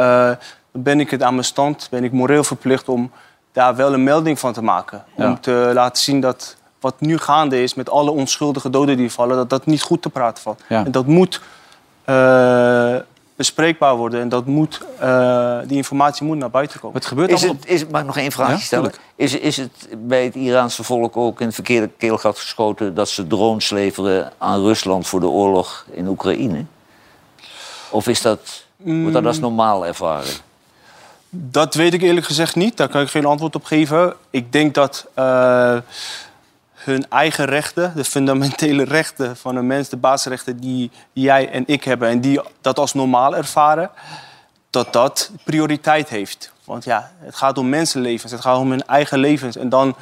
dan 0.71 0.83
ben 0.83 0.99
ik 0.99 1.09
het 1.11 1.23
aan 1.23 1.33
mijn 1.33 1.45
stand, 1.45 1.87
ben 1.91 2.03
ik 2.03 2.11
moreel 2.11 2.43
verplicht 2.43 2.89
om 2.89 3.11
daar 3.51 3.75
wel 3.75 3.93
een 3.93 4.03
melding 4.03 4.39
van 4.39 4.53
te 4.53 4.63
maken. 4.63 5.03
Ja. 5.17 5.27
Om 5.27 5.41
te 5.41 5.71
laten 5.73 6.03
zien 6.03 6.19
dat 6.21 6.56
wat 6.79 6.95
nu 6.99 7.17
gaande 7.17 7.63
is 7.63 7.73
met 7.73 7.89
alle 7.89 8.11
onschuldige 8.11 8.69
doden 8.69 8.97
die 8.97 9.11
vallen, 9.11 9.35
dat 9.35 9.49
dat 9.49 9.65
niet 9.65 9.81
goed 9.81 10.01
te 10.01 10.09
praten 10.09 10.43
valt. 10.43 10.61
Ja. 10.69 10.85
En 10.85 10.91
dat 10.91 11.05
moet 11.05 11.41
eh, 12.03 12.95
bespreekbaar 13.35 13.95
worden 13.95 14.21
en 14.21 14.29
dat 14.29 14.45
moet, 14.45 14.81
eh, 14.99 15.57
die 15.65 15.77
informatie 15.77 16.25
moet 16.25 16.37
naar 16.37 16.49
buiten 16.49 16.79
komen. 16.79 16.97
Het 16.97 17.05
gebeurt 17.05 17.29
Is 17.29 17.35
allemaal 17.43 17.61
het, 17.61 17.69
is, 17.69 17.87
mag 17.87 18.01
ik 18.01 18.07
nog 18.07 18.17
één 18.17 18.31
vraagje 18.31 18.53
Ja, 18.53 18.59
stellen? 18.59 18.91
tuurlijk. 18.91 19.11
Is, 19.15 19.37
is 19.37 19.57
het 19.57 19.87
bij 20.07 20.23
het 20.23 20.35
Iraanse 20.35 20.83
volk 20.83 21.17
ook 21.17 21.39
in 21.39 21.45
het 21.45 21.55
verkeerde 21.55 21.89
keelgat 21.97 22.39
geschoten 22.39 22.93
dat 22.93 23.09
ze 23.09 23.27
drones 23.27 23.69
leveren 23.69 24.31
aan 24.37 24.61
Rusland 24.61 25.07
voor 25.07 25.19
de 25.19 25.27
oorlog 25.27 25.85
in 25.91 26.07
Oekraïne? 26.07 26.65
Of 27.89 28.07
is 28.07 28.21
dat, 28.21 28.63
wordt 28.77 29.13
dat 29.13 29.25
als 29.25 29.39
normaal 29.39 29.85
ervaren? 29.85 30.33
Dat 31.29 31.73
weet 31.73 31.93
ik 31.93 32.01
eerlijk 32.01 32.25
gezegd 32.25 32.55
niet. 32.55 32.77
Daar 32.77 32.89
kan 32.89 33.01
ik 33.01 33.09
geen 33.09 33.25
antwoord 33.25 33.55
op 33.55 33.65
geven. 33.65 34.13
Ik 34.29 34.51
denk 34.51 34.73
dat 34.73 35.05
eh, 35.13 35.77
hun 36.91 37.09
eigen 37.09 37.45
rechten, 37.45 37.91
de 37.95 38.03
fundamentele 38.03 38.83
rechten 38.83 39.37
van 39.37 39.55
een 39.55 39.67
mens, 39.67 39.89
de 39.89 39.97
basisrechten 39.97 40.57
die 40.57 40.91
jij 41.13 41.49
en 41.49 41.63
ik 41.65 41.83
hebben 41.83 42.09
en 42.09 42.21
die 42.21 42.41
dat 42.61 42.79
als 42.79 42.93
normaal 42.93 43.35
ervaren, 43.35 43.89
dat 44.69 44.93
dat 44.93 45.31
prioriteit 45.43 46.09
heeft. 46.09 46.51
Want 46.63 46.83
ja, 46.83 47.11
het 47.19 47.35
gaat 47.35 47.57
om 47.57 47.69
mensenlevens, 47.69 48.31
het 48.31 48.41
gaat 48.41 48.57
om 48.57 48.69
hun 48.69 48.85
eigen 48.85 49.19
levens. 49.19 49.55
En 49.55 49.69
dan 49.69 49.95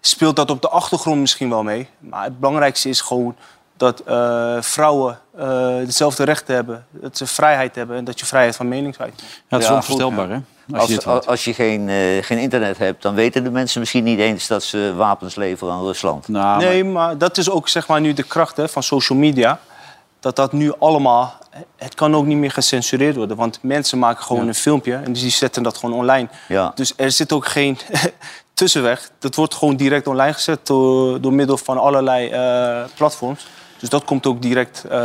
speelt 0.00 0.36
dat 0.36 0.50
op 0.50 0.62
de 0.62 0.68
achtergrond 0.68 1.20
misschien 1.20 1.48
wel 1.48 1.62
mee. 1.62 1.88
Maar 1.98 2.24
het 2.24 2.38
belangrijkste 2.40 2.88
is 2.88 3.00
gewoon 3.00 3.36
dat 3.76 4.00
eh, 4.00 4.56
vrouwen 4.60 5.18
eh, 5.36 5.76
dezelfde 5.84 6.24
rechten 6.24 6.54
hebben, 6.54 6.86
dat 6.90 7.16
ze 7.16 7.26
vrijheid 7.26 7.74
hebben 7.74 7.96
en 7.96 8.04
dat 8.04 8.20
je 8.20 8.26
vrijheid 8.26 8.56
van 8.56 8.68
meningsuiting 8.68 9.20
hebt. 9.20 9.32
Ja, 9.32 9.56
het 9.56 9.62
is 9.62 9.68
Ja, 9.68 9.74
onvoorstelbaar, 9.74 10.28
hè? 10.28 10.38
Als, 10.72 10.88
je 10.88 11.02
Als, 11.04 11.44
je 11.44 11.54
geen, 11.54 11.88
eh, 11.88 12.24
geen 12.24 12.38
internet 12.38 12.78
hebt, 12.78 13.02
dan 13.02 13.14
weten 13.14 13.44
de 13.44 13.50
mensen 13.50 13.80
misschien 13.80 14.04
niet 14.04 14.18
eens 14.18 14.46
dat 14.46 14.62
ze 14.62 14.92
wapens 14.96 15.34
leveren 15.34 15.74
aan 15.74 15.82
Rusland. 15.82 16.28
Nou, 16.28 16.64
Nee, 16.64 16.84
maar 16.84 17.18
dat 17.18 17.38
is 17.38 17.50
ook 17.50 17.68
zeg 17.68 17.88
maar, 17.88 18.00
nu 18.00 18.12
de 18.12 18.22
kracht 18.22 18.56
hè, 18.56 18.68
van 18.68 18.82
social 18.82 19.18
media. 19.18 19.60
Dat 20.20 20.36
dat 20.36 20.52
nu 20.52 20.72
allemaal... 20.78 21.40
Het 21.76 21.94
kan 21.94 22.14
ook 22.14 22.26
niet 22.26 22.36
meer 22.36 22.50
gecensureerd 22.50 23.16
worden. 23.16 23.36
Want 23.36 23.58
mensen 23.62 23.98
maken 23.98 24.24
gewoon 24.24 24.48
een 24.48 24.54
filmpje 24.54 24.94
en 24.94 25.12
die 25.12 25.30
zetten 25.30 25.62
dat 25.62 25.76
gewoon 25.76 25.98
online. 25.98 26.28
Ja. 26.48 26.72
Dus 26.74 26.92
er 26.96 27.10
zit 27.10 27.32
ook 27.32 27.46
geen 27.46 27.78
tussenweg. 28.54 29.10
Dat 29.18 29.34
wordt 29.34 29.54
gewoon 29.54 29.76
direct 29.76 30.06
online 30.06 30.32
gezet 30.32 30.66
door, 30.66 31.20
door 31.20 31.32
middel 31.32 31.56
van 31.56 31.78
allerlei 31.78 32.28
eh, 32.28 32.84
platforms. 32.96 33.46
Dus 33.82 33.90
dat 33.90 34.04
komt 34.04 34.26
ook 34.26 34.42
direct 34.42 34.84
eh, 34.84 34.98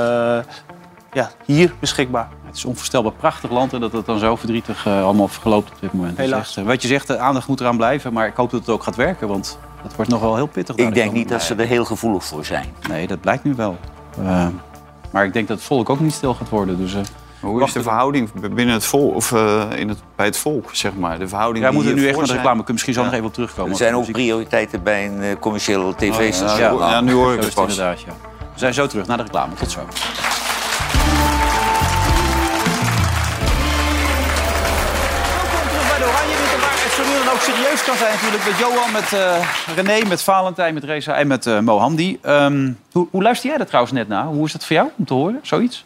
ja, 1.14 1.32
hier 1.46 1.74
beschikbaar. 1.80 2.28
Het 2.46 2.56
is 2.56 2.66
onvoorstelbaar 2.66 3.12
prachtig 3.12 3.50
land 3.52 3.74
en 3.74 3.80
dat 3.80 3.92
het 3.92 4.06
dan 4.06 4.20
zo 4.20 4.36
verdrietig 4.36 4.86
eh, 4.86 5.04
allemaal 5.04 5.28
verloopt 5.28 5.72
op 5.72 5.78
dit 5.80 5.94
moment. 5.94 6.18
Helaas. 6.18 6.48
echt, 6.48 6.58
eh, 6.58 6.64
wat 6.64 6.82
je 6.82 6.88
zegt, 6.88 7.08
de 7.08 7.18
aandacht 7.18 7.48
moet 7.48 7.60
eraan 7.60 7.78
blijven, 7.78 8.14
maar 8.14 8.28
ik 8.28 8.36
hoop 8.36 8.52
dat 8.52 8.60
het 8.60 8.70
ook 8.70 8.84
gaat 8.84 8.96
werken, 8.96 9.28
want 9.28 9.60
het 9.84 9.96
wordt 9.96 10.12
nog 10.12 10.22
wel 10.22 10.36
heel 10.36 10.48
pittig. 10.48 10.76
Ik 10.76 10.94
denk 10.94 11.12
de 11.12 11.18
niet 11.18 11.30
dat 11.30 11.42
ze 11.44 11.56
er 11.56 11.66
heel 11.66 11.86
gevoelig 11.86 12.24
voor 12.26 12.46
zijn. 12.46 12.66
Nee, 12.90 13.08
dat 13.08 13.22
blijkt 13.22 13.44
nu 13.44 13.56
wel. 13.56 13.78
Eh, 14.22 14.48
maar 15.12 15.26
ik 15.26 15.34
denk 15.34 15.48
dat 15.48 15.58
het 15.58 15.66
volk 15.66 15.90
ook 15.90 16.00
niet 16.00 16.14
stil 16.14 16.34
gaat 16.34 16.50
worden. 16.50 16.78
Dus, 16.78 16.94
eh, 16.94 17.02
Maar 17.42 17.52
Hoe 17.52 17.64
is 17.64 17.74
de 17.74 17.82
verhouding 17.82 18.32
binnen 18.54 18.74
het 18.74 18.86
volk, 18.86 19.16
of 19.16 19.32
eh, 19.32 19.64
in 19.76 19.90
het, 19.90 20.00
bij 20.16 20.26
het 20.26 20.38
volk, 20.38 20.70
zeg 20.76 20.96
maar? 20.96 21.20
De 21.20 21.28
verhouding 21.28 21.64
wij 21.64 21.74
die 21.74 21.82
moeten 21.84 22.02
nu 22.02 22.08
echt 22.08 22.18
naar 22.18 22.26
de 22.26 22.34
reclame. 22.34 22.56
Kunnen 22.56 22.74
misschien 22.74 22.94
zo 22.94 23.00
Ja. 23.00 23.06
nog 23.06 23.16
even 23.16 23.26
op 23.28 23.34
terugkomen. 23.34 23.72
Er 23.72 23.78
zijn 23.78 23.96
ook 23.96 24.12
prioriteiten 24.12 24.84
bij 24.84 25.06
een 25.06 25.40
commerciële 25.40 25.96
tv-station. 25.96 26.72
Oh, 26.74 26.80
ja, 26.80 26.88
nu- 26.88 26.92
ja, 26.92 27.02
nu 27.02 27.14
hoor 27.14 27.34
ik 27.34 27.42
het 27.42 27.54
pas. 27.54 27.70
inderdaad, 27.70 28.02
ja. 28.02 28.12
We 28.58 28.64
zijn 28.64 28.74
zo 28.74 28.88
terug 28.88 29.08
naar 29.08 29.18
de 29.18 29.24
reclame. 29.24 29.56
Tot 29.56 29.72
zo. 29.72 29.80
Welkom 29.80 29.98
terug 35.70 35.88
bij 35.90 35.98
de 36.00 36.06
Oranje 36.06 36.36
Winter, 36.38 36.60
waar 36.60 36.78
het 36.84 36.92
zo 36.92 37.04
nu 37.04 37.14
dan 37.24 37.34
ook 37.34 37.40
serieus 37.40 37.84
kan 37.84 37.98
zijn 37.98 38.14
natuurlijk. 38.14 38.46
Met 38.46 38.58
Johan, 38.58 38.92
met 38.92 39.14
eh, 39.14 39.76
René, 39.76 40.08
met 40.08 40.22
Valentijn, 40.22 40.74
met 40.74 40.84
Reza 40.84 41.14
en 41.14 41.28
met 41.28 41.46
eh 41.46 41.60
Mohandi. 41.60 42.20
Ehm, 42.22 42.72
hoe, 42.92 43.08
hoe 43.12 43.24
luister 43.24 43.50
jij 43.50 43.60
er 43.60 43.66
trouwens 43.66 43.94
net 43.94 44.08
naar? 44.08 44.26
Hoe 44.26 44.46
is 44.46 44.52
dat 44.52 44.66
voor 44.66 44.76
jou 44.76 44.90
om 44.98 45.06
te 45.06 45.14
horen? 45.14 45.40
Zoiets? 45.42 45.86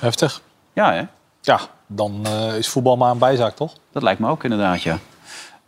Heftig. 0.00 0.40
Ja, 0.72 0.92
hè? 0.92 1.02
Ja, 1.40 1.60
dan 1.86 2.20
eh, 2.26 2.56
is 2.56 2.68
voetbal 2.68 2.96
maar 2.96 3.10
een 3.10 3.18
bijzaak, 3.18 3.56
toch? 3.56 3.72
Dat 3.92 4.02
lijkt 4.02 4.20
me 4.20 4.28
ook 4.28 4.44
inderdaad, 4.44 4.82
ja. 4.82 4.98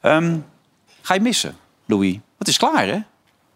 Ehm, 0.01 0.37
ga 1.03 1.15
je 1.15 1.21
missen, 1.21 1.57
Louis? 1.87 2.19
Het 2.39 2.49
is 2.49 2.57
klaar, 2.57 2.87
hè? 2.87 2.99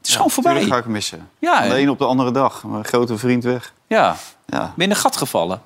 Het 0.07 0.15
is 0.15 0.17
gewoon 0.17 0.31
voorbij. 0.31 0.65
Ga 0.65 0.77
ik 0.77 0.87
missen. 0.87 1.29
Ja, 1.39 1.59
Van 1.59 1.69
de 1.69 1.75
hè? 1.75 1.81
een 1.81 1.91
op 1.91 1.99
de 1.99 2.05
andere 2.05 2.31
dag. 2.31 2.65
Mijn 2.65 2.85
grote 2.85 3.19
vriend 3.19 3.45
weg. 3.45 3.73
Ja. 3.87 4.17
Ja, 4.47 4.59
Ben 4.59 4.73
je 4.77 4.83
in 4.83 4.91
een 4.91 4.97
gat 4.97 5.17
gevallen? 5.17 5.63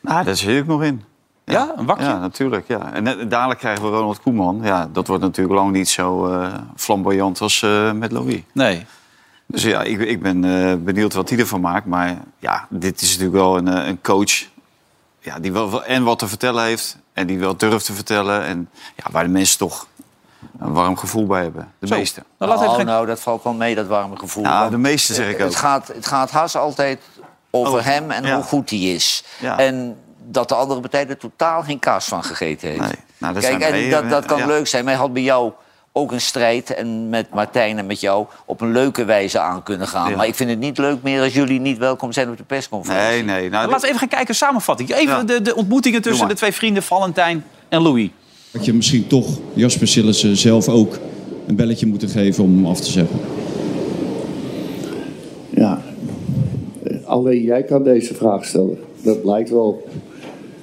nou, 0.00 0.24
daar 0.24 0.36
zit 0.36 0.56
ik 0.60 0.66
nog 0.66 0.82
in. 0.82 1.04
Ja, 1.44 1.72
een 1.76 1.86
wakje? 1.86 2.04
Ja, 2.04 2.18
natuurlijk. 2.18 2.68
Ja. 2.68 2.92
En 2.92 3.02
net- 3.02 3.30
dadelijk 3.30 3.60
krijgen 3.60 3.84
we 3.84 3.90
Ronald 3.90 4.20
Koeman. 4.20 4.60
Ja, 4.62 4.88
dat 4.92 5.06
wordt 5.06 5.22
natuurlijk 5.22 5.54
lang 5.56 5.72
niet 5.72 5.88
zo 5.88 6.26
eh, 6.32 6.54
flamboyant 6.76 7.40
als 7.40 7.62
eh, 7.62 7.92
met 7.92 8.12
Louis. 8.12 8.40
Nee. 8.52 8.86
Dus 9.46 9.62
ja, 9.62 9.82
ik, 9.82 10.00
ik 10.00 10.22
ben 10.22 10.44
eh, 10.44 10.74
benieuwd 10.78 11.12
wat 11.12 11.28
hij 11.28 11.38
ervan 11.38 11.60
maakt. 11.60 11.86
Maar 11.86 12.18
ja, 12.38 12.66
dit 12.70 13.00
is 13.00 13.08
natuurlijk 13.08 13.36
wel 13.36 13.56
een, 13.56 13.66
een 13.88 14.00
coach 14.00 14.44
ja, 15.20 15.38
die 15.38 15.52
wel 15.52 15.70
wel- 15.70 15.84
en 15.84 16.02
wat 16.04 16.18
te 16.18 16.28
vertellen 16.28 16.64
heeft. 16.64 16.96
En 17.12 17.26
die 17.26 17.38
wel 17.38 17.56
durft 17.56 17.84
te 17.86 17.92
vertellen. 17.92 18.44
En 18.44 18.68
ja, 18.96 19.04
waar 19.10 19.24
de 19.24 19.30
mensen 19.30 19.58
toch 19.58 19.86
een 20.58 20.72
warm 20.72 20.96
gevoel 20.96 21.26
bij 21.26 21.42
hebben. 21.42 21.72
De 21.78 21.86
Zo. 21.86 21.96
meeste. 21.96 22.22
Nou, 22.38 22.52
even 22.52 22.68
Oh, 22.68 22.78
nou, 22.78 23.06
dat 23.06 23.20
valt 23.20 23.42
wel 23.42 23.52
mee, 23.52 23.74
dat 23.74 23.86
warme 23.86 24.16
gevoel. 24.16 24.44
Want 24.44 24.70
de 24.70 24.78
meeste 24.78 25.14
zeg 25.14 25.28
ik 25.28 25.38
het 25.38 25.46
ook. 25.46 25.54
gaat, 25.54 25.88
het 25.88 26.06
gaat 26.06 26.30
haast 26.30 26.56
altijd 26.56 27.00
over 27.50 27.84
hem 27.84 28.10
en 28.10 28.24
ja. 28.24 28.34
hoe 28.34 28.44
goed 28.44 28.70
hij 28.70 28.78
is. 28.78 29.24
Ja. 29.40 29.58
En 29.58 29.96
dat 30.26 30.48
de 30.48 30.54
andere 30.54 30.80
partij 30.80 31.08
er 31.08 31.16
totaal 31.18 31.62
geen 31.62 31.78
kaas 31.78 32.04
van 32.04 32.24
gegeten 32.24 32.68
heeft. 32.68 32.80
Nee. 32.80 32.94
Nou, 33.18 33.34
dat 33.34 33.42
Kijk, 33.42 33.62
en 33.62 33.70
wij, 33.70 33.88
dat, 33.90 34.02
eh, 34.02 34.10
dat 34.10 34.24
kan 34.24 34.38
ja. 34.38 34.46
leuk 34.46 34.66
zijn. 34.66 34.84
Maar 34.84 34.92
hij 34.92 35.02
had 35.02 35.12
bij 35.12 35.22
jou 35.22 35.52
ook 35.92 36.12
een 36.12 36.20
strijd 36.20 36.74
en 36.74 37.08
met 37.08 37.30
Martijn 37.30 37.78
en 37.78 37.86
met 37.86 38.00
jou 38.00 38.26
op 38.44 38.60
een 38.60 38.72
leuke 38.72 39.04
wijze 39.04 39.38
aan 39.38 39.62
kunnen 39.62 39.88
gaan. 39.88 40.10
Ja. 40.10 40.16
Maar 40.16 40.26
ik 40.26 40.34
vind 40.34 40.50
het 40.50 40.58
niet 40.58 40.78
leuk 40.78 41.02
meer 41.02 41.22
als 41.22 41.32
jullie 41.34 41.60
niet 41.60 41.78
welkom 41.78 42.12
zijn 42.12 42.30
op 42.30 42.36
de 42.36 42.42
persconferentie. 42.44 43.22
Nee, 43.22 43.22
nee. 43.40 43.50
Nou, 43.50 43.66
Laten 43.66 43.80
we 43.80 43.86
even 43.86 43.98
gaan 43.98 44.08
kijken, 44.08 44.34
samenvatting. 44.34 44.90
Even 44.94 45.16
Ja. 45.16 45.22
de, 45.22 45.42
de 45.42 45.54
ontmoetingen 45.54 46.02
tussen 46.02 46.28
de 46.28 46.34
twee 46.34 46.52
vrienden, 46.52 46.82
Valentijn 46.82 47.44
en 47.68 47.82
Louis. 47.82 48.10
Dat 48.54 48.64
je 48.64 48.72
misschien 48.74 49.06
toch 49.06 49.38
Jasper 49.54 49.88
Sillissen 49.88 50.36
zelf 50.36 50.68
ook 50.68 50.98
een 51.46 51.56
belletje 51.56 51.86
moeten 51.86 52.08
geven 52.08 52.44
om 52.44 52.54
hem 52.56 52.66
af 52.66 52.80
te 52.80 52.90
zeggen. 52.90 53.18
Ja, 55.50 55.82
alleen 57.04 57.42
jij 57.42 57.62
kan 57.62 57.82
deze 57.84 58.14
vraag 58.14 58.44
stellen. 58.44 58.76
Dat 59.02 59.22
blijkt 59.22 59.50
wel. 59.50 59.82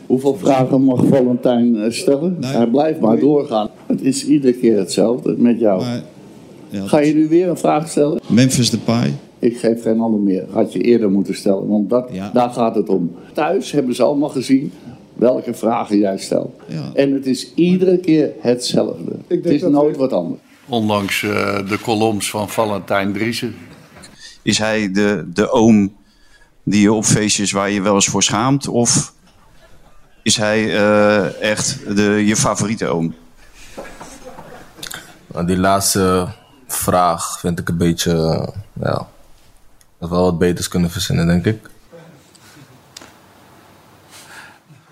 Hoeveel 0.06 0.36
vragen 0.36 0.84
mag 0.84 1.06
Valentijn 1.06 1.76
eh, 1.76 1.92
stellen? 1.92 2.38
Nou, 2.40 2.56
Hij 2.56 2.68
blijft 2.68 3.00
maar 3.00 3.20
doorgaan. 3.20 3.70
Het 3.86 4.02
is 4.02 4.26
iedere 4.26 4.54
keer 4.54 4.78
hetzelfde 4.78 5.36
met 5.38 5.60
jou. 5.60 5.82
Maar, 5.84 6.04
ja, 6.70 6.88
Ga 6.88 7.00
je 7.00 7.14
nu 7.14 7.28
weer 7.28 7.50
een 7.50 7.58
vraag 7.58 7.90
stellen? 7.90 8.20
Memphis 8.28 8.70
Depay, 8.70 9.14
Ik 9.40 9.58
geef 9.58 9.82
geen 9.82 10.00
ander 10.00 10.20
meer. 10.20 10.46
Had 10.50 10.74
je 10.74 10.80
eerder 10.80 11.12
moeten 11.12 11.36
stellen, 11.36 11.68
want 11.68 11.90
dat, 11.90 12.10
Ja. 12.12 12.32
daar 12.34 12.50
gaat 12.50 12.76
het 12.76 12.90
om. 12.90 13.12
Thuis 13.34 13.72
hebben 13.72 13.96
ze 13.96 14.04
allemaal 14.04 14.30
gezien 14.30 14.72
welke 15.22 15.54
vragen 15.54 15.98
jij 15.98 16.18
stelt. 16.18 16.62
Ja. 16.68 16.92
En 16.94 17.14
het 17.14 17.26
is 17.26 17.54
iedere 17.54 17.98
keer 17.98 18.32
hetzelfde. 18.40 19.12
Het 19.28 19.46
is 19.46 19.62
nooit 19.62 19.98
wat 19.98 20.14
anders. 20.14 20.42
Ondanks 20.68 21.24
eh, 21.24 21.68
de 21.68 21.80
columns 21.82 22.30
van 22.30 22.50
Valentijn 22.50 23.14
Driessen. 23.14 23.56
Is 24.42 24.58
hij 24.58 24.92
de, 24.92 25.30
de 25.34 25.52
oom 25.52 25.96
die 26.64 26.82
je 26.82 26.94
op 26.94 27.06
feestjes 27.06 27.52
waar 27.52 27.70
je 27.70 27.82
wel 27.82 27.94
eens 27.94 28.08
voor 28.08 28.24
schaamt? 28.24 28.68
Of 28.68 29.14
is 30.24 30.38
hij 30.38 30.76
eh, 30.76 31.42
echt 31.42 31.96
de, 31.96 32.04
je 32.26 32.36
favoriete 32.36 32.88
oom? 32.88 33.16
Nou, 35.28 35.46
die 35.46 35.58
laatste 35.58 36.28
vraag 36.68 37.40
vind 37.40 37.60
ik 37.60 37.70
een 37.70 37.78
beetje, 37.78 38.12
eh, 38.12 38.48
ja, 38.84 39.08
dat 40.00 40.10
wel 40.10 40.24
wat 40.24 40.38
beters 40.38 40.68
kunnen 40.68 40.90
verzinnen, 40.90 41.28
denk 41.28 41.46
ik. 41.46 41.70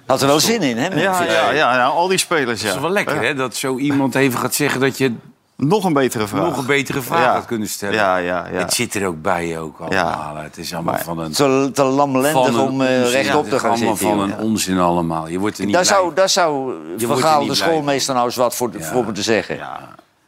Had 0.10 0.22
er 0.22 0.28
wel 0.28 0.40
zin 0.40 0.62
in, 0.62 0.78
hè? 0.78 0.88
Ja, 0.88 1.24
ja, 1.24 1.52
ja, 1.52 1.76
ja, 1.76 1.86
al 1.86 2.08
die 2.08 2.18
spelers, 2.18 2.62
ja. 2.62 2.68
Het 2.68 2.76
is 2.76 2.82
wel 2.82 2.92
lekker, 2.92 3.22
hè? 3.22 3.34
Dat 3.36 3.56
zo 3.56 3.78
iemand 3.78 4.16
even 4.16 4.40
gaat 4.40 4.54
zeggen 4.54 4.80
dat 4.82 4.98
je 4.98 5.14
Nog 5.56 5.84
een 5.84 5.94
betere 5.94 6.28
vraag. 6.28 6.42
nog 6.42 6.58
een 6.58 6.66
betere 6.66 7.02
vraag 7.02 7.24
Ja. 7.24 7.34
had 7.34 7.46
kunnen 7.46 7.68
stellen. 7.68 7.96
Ja, 7.96 8.18
ja, 8.18 8.48
ja. 8.52 8.58
Het 8.60 8.74
zit 8.74 8.96
er 8.96 9.08
ook 9.08 9.22
bij 9.22 9.60
ook 9.60 9.80
allemaal. 9.80 10.36
Het 10.36 10.58
is 10.58 10.74
allemaal 10.74 10.98
van 10.98 11.20
een... 11.20 11.32
Te, 11.32 11.70
te 11.74 11.84
lamlendig 11.84 12.32
van 12.32 12.56
een 12.56 12.60
om 12.60 12.82
eh, 12.82 13.00
onzin. 13.00 13.12
rechtop 13.12 13.44
Ja, 13.44 13.50
te 13.50 13.56
het 13.56 13.56
is 13.56 13.60
gaan 13.62 13.70
allemaal 13.72 13.96
zitten. 13.98 14.18
van 14.18 14.28
joh. 14.28 14.38
een 14.38 14.44
onzin 14.44 14.80
allemaal. 14.80 15.28
Je 15.28 15.40
wordt 15.40 15.58
er 15.58 15.66
niet 15.66 15.74
Daar 15.74 15.84
blij 15.84 15.96
zou, 15.96 16.14
daar 16.14 16.30
zou 16.30 16.74
Van 16.98 17.40
niet 17.40 17.50
de 17.50 17.56
schoolmeester, 17.56 18.14
nou 18.14 18.26
eens 18.26 18.36
wat 18.36 18.56
voor, 18.56 18.72
voor 18.80 19.04
moeten 19.04 19.24
zeggen. 19.24 19.56
Ja. 19.56 19.80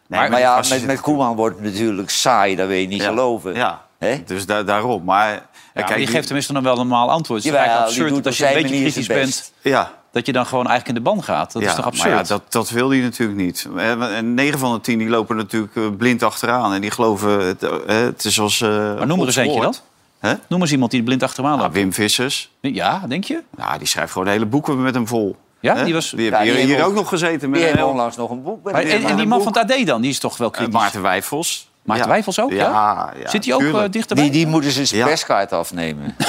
maar 0.07 0.29
maar 0.29 0.39
ja, 0.39 0.59
je 0.63 0.69
met, 0.69 0.85
met 0.85 1.01
Koeman 1.01 1.35
wordt 1.35 1.55
het 1.59 1.73
natuurlijk 1.73 2.09
saai, 2.09 2.55
dat 2.55 2.67
wil 2.67 2.77
je 2.77 2.87
niet 2.87 3.01
Ja. 3.01 3.07
geloven. 3.07 3.53
Ja. 3.55 3.81
Hè? 3.99 4.23
Dus 4.25 4.45
da- 4.45 4.63
daarom. 4.63 5.03
Maar 5.03 5.41
ja, 5.73 5.81
Ja, 5.81 5.87
kijk, 5.87 5.97
die 5.97 6.07
geeft 6.07 6.25
tenminste 6.25 6.53
dan 6.53 6.63
wel 6.63 6.71
een 6.71 6.87
normaal 6.87 7.09
antwoord. 7.11 7.43
Het 7.43 7.53
is 7.53 7.59
die 7.59 7.69
absurd 7.69 8.13
dat 8.15 8.25
als 8.25 8.37
je 8.37 8.47
een 8.47 8.61
beetje 8.61 8.81
kritisch 8.81 9.07
bent... 9.07 9.51
ja, 9.61 9.91
dat 10.11 10.25
je 10.25 10.31
dan 10.31 10.45
gewoon 10.45 10.67
eigenlijk 10.67 10.97
in 10.97 11.03
de 11.03 11.09
ban 11.09 11.23
gaat. 11.23 11.51
Dat 11.51 11.61
ja, 11.61 11.69
is 11.69 11.75
toch 11.75 11.85
absurd? 11.85 12.09
Maar 12.09 12.17
ja, 12.17 12.23
dat, 12.23 12.41
dat 12.49 12.69
wil 12.69 12.89
hij 12.89 12.99
natuurlijk 12.99 13.39
niet. 13.39 13.67
Eh, 13.77 14.17
En 14.17 14.33
9 14.33 14.59
van 14.59 14.73
de 14.73 14.81
10 14.81 14.97
die 14.97 15.09
lopen 15.09 15.35
natuurlijk 15.35 15.75
eh, 15.75 15.83
blind 15.97 16.23
achteraan. 16.23 16.73
En 16.73 16.81
die 16.81 16.91
geloven, 16.91 17.45
het, 17.45 17.63
eh, 17.63 17.71
het 17.85 18.25
is 18.25 18.39
als... 18.39 18.61
eh, 18.61 18.69
maar 18.69 19.07
noem 19.07 19.19
er 19.19 19.25
eens 19.25 19.35
eentje. 19.35 19.73
Hè? 20.19 20.33
Noem 20.47 20.61
eens 20.61 20.71
iemand 20.71 20.91
die 20.91 21.03
blind 21.03 21.23
achteraan 21.23 21.49
Nou, 21.51 21.61
loopt. 21.61 21.73
Wim 21.73 21.93
Vissers. 21.93 22.51
Ja, 22.61 23.01
denk 23.07 23.23
je? 23.23 23.43
Ja, 23.57 23.77
die 23.77 23.87
schrijft 23.87 24.11
gewoon 24.11 24.27
hele 24.27 24.45
boeken 24.45 24.81
met 24.81 24.93
hem 24.93 25.07
vol. 25.07 25.35
Ja, 25.59 25.83
die 25.83 25.93
was- 25.93 26.09
Die 26.09 26.29
Ja, 26.29 26.41
hier, 26.41 26.51
die 26.51 26.59
hebben 26.59 26.75
hier 26.75 26.85
ook 26.85 26.93
nog 26.93 27.09
gezeten. 27.09 27.49
Met 27.49 27.73
Die 27.73 27.85
onlangs 27.85 28.15
nog 28.15 28.29
een 28.29 28.43
boek 28.43 28.69
en, 28.69 29.03
en 29.05 29.15
die 29.15 29.25
man 29.25 29.43
van 29.43 29.57
het 29.57 29.71
AD 29.71 29.85
dan, 29.85 30.01
die 30.01 30.09
is 30.11 30.19
toch 30.19 30.37
wel 30.37 30.49
kritisch? 30.49 30.73
Maarten 30.73 31.01
Wijfels. 31.01 31.69
Maarten 31.83 32.05
Ja. 32.05 32.11
Wijfels 32.11 32.39
ook, 32.39 32.51
ja? 32.51 32.57
Ja, 32.69 33.13
ja, 33.23 33.29
Zit 33.29 33.45
hij 33.45 33.53
ook 33.53 33.61
eh, 33.61 33.81
dichterbij? 33.89 34.23
Die, 34.23 34.33
die 34.33 34.47
moeten 34.47 34.71
ze 34.71 34.85
zijn 34.85 34.99
Ja. 34.99 35.05
perskaart 35.07 35.51
afnemen. 35.53 36.15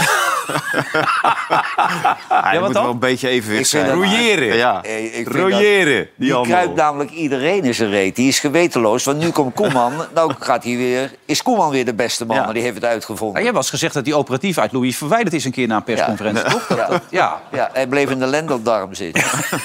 Ja, 2.29 2.51
die 2.51 2.59
wat 2.59 2.61
moet 2.69 2.73
dan? 2.75 2.83
wel 2.83 2.93
een 2.93 2.99
beetje 2.99 3.29
evenwicht 3.29 3.69
zijn. 3.69 3.91
Royeren. 3.91 4.57
Ja. 4.57 4.83
Eh, 4.83 5.19
ik 5.19 5.29
Royeren. 5.33 6.09
Die 6.17 6.35
allemaal. 6.35 6.57
kruipt 6.59 6.75
namelijk 6.77 7.11
iedereen 7.11 7.65
in 7.65 7.75
zijn 7.75 7.91
reet. 7.91 8.17
Die 8.17 8.29
is 8.29 8.39
gewetenloos, 8.41 9.05
want 9.05 9.19
nu 9.19 9.31
komt 9.31 9.55
Koeman. 9.55 9.93
nou 10.15 10.33
gaat 10.39 10.65
hij 10.65 10.77
weer, 10.77 11.15
is 11.25 11.43
Koeman 11.43 11.71
weer 11.71 11.85
de 11.85 11.95
beste 11.95 12.25
man, 12.27 12.37
Ja. 12.37 12.45
maar 12.45 12.55
die 12.55 12.63
heeft 12.63 12.75
het 12.75 12.85
uitgevonden. 12.85 13.39
Ja, 13.39 13.45
jij 13.45 13.53
was 13.55 13.71
gezegd 13.71 13.95
dat 13.95 14.05
die 14.05 14.15
operatief 14.15 14.59
uit 14.59 14.73
Louis 14.73 14.97
verwijderd 14.97 15.35
is 15.35 15.45
een 15.45 15.51
keer 15.53 15.67
na 15.67 15.77
een 15.77 15.83
persconferentie, 15.85 16.45
toch? 16.45 16.67
Dat- 16.67 16.79
Ja. 16.79 16.87
dat- 16.87 17.03
ja, 17.11 17.41
Ja, 17.53 17.71
hij 17.73 17.87
bleef 17.87 18.11
in 18.11 18.19
de 18.19 18.27
lendeldarm 18.27 18.95
zitten. 18.95 19.23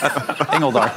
Engeldar. 0.51 0.91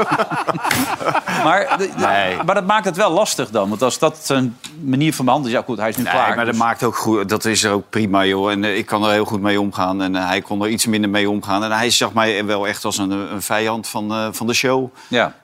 maar, 1.44 1.74
de- 1.78 1.88
de- 1.96 2.06
Nee. 2.06 2.36
maar 2.46 2.54
dat 2.54 2.66
maakt 2.66 2.84
het 2.84 2.96
wel 2.96 3.10
lastig 3.10 3.50
dan. 3.50 3.68
Want 3.68 3.82
als 3.82 3.98
dat 3.98 4.18
zijn 4.22 4.56
manier 4.84 5.14
van 5.14 5.24
behandelen. 5.24 5.58
Ja, 5.58 5.64
goed, 5.66 5.78
hij 5.78 5.88
is 5.88 5.96
nu 5.96 6.02
Nee, 6.02 6.12
klaar. 6.12 6.28
maar 6.28 6.44
dat 6.44 6.54
dus- 6.54 6.62
maakt 6.62 6.82
ook 6.82 6.96
goed. 6.96 7.28
Dat 7.28 7.44
is 7.44 7.66
ook 7.66 7.90
prima, 7.90 8.24
joh. 8.24 8.50
En 8.50 8.64
eh, 8.64 8.76
ik 8.76 8.86
kan 8.86 9.04
er 9.04 9.12
heel 9.12 9.24
goed 9.24 9.40
mee 9.40 9.60
omgaan. 9.60 10.02
En 10.02 10.16
eh, 10.16 10.26
hij 10.26 10.40
kon 10.40 10.62
er 10.62 10.68
iets 10.68 10.86
minder 10.86 11.10
mee 11.10 11.30
omgaan. 11.30 11.64
En 11.64 11.70
hij 11.72 11.90
zag 11.90 12.12
mij 12.12 12.44
wel 12.44 12.66
echt 12.66 12.84
als 12.84 12.98
een, 12.98 13.10
een 13.10 13.42
vijand 13.42 13.88
van, 13.88 14.10
eh, 14.12 14.28
van 14.30 14.46
de 14.46 14.52
show. 14.54 14.94
Ja. 15.08 15.34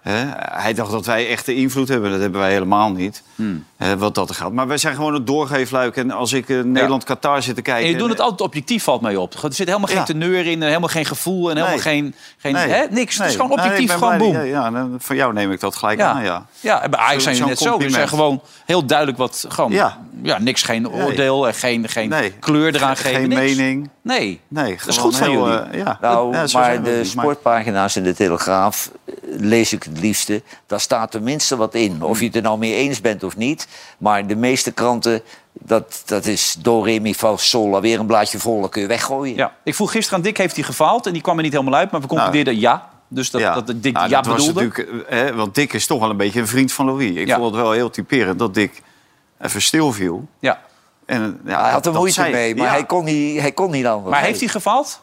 Hij 0.52 0.74
dacht 0.74 0.90
dat 0.90 1.06
wij 1.06 1.28
echte 1.28 1.54
invloed 1.54 1.88
hebben. 1.88 2.10
Dat 2.10 2.20
hebben 2.20 2.40
wij 2.40 2.50
helemaal 2.52 2.90
niet. 2.90 3.22
Hmm. 3.34 3.64
Wat 3.98 4.14
dat 4.14 4.28
er 4.28 4.34
gaat. 4.34 4.52
Maar 4.52 4.66
wij 4.66 4.78
zijn 4.78 4.94
gewoon 4.94 5.14
het 5.14 5.26
doorgeefluik. 5.26 5.96
En 5.96 6.10
als 6.10 6.32
ik 6.32 6.48
Nederland-Qatar 6.48 7.42
zit 7.42 7.54
te 7.54 7.62
kijken... 7.62 7.84
En 7.84 7.90
je 7.90 7.98
doet 7.98 8.08
het 8.08 8.20
altijd 8.20 8.40
objectief, 8.40 8.82
valt 8.82 9.00
mij 9.00 9.16
op. 9.16 9.32
Er 9.32 9.54
zit 9.54 9.66
helemaal 9.66 9.88
geen 9.88 9.96
Ja. 9.96 10.02
teneur 10.04 10.46
in, 10.46 10.62
helemaal 10.62 10.88
geen 10.88 11.04
gevoel 11.04 11.50
en 11.50 11.56
helemaal 11.56 11.74
Nee. 11.74 11.78
geen... 11.84 12.14
geen 12.38 12.52
Nee. 12.52 12.68
hè, 12.68 12.84
niks. 12.90 13.18
Het 13.18 13.26
is 13.28 13.34
gewoon 13.36 13.50
objectief, 13.50 13.92
gewoon 13.92 14.18
boem. 14.18 14.32
Ja, 14.32 14.40
ja, 14.42 14.88
van 14.98 15.16
jou 15.16 15.32
neem 15.32 15.52
ik 15.52 15.60
dat 15.60 15.76
gelijk 15.76 16.00
aan, 16.00 16.22
ja. 16.24 16.46
Ja, 16.60 16.82
en 16.82 16.90
bij 16.90 17.00
Ajax 17.00 17.22
zijn 17.22 17.36
Zo'n 17.36 17.48
net 17.48 17.58
zo. 17.58 17.78
We 17.78 17.90
zijn 17.90 18.08
gewoon 18.08 18.40
heel 18.64 18.86
duidelijk 18.86 19.18
wat... 19.18 19.25
Gewoon, 19.48 19.72
ja. 19.72 19.98
Ja. 20.22 20.38
niks, 20.38 20.62
geen 20.62 20.90
oordeel 20.90 21.46
en 21.46 21.54
geen, 21.54 21.88
geen 21.88 22.08
Nee. 22.08 22.30
kleur 22.30 22.74
eraan 22.74 22.96
geven. 22.96 23.20
Geen 23.20 23.28
niks. 23.28 23.40
mening. 23.56 23.88
Nee. 24.02 24.40
Nee, 24.48 24.76
Dat 24.78 24.86
is 24.88 24.96
goed 24.96 25.16
van 25.16 25.28
heel, 25.30 25.46
jullie. 25.48 25.60
eh, 25.60 25.78
ja. 25.78 25.98
Nou, 26.00 26.32
Ja, 26.36 26.46
maar 26.52 26.82
de 26.82 26.90
niet. 26.90 27.14
Maar- 27.14 27.24
sportpagina's 27.24 27.96
in 27.96 28.02
de 28.02 28.14
Telegraaf 28.14 28.90
eh, 29.04 29.14
lees 29.38 29.72
ik 29.72 29.82
het 29.82 29.98
liefste. 30.00 30.42
Daar 30.66 30.80
staat 30.80 31.10
tenminste 31.10 31.56
wat 31.56 31.74
in. 31.74 32.02
Of 32.02 32.18
je 32.20 32.26
het 32.26 32.36
er 32.36 32.42
nou 32.42 32.58
mee 32.58 32.74
eens 32.74 33.00
bent 33.00 33.22
of 33.22 33.36
niet. 33.36 33.68
Maar 33.98 34.26
de 34.26 34.36
meeste 34.36 34.72
kranten, 34.72 35.22
dat, 35.52 36.02
dat 36.06 36.26
is 36.26 36.56
do, 36.58 36.80
re, 36.82 36.98
mi, 37.00 37.14
fa, 37.14 37.36
sol. 37.36 37.80
Weer 37.80 38.00
een 38.00 38.06
blaadje 38.06 38.38
vol, 38.38 38.60
dat 38.60 38.70
kun 38.70 38.82
je 38.82 38.88
weggooien. 38.88 39.36
Ja. 39.36 39.52
Ik 39.64 39.74
vroeg 39.74 39.90
gisteren 39.90 40.18
aan 40.18 40.24
Dick, 40.24 40.36
heeft 40.36 40.54
hij 40.56 40.64
gefaald? 40.64 41.06
En 41.06 41.12
die 41.12 41.22
kwam 41.22 41.36
er 41.36 41.42
niet 41.42 41.52
helemaal 41.52 41.74
uit, 41.78 41.90
maar 41.90 42.00
we 42.00 42.06
concludeerden 42.06 42.58
ja. 42.60 42.88
Dus 43.08 43.30
dat, 43.30 43.42
dat 43.66 43.66
Dick 43.82 43.92
Nou, 43.92 44.08
ja 44.08 44.20
dat 44.20 44.26
was 44.32 44.46
bedoelde. 44.46 44.62
natuurlijk, 44.68 45.08
eh, 45.08 45.18
hè, 45.18 45.34
want 45.34 45.54
Dick 45.54 45.72
is 45.72 45.86
toch 45.86 46.00
wel 46.00 46.10
een 46.10 46.16
beetje 46.16 46.40
een 46.40 46.46
vriend 46.46 46.72
van 46.72 46.86
Louis. 46.86 47.10
Ik 47.10 47.26
Ja. 47.26 47.36
vond 47.36 47.54
het 47.54 47.62
wel 47.62 47.72
heel 47.72 47.90
typerend 47.90 48.38
dat 48.38 48.54
Dick 48.54 48.82
even 49.40 49.62
stil 49.62 49.92
viel. 49.92 50.28
Ja. 50.38 50.60
En, 51.06 51.40
ja, 51.44 51.62
Hij 51.62 51.72
had 51.72 51.86
er 51.86 51.92
moeite 51.92 52.14
zei- 52.14 52.32
mee, 52.32 52.54
maar 52.54 52.66
ja. 52.66 52.72
hij, 52.72 52.84
kon 52.84 53.04
niet, 53.04 53.40
hij 53.40 53.52
kon 53.52 53.70
niet 53.70 53.86
anders. 53.86 54.10
Maar 54.10 54.22
heeft 54.24 54.40
hij 54.40 54.48
gefaald? 54.48 55.00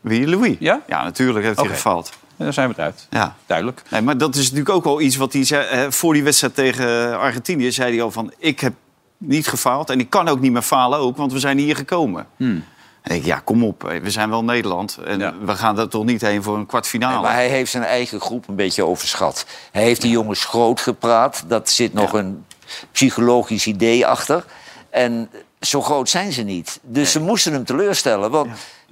Wie, 0.00 0.28
Louis? 0.28 0.56
Ja? 0.58 0.80
Ja, 0.86 1.02
natuurlijk 1.02 1.44
heeft 1.44 1.60
hij 1.60 1.68
gefaald. 1.68 2.12
Ja, 2.36 2.44
daar 2.44 2.52
zijn 2.52 2.68
we 2.68 2.74
eruit. 2.76 3.06
Ja. 3.10 3.36
Duidelijk. 3.46 3.82
Nee, 3.88 4.00
maar 4.00 4.18
dat 4.18 4.34
is 4.34 4.42
natuurlijk 4.42 4.68
ook 4.68 4.84
wel 4.84 5.00
iets 5.00 5.16
wat 5.16 5.32
hij 5.32 5.44
zei. 5.44 5.92
voor 5.92 6.12
die 6.12 6.22
wedstrijd 6.22 6.54
tegen 6.54 7.18
Argentinië 7.18 7.72
zei 7.72 7.94
hij 7.94 8.02
al 8.02 8.10
van... 8.10 8.32
ik 8.38 8.60
heb 8.60 8.72
niet 9.16 9.46
gefaald 9.48 9.90
en 9.90 10.00
ik 10.00 10.10
kan 10.10 10.28
ook 10.28 10.40
niet 10.40 10.52
meer 10.52 10.62
falen 10.62 10.98
ook, 10.98 11.16
want 11.16 11.32
we 11.32 11.38
zijn 11.38 11.58
hier 11.58 11.76
gekomen. 11.76 12.26
Hmm. 12.36 12.64
En 13.02 13.16
ik, 13.16 13.24
ja, 13.24 13.40
kom 13.44 13.64
op, 13.64 13.82
we 14.02 14.10
zijn 14.10 14.30
wel 14.30 14.44
Nederland. 14.44 14.98
En 15.04 15.46
we 15.46 15.56
gaan 15.56 15.78
er 15.78 15.88
toch 15.88 16.04
niet 16.04 16.20
heen 16.20 16.42
voor 16.42 16.56
een 16.56 16.66
kwartfinale. 16.66 17.12
Nee, 17.12 17.22
maar 17.22 17.32
hij 17.32 17.48
heeft 17.48 17.70
zijn 17.70 17.82
eigen 17.82 18.20
groep 18.20 18.48
een 18.48 18.54
beetje 18.54 18.84
overschat. 18.84 19.46
Hij 19.72 19.82
heeft 19.82 20.00
die 20.00 20.10
jongens 20.10 20.44
groot 20.44 20.80
gepraat. 20.80 21.44
Dat 21.46 21.70
zit 21.70 21.92
nog 21.92 22.12
een 22.12 22.44
psychologisch 22.92 23.66
idee 23.66 24.06
achter. 24.06 24.44
En 24.90 25.30
zo 25.60 25.82
groot 25.82 26.08
zijn 26.08 26.32
ze 26.32 26.42
niet. 26.42 26.80
Dus 26.82 27.12
ze 27.12 27.20
moesten 27.20 27.52
hem 27.52 27.64
teleurstellen. 27.64 28.30
Want 28.30 28.50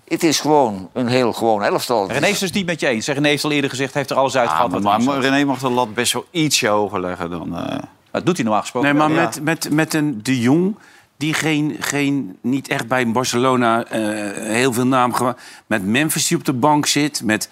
het 0.08 0.22
is 0.22 0.40
gewoon 0.40 0.90
een 0.92 1.06
heel 1.08 1.32
gewoon 1.32 1.62
elftal. 1.62 2.10
René 2.10 2.26
is 2.26 2.38
dus 2.38 2.50
niet 2.52 2.66
met 2.66 2.80
je 2.80 2.86
eens. 2.86 3.06
René 3.06 3.28
heeft 3.28 3.44
al 3.44 3.50
eerder 3.50 3.70
gezegd, 3.70 3.92
hij 3.92 4.00
heeft 4.02 4.12
er 4.14 4.20
alles 4.20 4.32
Ja, 4.32 4.40
uitgehaald. 4.40 4.80
maar, 4.82 5.02
maar. 5.02 5.20
René 5.20 5.44
mag 5.44 5.58
de 5.58 5.70
lat 5.70 5.94
best 5.94 6.12
wel 6.12 6.26
ietsje 6.30 6.66
hoger 6.68 7.00
leggen 7.00 7.30
dan... 7.30 7.56
eh, 7.56 7.78
Dat 8.10 8.26
doet 8.26 8.34
hij 8.34 8.44
normaal 8.44 8.62
gesproken. 8.62 8.88
Nee, 8.90 8.98
maar 8.98 9.10
met, 9.10 9.42
met, 9.42 9.70
met 9.70 9.94
een 9.94 10.20
De 10.22 10.40
Jong, 10.40 10.76
die 11.16 11.34
geen, 11.34 11.76
geen, 11.80 12.38
niet 12.40 12.68
echt 12.68 12.86
bij 12.88 13.10
Barcelona 13.10 13.84
eh, 13.84 14.00
heel 14.46 14.72
veel 14.72 14.86
naam 14.86 15.12
gemaakt. 15.14 15.40
Met 15.66 15.84
Memphis 15.86 16.26
die 16.26 16.36
op 16.36 16.44
de 16.44 16.52
bank 16.52 16.86
zit. 16.86 17.22
Met, 17.24 17.48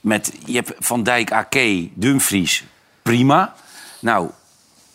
met, 0.00 0.32
je 0.44 0.54
hebt 0.54 0.72
Van 0.78 1.02
Dijk, 1.02 1.32
Ake, 1.32 1.88
Dumfries. 1.94 2.64
Prima. 3.02 3.54
Nou, 4.00 4.30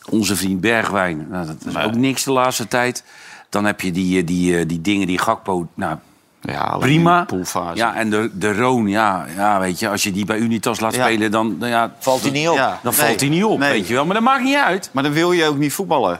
onze 0.09 0.35
vriend 0.35 0.61
Bergwijn. 0.61 1.27
Nou, 1.29 1.45
dat 1.45 1.55
is 1.65 1.77
ook 1.83 1.95
niks 1.95 2.23
de 2.23 2.31
laatste 2.31 2.67
tijd. 2.67 3.03
Dan 3.49 3.65
heb 3.65 3.81
je 3.81 3.91
die, 3.91 4.19
eh, 4.19 4.27
die, 4.27 4.57
eh, 4.57 4.67
die 4.67 4.81
dingen, 4.81 5.07
die 5.07 5.19
Gakpo. 5.19 5.67
Nou, 5.73 5.97
ja, 6.41 6.77
prima. 6.77 7.23
poolfase. 7.23 7.77
Ja, 7.77 7.95
en 7.95 8.09
de, 8.09 8.29
de 8.33 8.53
Roon, 8.57 8.87
ja, 8.87 9.25
ja, 9.35 9.59
weet 9.59 9.79
je, 9.79 9.89
als 9.89 10.03
je 10.03 10.11
die 10.11 10.25
bij 10.25 10.37
Unitas 10.37 10.79
laat 10.79 10.95
Ja. 10.95 11.03
spelen, 11.05 11.31
dan, 11.31 11.55
dan, 11.59 11.69
ja, 11.69 11.93
Valt 11.99 12.21
hij 12.21 12.31
niet 12.31 12.49
op. 12.49 12.55
Ja, 12.55 12.79
dan 12.83 12.93
nee, 12.97 13.05
valt 13.07 13.19
hij 13.19 13.29
niet 13.29 13.43
op, 13.43 13.59
nee. 13.59 13.71
weet 13.71 13.87
je 13.87 13.93
wel. 13.93 14.05
Maar 14.05 14.13
dat 14.13 14.23
maakt 14.23 14.43
niet 14.43 14.55
uit. 14.55 14.89
Maar 14.91 15.03
dan 15.03 15.11
wil 15.11 15.31
je 15.31 15.45
ook 15.45 15.57
niet 15.57 15.73
voetballen. 15.73 16.19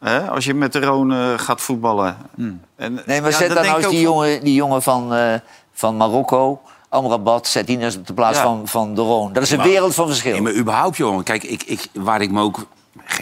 Hè? 0.00 0.30
Als 0.30 0.44
je 0.44 0.54
met 0.54 0.72
de 0.72 0.80
Roon 0.80 1.12
eh, 1.12 1.32
gaat 1.36 1.60
voetballen. 1.60 2.16
En, 2.36 2.60
Nee, 3.06 3.20
maar 3.20 3.30
ja, 3.30 3.36
zet 3.36 3.48
dan 3.54 3.64
nou 3.64 3.76
eens 3.78 3.88
die 3.88 3.98
ook 3.98 4.04
jongen, 4.04 4.44
die 4.44 4.54
jongen 4.54 4.82
van, 4.82 5.14
eh, 5.14 5.34
van 5.72 5.96
Marokko, 5.96 6.60
Amrabat, 6.88 7.46
zet 7.46 7.66
die 7.66 7.96
op 7.98 8.06
de 8.06 8.14
plaats 8.14 8.36
Ja. 8.36 8.42
van, 8.42 8.68
van 8.68 8.94
de 8.94 9.00
Roon. 9.00 9.32
Dat 9.32 9.42
is 9.42 9.50
een 9.50 9.56
Maar- 9.58 9.66
wereld 9.66 9.94
van 9.94 10.06
verschil. 10.06 10.32
Nee, 10.32 10.40
maar 10.40 10.54
überhaupt, 10.54 10.96
jongen. 10.96 11.24
Kijk, 11.24 11.42
ik, 11.44 11.62
ik, 11.62 11.86
waar 11.92 12.20
ik 12.20 12.30
me 12.30 12.40
ook... 12.42 12.66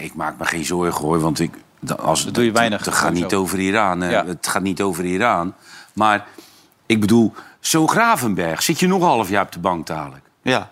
Ik 0.00 0.14
maak 0.14 0.38
me 0.38 0.44
geen 0.44 0.64
zorgen, 0.64 1.04
hoor. 1.04 1.20
Want 1.20 1.40
ik, 1.40 1.54
als, 1.98 2.24
Dat 2.24 2.34
doe 2.34 2.44
je 2.44 2.52
weinig, 2.52 2.84
Het 2.84 2.94
gaat 2.94 3.12
niet 3.12 3.34
over 3.34 3.58
Iran. 3.58 4.00
Ja. 4.00 4.24
Het 4.26 4.46
gaat 4.46 4.62
niet 4.62 4.82
over 4.82 5.04
Iran. 5.04 5.54
Maar 5.92 6.26
ik 6.86 7.00
bedoel, 7.00 7.34
zo 7.60 7.86
Gravenberg 7.86 8.62
zit 8.62 8.80
je 8.80 8.86
nog 8.86 9.00
een 9.00 9.06
half 9.06 9.28
jaar 9.28 9.44
op 9.44 9.52
de 9.52 9.58
bank 9.58 9.86
dadelijk. 9.86 10.24
Ja, 10.42 10.70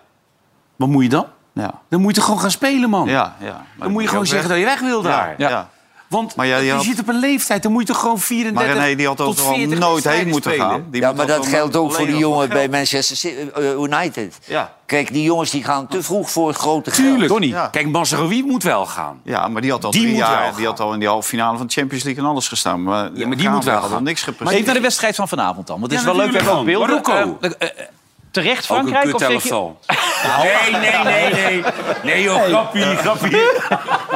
Wat 0.75 0.87
moet 0.89 1.03
je 1.03 1.09
dan? 1.09 1.25
ja, 1.53 1.81
Dan 1.89 1.99
moet 2.01 2.09
je 2.09 2.15
toch 2.15 2.25
gewoon 2.25 2.39
gaan 2.39 2.51
spelen, 2.51 2.89
man. 2.89 3.07
ja. 3.07 3.35
ja. 3.39 3.51
Maar 3.51 3.63
Dan 3.77 3.91
moet 3.91 4.01
je 4.01 4.07
gewoon 4.09 4.25
zeggen 4.25 4.49
weg. 4.49 4.57
dat 4.57 4.67
je 4.67 4.71
weg 4.79 4.89
wil 4.89 5.01
daar. 5.01 5.33
Ja, 5.37 5.49
ja. 5.49 5.69
Want 6.07 6.35
Maar 6.35 6.45
ja, 6.45 6.57
je 6.57 6.71
had- 6.71 6.83
zit 6.83 6.99
op 6.99 7.07
een 7.07 7.19
leeftijd, 7.19 7.63
dan 7.63 7.71
moet 7.71 7.81
je 7.81 7.87
toch 7.87 7.99
gewoon 8.01 8.19
34 8.19 8.75
Maar 8.75 8.83
René 8.83 8.95
die 8.95 9.07
had 9.07 9.17
tot 9.17 9.41
40 9.41 9.79
nooit 9.79 10.03
heen 10.09 10.27
moeten 10.27 10.51
spelen? 10.51 10.69
gaan. 10.69 10.85
Die 10.91 11.01
ja, 11.01 11.11
maar 11.11 11.27
dat 11.27 11.47
geldt 11.47 11.75
ook 11.75 11.93
voor 11.93 12.05
die 12.05 12.17
jongen 12.17 12.49
bij. 12.49 12.69
Manchester 12.69 13.17
City, 13.17 13.35
eh, 13.55 13.71
United. 13.71 14.37
Ja. 14.45 14.73
Kijk, 14.85 15.13
die 15.13 15.23
jongens 15.23 15.49
die 15.49 15.63
gaan 15.63 15.87
te 15.87 16.03
vroeg 16.03 16.29
voor 16.31 16.47
het 16.47 16.57
grote 16.57 16.91
geld. 16.91 17.07
Tuurlijk. 17.07 17.29
Donnie. 17.29 17.49
Ja. 17.49 17.67
Kijk, 17.67 17.87
Mazraoui 17.87 18.43
moet 18.43 18.63
wel 18.63 18.85
gaan. 18.85 19.19
Ja, 19.23 19.47
maar 19.47 19.61
die 19.61 19.71
had 19.71 19.83
al 19.85 19.91
Die 19.91 20.01
drie 20.01 20.15
jaar. 20.15 20.55
Die 20.55 20.65
had 20.65 20.79
al 20.79 20.93
in 20.93 20.99
die 20.99 21.07
halve 21.07 21.27
finale 21.27 21.57
van 21.57 21.67
de 21.67 21.73
Champions 21.73 22.03
League 22.03 22.23
en 22.23 22.29
alles 22.29 22.47
gestaan. 22.47 22.83
Maar, 22.83 23.09
Ja, 23.13 23.27
maar 23.27 23.37
die 23.37 23.49
moet 23.49 23.63
wel 23.63 23.73
had 23.73 23.83
al 23.83 23.89
gaan. 23.89 24.03
niks 24.03 24.25
Maar 24.39 24.53
even 24.53 24.65
naar 24.65 24.73
de 24.75 24.81
wedstrijd 24.81 25.15
van 25.15 25.27
vanavond 25.27 25.67
dan. 25.67 25.79
Want 25.79 25.91
het 25.91 25.99
is 26.01 26.05
wel 26.05 26.15
leuk, 26.15 26.31
we 26.31 26.35
hebben 26.37 26.53
ook 26.53 26.65
beelden. 26.65 27.03
Eh, 27.05 27.21
eh, 27.41 27.51
eh, 27.59 27.85
terecht 28.31 28.71
Ook 28.71 28.77
een 28.77 28.87
Frankrijk? 28.87 29.13
Of 29.15 29.19
zeg 29.21 29.29
je... 29.29 29.33
kuttelftal. 29.35 29.79
Nee, 30.71 30.71
nee, 30.81 31.03
nee, 31.03 31.33
nee. 31.33 31.63
Nee, 32.03 32.21
joh, 32.21 32.41
grappie, 32.43 32.81
grappie. 32.95 33.37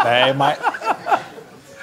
Nee, 0.03 0.34
maar... 0.34 0.57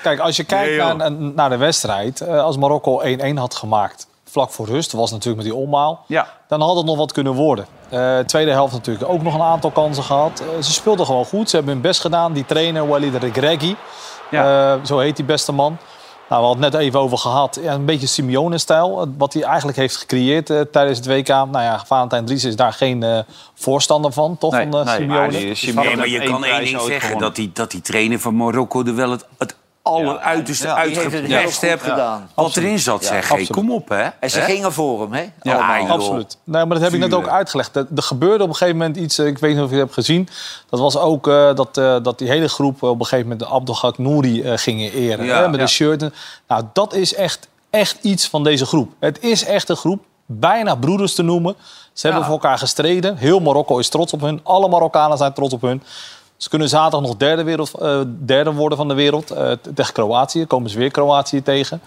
Kijk, 0.09 0.21
als 0.21 0.37
je 0.37 0.45
kijkt 0.45 0.77
Nee, 0.77 0.95
naar, 0.95 1.13
naar 1.13 1.51
de 1.51 1.57
wedstrijd... 1.57 2.21
eh, 2.21 2.43
als 2.43 2.57
Marokko 2.57 3.03
1-1 3.03 3.35
had 3.35 3.55
gemaakt 3.55 4.07
vlak 4.31 4.51
voor 4.51 4.67
rust... 4.67 4.93
was 4.93 5.11
natuurlijk 5.11 5.37
met 5.45 5.53
die 5.53 5.63
omhaal... 5.63 6.05
Ja. 6.07 6.27
dan 6.49 6.61
had 6.61 6.77
het 6.77 6.87
nog 6.87 6.97
wat 6.97 7.13
kunnen 7.13 7.33
worden. 7.33 7.67
Eh, 7.89 8.19
tweede 8.19 8.51
helft 8.51 8.73
natuurlijk 8.73 9.11
ook 9.11 9.23
nog 9.23 9.35
een 9.35 9.41
aantal 9.41 9.71
kansen 9.71 10.05
gehad. 10.05 10.41
Eh, 10.41 10.63
ze 10.63 10.73
speelden 10.73 11.07
gewoon 11.07 11.25
goed. 11.25 11.51
Ze 11.51 11.57
hebben 11.57 11.75
hun 11.75 11.83
best 11.83 12.01
gedaan. 12.01 12.33
Die 12.33 12.47
trainer, 12.47 12.89
Walid 12.89 13.13
Ja. 14.31 14.75
eh, 14.75 14.85
zo 14.85 14.99
heet 14.99 15.17
die 15.17 15.25
beste 15.25 15.53
man. 15.53 15.79
Nou, 16.29 16.41
we 16.41 16.47
hadden 16.47 16.65
het 16.65 16.73
net 16.73 16.83
even 16.83 17.01
over 17.01 17.19
gehad. 17.19 17.59
Ja, 17.63 17.75
een 17.75 17.85
beetje 17.85 18.07
Simeone-stijl. 18.07 19.15
Wat 19.19 19.33
hij 19.33 19.43
eigenlijk 19.43 19.79
heeft 19.79 19.97
gecreëerd 19.97 20.51
eh, 20.51 20.61
tijdens 20.61 20.99
het 20.99 21.07
WK. 21.07 21.29
Nou 21.29 21.61
ja, 21.61 21.83
Valentijn 21.87 22.25
Dries 22.25 22.45
is 22.45 22.57
daar 22.57 22.73
geen 22.73 23.03
eh, 23.03 23.19
voorstander 23.55 24.13
van, 24.13 24.39
toch? 24.39 24.53
Nee, 24.53 24.67
van 24.71 24.81
eh, 24.81 24.87
nee, 24.87 24.95
Simeone? 24.95 25.21
maar 25.75 25.85
Nee, 25.85 25.97
maar 25.97 26.09
je 26.09 26.23
kan 26.23 26.45
één 26.45 26.65
ding 26.65 26.81
zeggen. 26.81 27.19
Dat 27.19 27.37
die, 27.37 27.51
dat 27.55 27.71
die 27.71 27.81
trainer 27.81 28.19
van 28.19 28.37
Marokko 28.37 28.85
er 28.85 28.95
wel 28.95 29.11
het, 29.11 29.27
het 29.39 29.57
alleruiterste 29.89 30.67
Ja, 30.67 30.81
goed 31.43 31.61
hebt. 31.61 31.83
gedaan. 31.83 32.31
Wat 32.35 32.57
erin 32.57 32.79
zat, 32.79 33.05
zeg. 33.05 33.29
Hey, 33.29 33.47
kom 33.47 33.73
op, 33.73 33.89
hè. 33.89 34.07
En 34.21 34.31
ze 34.31 34.41
gingen 34.41 34.73
voor 34.73 35.01
hem, 35.01 35.13
hè? 35.13 35.21
Ja, 35.43 35.55
Allemaal. 35.55 35.81
joh. 35.81 35.91
Absoluut. 35.91 36.37
Nee, 36.45 36.65
maar 36.65 36.75
dat 36.75 36.85
heb 36.85 36.93
ik 36.93 36.99
net 37.01 37.15
ook 37.15 37.29
uitgelegd. 37.29 37.77
Er, 37.77 37.87
er 37.97 38.03
gebeurde 38.03 38.43
op 38.45 38.49
een 38.49 38.57
gegeven 38.57 38.79
moment 38.79 38.97
iets, 38.97 39.19
eh, 39.19 39.27
ik 39.27 39.39
weet 39.39 39.55
niet 39.55 39.63
of 39.65 39.69
je 39.71 39.75
het 39.77 39.83
hebt 39.85 39.95
gezien. 39.95 40.29
Dat 40.71 40.81
was 40.81 40.97
ook 40.99 41.29
eh, 41.29 41.55
dat, 41.55 41.77
eh, 41.77 41.97
dat 42.03 42.19
die 42.19 42.29
hele 42.29 42.49
groep 42.49 42.83
op 42.83 42.99
een 43.01 43.07
gegeven 43.07 43.29
moment 43.29 43.41
de 43.41 43.55
Abdelhak 43.55 43.99
Nouri 43.99 44.43
eh, 44.43 44.53
gingen 44.57 44.93
eren. 44.93 45.25
Ja. 45.25 45.41
hè, 45.41 45.49
met 45.49 45.61
Ja. 45.61 45.67
de 45.67 45.71
shirt. 45.73 46.05
Nou, 46.49 46.63
dat 46.73 46.95
is 46.95 47.15
echt, 47.15 47.49
echt 47.71 47.99
iets 48.03 48.29
van 48.29 48.45
deze 48.45 48.67
groep. 48.67 48.93
Het 49.01 49.23
is 49.23 49.45
echt 49.45 49.69
een 49.69 49.77
groep, 49.77 50.05
bijna 50.27 50.75
broeders 50.75 51.15
te 51.15 51.23
noemen. 51.23 51.57
Ze 51.93 52.07
hebben 52.07 52.25
voor 52.25 52.35
elkaar 52.35 52.59
gestreden. 52.59 53.17
Heel 53.17 53.41
Marokko 53.41 53.79
is 53.79 53.89
trots 53.89 54.13
op 54.13 54.21
hun. 54.21 54.41
Alle 54.43 54.69
Marokkanen 54.69 55.19
zijn 55.19 55.33
trots 55.33 55.55
op 55.55 55.61
hun. 55.63 55.83
Ze 56.39 56.49
kunnen 56.49 56.69
zaterdag 56.69 57.01
nog 57.01 57.17
derde, 57.17 57.43
wereld, 57.43 57.75
eh, 57.75 58.01
derde 58.25 58.53
worden 58.53 58.79
van 58.79 58.89
de 58.89 58.95
wereld. 58.95 59.31
eh, 59.31 59.53
tegen 59.75 59.93
Kroatië. 59.93 60.45
Komen 60.47 60.71
ze 60.71 60.79
weer 60.79 60.91
Kroatië 60.91 61.43
tegen. 61.43 61.81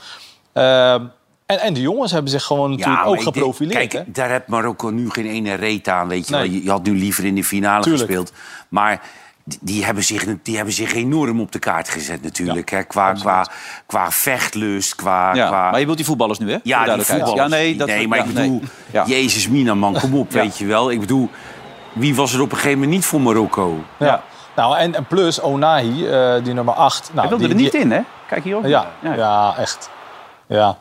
Ehm, 0.54 1.02
en, 1.46 1.60
en 1.60 1.74
de 1.74 1.82
jongens 1.82 2.12
hebben 2.12 2.32
zich 2.32 2.44
gewoon 2.44 2.70
natuurlijk 2.70 2.98
maar 2.98 3.08
ook 3.08 3.14
denk- 3.14 3.24
geprofileerd. 3.36 3.82
hè? 3.82 3.88
Kijk, 3.88 4.16
daar 4.16 4.30
heeft 4.30 4.48
Marokko 4.48 4.90
nu 4.90 5.10
geen 5.10 5.26
ene 5.26 5.54
reet 5.54 5.88
aan, 5.88 6.08
weet 6.08 6.28
je 6.28 6.34
Nee. 6.36 6.42
wel. 6.44 6.52
Je, 6.52 6.64
je 6.64 6.70
had 6.70 6.84
nu 6.84 6.98
liever 6.98 7.26
in 7.26 7.36
de 7.36 7.44
finale 7.44 7.84
Tuurlijk. 7.84 8.06
gespeeld. 8.06 8.32
Maar 8.70 9.02
die, 9.44 9.60
die 9.62 9.86
hebben 9.86 10.04
zich, 10.04 10.26
die 10.44 10.56
hebben 10.56 10.74
zich 10.74 10.94
enorm 10.94 11.42
op 11.42 11.52
de 11.52 11.60
kaart 11.60 11.90
gezet 11.90 12.22
natuurlijk. 12.24 12.70
hè. 12.70 12.84
Qua, 12.84 13.14
qua, 13.14 13.48
qua 13.86 14.12
vechtlust, 14.12 14.96
qua... 14.96 15.34
Ja, 15.36 15.48
qua 15.48 15.70
maar 15.72 15.80
je 15.80 15.86
wilt 15.86 15.98
die 15.98 16.06
voetballers 16.06 16.40
nu, 16.40 16.52
hè? 16.52 16.58
Ja, 16.64 16.96
die 16.96 17.04
voetballers. 17.04 17.36
Ja, 17.36 17.48
nee, 17.48 17.76
dat, 17.76 17.88
nee, 17.88 18.08
maar 18.08 18.18
ja, 18.18 18.24
ik 18.24 18.34
bedoel, 18.34 18.50
nee. 18.60 18.62
Ja. 18.92 19.06
Jezus 19.06 19.48
Mina, 19.48 19.74
man, 19.74 19.94
kom 20.00 20.16
op, 20.16 20.32
weet 20.32 20.58
je 20.58 20.66
wel. 20.66 20.92
Ik 20.92 21.00
bedoel, 21.00 21.30
wie 21.94 22.16
was 22.16 22.34
er 22.34 22.42
op 22.42 22.50
een 22.52 22.58
gegeven 22.58 22.78
moment 22.80 22.96
niet 22.96 23.06
voor 23.06 23.22
Marokko? 23.22 23.84
Ja. 24.00 24.24
Nou, 24.62 24.78
en, 24.78 24.96
en 24.96 25.06
plus 25.06 25.42
Onahi, 25.42 26.08
eh, 26.08 26.44
die 26.44 26.54
nummer 26.54 26.74
8. 26.74 27.10
Nou, 27.14 27.28
Hij 27.28 27.30
wilde 27.38 27.44
die, 27.44 27.54
er 27.56 27.62
niet 27.62 27.72
die- 27.72 27.82
in, 27.82 27.92
hè? 27.92 28.02
Kijk 28.28 28.44
hier 28.44 28.56
ook. 28.56 28.66
Ja, 28.66 28.86
ja. 29.16 29.58
echt. 29.58 29.90
Ja. 30.48 30.78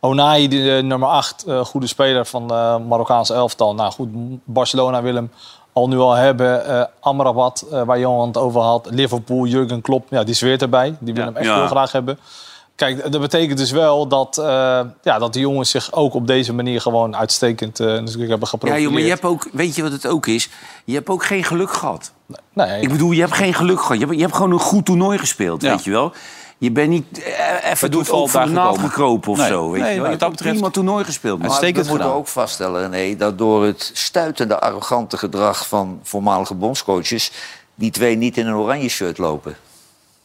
Onahi, 0.00 0.48
die, 0.48 0.76
eh, 0.76 0.82
nummer 0.82 1.08
8, 1.08 1.44
goede 1.64 1.86
speler 1.86 2.26
van 2.26 2.48
de 2.48 2.80
Marokkaanse 2.88 3.34
elftal. 3.34 3.74
Nou 3.74 3.92
goed, 3.92 4.08
Barcelona 4.44 5.02
wil 5.02 5.14
hem 5.14 5.30
al 5.72 5.88
nu 5.88 5.98
al 5.98 6.12
hebben. 6.12 6.66
Eh 6.66 6.84
Amrabat, 7.00 7.64
eh, 7.72 7.82
waar 7.82 7.98
Johan 7.98 8.26
het 8.26 8.36
over 8.36 8.60
had. 8.60 8.88
Liverpool, 8.90 9.46
Jurgen 9.46 9.80
Klopp, 9.80 10.06
ja, 10.10 10.24
die 10.24 10.34
zweert 10.34 10.62
erbij. 10.62 10.96
Die 10.98 11.14
wil 11.14 11.24
hem 11.24 11.36
echt 11.36 11.46
Ja. 11.46 11.54
heel 11.54 11.66
graag 11.66 11.92
hebben. 11.92 12.18
Kijk, 12.76 13.12
dat 13.12 13.20
betekent 13.20 13.58
dus 13.58 13.70
wel 13.70 14.06
dat, 14.08 14.38
eh, 14.38 14.44
ja, 15.02 15.18
dat 15.18 15.32
de 15.32 15.40
jongens 15.40 15.70
zich 15.70 15.92
ook 15.92 16.14
op 16.14 16.26
deze 16.26 16.52
manier 16.52 16.80
gewoon 16.80 17.16
uitstekend 17.16 17.80
eh, 17.80 17.86
natuurlijk 17.86 18.14
hebben 18.18 18.38
Ja, 18.40 18.46
geprofileerd. 18.46 18.82
joh, 18.84 18.92
maar 18.92 19.02
je 19.02 19.08
hebt 19.08 19.24
ook, 19.24 19.48
weet 19.52 19.74
je 19.76 19.82
wat 19.82 19.92
het 19.92 20.06
ook 20.06 20.26
is? 20.26 20.48
Je 20.84 20.94
hebt 20.94 21.08
ook 21.08 21.24
geen 21.24 21.44
geluk 21.44 21.70
gehad. 21.72 22.12
Nee, 22.52 22.80
Ik 22.80 22.88
bedoel, 22.88 23.10
je 23.10 23.20
hebt 23.20 23.34
geen 23.34 23.54
geluk 23.54 23.80
gehad. 23.80 23.98
Je 23.98 24.04
hebt, 24.04 24.16
je 24.16 24.22
hebt 24.22 24.34
gewoon 24.36 24.50
een 24.52 24.58
goed 24.58 24.84
toernooi 24.84 25.18
gespeeld, 25.18 25.62
Ja. 25.62 25.70
weet 25.70 25.84
je 25.84 25.90
wel. 25.90 26.12
Je 26.58 26.70
bent 26.72 26.88
niet 26.88 27.22
eh, 27.22 27.70
even 27.70 27.90
door 27.90 28.02
toeval 28.02 28.22
het 28.22 28.30
van 28.30 28.40
de 28.40 28.46
daar 28.46 28.56
naald 28.56 28.68
gekomen. 28.74 28.90
gekropen 28.90 29.30
of 29.32 29.38
Nee. 29.38 29.46
zo, 29.48 29.70
weet 29.70 29.82
Nee, 29.82 29.94
je 29.94 30.00
wel. 30.00 30.10
hebt 30.10 30.28
betreft- 30.30 30.52
prima 30.54 30.70
toernooi 30.70 31.04
gespeeld. 31.04 31.38
Maar 31.38 31.60
we 31.60 31.66
moeten 31.66 31.86
gedaan. 31.86 32.10
ook 32.12 32.28
vaststellen, 32.28 32.90
René, 32.90 33.16
dat 33.16 33.38
door 33.38 33.64
het 33.64 33.90
stuitende, 33.94 34.60
arrogante 34.60 35.16
gedrag 35.16 35.68
van 35.68 36.00
voormalige 36.02 36.54
bondscoaches... 36.54 37.30
die 37.74 37.90
twee 37.90 38.16
niet 38.16 38.36
in 38.36 38.46
een 38.46 38.54
oranje 38.54 38.88
shirt 38.88 39.18
lopen. 39.18 39.56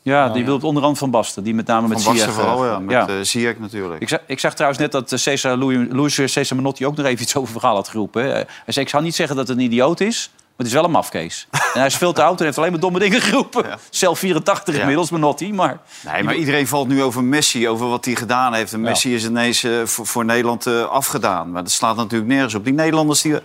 Ja, 0.10 0.30
die 0.30 0.46
wil 0.46 0.54
het 0.54 0.64
onderhand 0.64 0.98
van 0.98 1.12
Basten. 1.12 1.44
Die 1.44 1.54
met 1.54 1.68
name 1.68 1.88
met 1.88 2.02
Van 2.02 2.14
Basten 2.14 2.34
Ziyech, 2.34 2.46
vooral, 2.46 2.64
eh, 2.66 2.72
ja. 2.72 2.80
Met 2.80 2.92
ja. 2.92 3.08
eh, 3.08 3.16
Ziyech 3.22 3.60
natuurlijk. 3.60 4.02
Ik 4.02 4.10
zag, 4.10 4.20
ik 4.28 4.40
zag 4.40 4.54
trouwens 4.54 4.82
net 4.82 4.92
dat 4.92 5.12
eh, 5.12 5.20
Cesar 5.20 5.58
Louis, 5.58 5.88
Louis 5.92 6.14
Cesar 6.14 6.56
Manotti 6.56 6.86
ook 6.86 6.96
nog 6.96 7.06
even 7.06 7.22
iets 7.22 7.36
over 7.36 7.52
verhaal 7.54 7.76
had 7.76 7.88
geroepen. 7.88 8.24
Hij 8.24 8.46
zei, 8.66 8.86
ik 8.86 8.92
zou 8.92 9.04
niet 9.04 9.16
zeggen 9.16 9.36
dat 9.36 9.48
het 9.48 9.58
een 9.58 9.64
idioot 9.64 10.00
is, 10.00 10.30
maar 10.34 10.52
het 10.58 10.68
is 10.68 10.74
wel 10.74 10.84
een 10.84 10.92
mafkees. 10.92 11.48
en 11.52 11.60
hij 11.74 11.86
is 11.86 11.96
veel 11.96 12.14
te 12.14 12.24
oud 12.24 12.40
en 12.40 12.46
heeft 12.46 12.58
alleen 12.58 12.72
maar 12.72 12.80
domme 12.80 13.00
dingen 13.00 13.22
geroepen. 13.22 13.66
Zelf 13.90 14.20
84 14.20 14.74
Ja. 14.74 14.80
inmiddels, 14.80 15.10
Manotti, 15.10 15.54
maar... 15.54 15.80
Nee, 16.12 16.24
maar 16.24 16.36
iedereen 16.36 16.68
valt 16.68 16.88
nu 16.88 17.04
over 17.04 17.24
Messi, 17.24 17.70
over 17.70 17.88
wat 17.88 18.06
hij 18.06 18.16
gedaan 18.16 18.54
heeft. 18.54 18.74
En 18.74 18.80
Ja. 18.80 18.90
Messi 18.90 19.16
is 19.16 19.26
ineens 19.26 19.64
eh, 19.64 19.72
voor, 19.84 20.06
voor 20.06 20.26
Nederland 20.26 20.68
afgedaan. 20.90 21.52
Maar 21.52 21.64
dat 21.64 21.72
slaat 21.72 21.96
natuurlijk 21.96 22.32
nergens 22.32 22.56
op. 22.56 22.64
Die 22.64 22.74
Nederlanders, 22.74 23.22
die, 23.22 23.36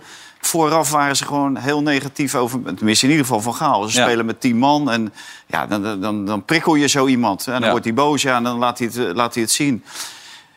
vooraf 0.45 0.91
waren 0.91 1.15
ze 1.15 1.25
gewoon 1.25 1.57
heel 1.57 1.81
negatief 1.81 2.35
over... 2.35 2.59
Tenminste, 2.75 3.05
in 3.05 3.11
ieder 3.11 3.25
geval 3.25 3.41
van 3.41 3.53
Gaal. 3.55 3.83
Ze 3.83 3.97
Ja. 3.99 4.05
spelen 4.05 4.25
met 4.25 4.41
tien 4.41 4.57
man 4.57 4.91
en 4.91 5.13
ja, 5.47 5.67
dan, 5.67 6.01
dan, 6.01 6.25
dan 6.25 6.43
prikkel 6.45 6.75
je 6.75 6.87
zo 6.87 7.07
iemand. 7.07 7.45
En 7.47 7.53
dan 7.53 7.61
Ja. 7.63 7.69
wordt 7.69 7.85
hij 7.85 7.93
boos 7.93 8.21
ja, 8.21 8.35
en 8.35 8.43
dan 8.43 8.57
laat 8.57 8.77
hij 8.77 8.87
het, 8.87 8.97
eh, 8.97 9.13
laat 9.13 9.33
hij 9.33 9.43
het 9.43 9.51
zien. 9.51 9.83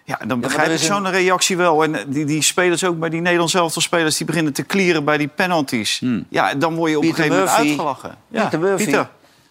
Ja, 0.05 0.19
dan 0.27 0.41
begrijp 0.41 0.71
ik 0.71 0.79
zo'n 0.79 1.11
reactie 1.11 1.57
wel. 1.57 1.83
En 1.85 1.95
eh, 1.95 2.05
die, 2.07 2.25
die 2.25 2.43
spelers 2.43 2.85
ook 2.85 2.99
bij 2.99 3.09
die 3.09 3.21
Nederlands 3.21 3.55
elftal 3.55 3.83
spelers... 3.83 4.17
die 4.17 4.27
beginnen 4.27 4.53
te 4.53 4.63
klieren 4.63 5.05
bij 5.05 5.17
die 5.19 5.29
penalties. 5.29 6.03
Ja, 6.29 6.55
dan 6.55 6.75
word 6.75 6.91
je 6.91 6.97
op 6.97 7.03
Pieter 7.03 7.25
een 7.25 7.31
gegeven 7.31 7.47
moment 7.47 7.57
Murphy. 7.57 7.69
uitgelachen. 7.71 8.19
Ja, 8.29 8.41
Pieter 8.41 8.59
Murphy. 8.59 8.85
Pieter. 8.85 9.09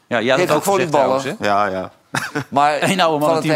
Ja, 0.07 0.21
jij 0.21 0.39
het 0.39 0.51
ook 0.51 0.63
volleyballen. 0.63 1.38
Ja, 1.39 1.65
ja. 1.65 1.91
Maar 2.49 2.83
Eén 2.83 2.99
oude 3.01 3.25
man 3.25 3.41
die 3.41 3.53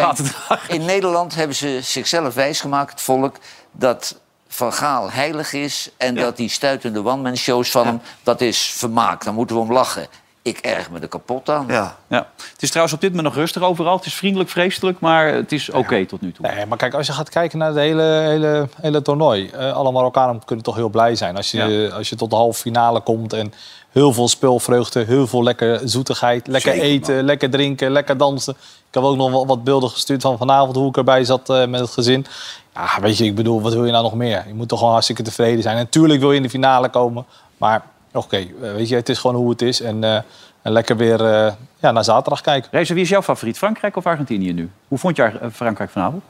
in 0.67 0.85
Nederland 0.85 1.35
hebben 1.35 1.55
ze 1.55 1.79
zichzelf 1.81 2.33
wijsgemaakt, 2.33 2.91
het 2.91 3.01
volk... 3.01 3.35
dat 3.71 4.19
Van 4.53 4.73
Gaal 4.73 5.11
heilig 5.11 5.53
is 5.53 5.89
en 5.97 6.15
dat 6.15 6.37
die 6.37 6.49
stuitende 6.49 6.99
one-man-shows 7.05 7.71
van 7.71 7.85
hem... 7.85 8.01
dat 8.23 8.41
is 8.41 8.61
vermaakt, 8.61 9.25
dan 9.25 9.33
moeten 9.33 9.55
we 9.55 9.61
om 9.61 9.71
lachen. 9.71 10.07
Ik 10.41 10.57
erg 10.57 10.89
me 10.89 10.99
er 10.99 11.07
kapot 11.07 11.49
aan. 11.49 11.65
ja. 11.67 11.97
Ja. 12.07 12.27
Het 12.51 12.61
is 12.61 12.69
trouwens 12.69 12.95
op 12.95 13.01
dit 13.01 13.09
moment 13.09 13.27
nog 13.27 13.37
rustig 13.37 13.61
overal. 13.61 13.95
Het 13.95 14.05
is 14.05 14.13
vriendelijk, 14.13 14.49
vreselijk, 14.49 14.99
maar 14.99 15.33
het 15.33 15.51
is 15.51 15.69
oké 15.69 16.05
tot 16.05 16.21
nu 16.21 16.31
toe. 16.31 16.47
Nee, 16.47 16.65
maar 16.65 16.77
kijk, 16.77 16.93
als 16.93 17.07
je 17.07 17.13
gaat 17.13 17.29
kijken 17.29 17.57
naar 17.57 17.67
het 17.67 17.77
hele, 17.77 18.01
hele, 18.01 18.67
hele 18.81 19.01
toernooi... 19.01 19.49
eh, 19.49 19.73
alle 19.73 19.91
Marokkanen 19.91 20.45
kunnen 20.45 20.65
toch 20.65 20.75
heel 20.75 20.89
blij 20.89 21.15
zijn 21.15 21.35
als 21.35 21.51
je, 21.51 21.91
als 21.93 22.09
je 22.09 22.15
tot 22.15 22.29
de 22.29 22.35
halve 22.35 22.59
finale 22.59 23.01
komt... 23.01 23.33
en 23.33 23.53
heel 23.89 24.13
veel 24.13 24.27
speelvreugde, 24.27 25.03
heel 25.03 25.27
veel 25.27 25.43
lekker 25.43 25.79
zoetigheid... 25.83 26.47
lekker 26.47 26.71
Zeker, 26.71 26.87
eten, 26.87 27.23
lekker 27.23 27.49
drinken, 27.49 27.91
lekker 27.91 28.17
dansen. 28.17 28.53
Ik 28.87 28.97
heb 28.97 29.03
ook 29.03 29.17
nog 29.17 29.31
wat, 29.31 29.45
wat 29.45 29.63
beelden 29.63 29.89
gestuurd 29.89 30.21
van 30.21 30.37
vanavond... 30.37 30.75
hoe 30.75 30.89
ik 30.89 30.97
erbij 30.97 31.23
zat 31.23 31.49
eh, 31.49 31.65
met 31.65 31.79
het 31.79 31.91
gezin. 31.91 32.25
Ja, 32.73 33.01
weet 33.01 33.17
je, 33.17 33.25
ik 33.25 33.35
bedoel, 33.35 33.61
wat 33.61 33.73
wil 33.73 33.85
je 33.85 33.91
nou 33.91 34.03
nog 34.03 34.13
meer? 34.15 34.43
Je 34.47 34.53
moet 34.53 34.67
toch 34.67 34.77
gewoon 34.77 34.93
hartstikke 34.93 35.23
tevreden 35.23 35.61
zijn. 35.61 35.75
En 35.77 35.81
natuurlijk 35.83 36.19
wil 36.19 36.29
je 36.31 36.37
in 36.37 36.43
de 36.43 36.49
finale 36.49 36.89
komen, 36.89 37.25
maar 37.57 37.81
oké, 38.13 38.37
eh, 38.37 38.45
weet 38.59 38.89
je, 38.89 38.95
het 38.95 39.09
is 39.09 39.19
gewoon 39.19 39.35
hoe 39.35 39.49
het 39.49 39.61
is. 39.61 39.81
En, 39.81 40.03
eh, 40.03 40.15
en 40.61 40.71
lekker 40.71 40.97
weer 40.97 41.25
eh, 41.25 41.53
ja, 41.79 41.91
naar 41.91 42.03
zaterdag 42.03 42.41
kijken. 42.41 42.69
Reza, 42.71 42.93
wie 42.93 43.03
is 43.03 43.09
jouw 43.09 43.21
favoriet? 43.21 43.57
Frankrijk 43.57 43.95
of 43.95 44.05
Argentinië 44.05 44.53
nu? 44.53 44.69
Hoe 44.87 44.97
vond 44.97 45.15
je 45.15 45.31
Frankrijk 45.53 45.89
vanavond? 45.89 46.23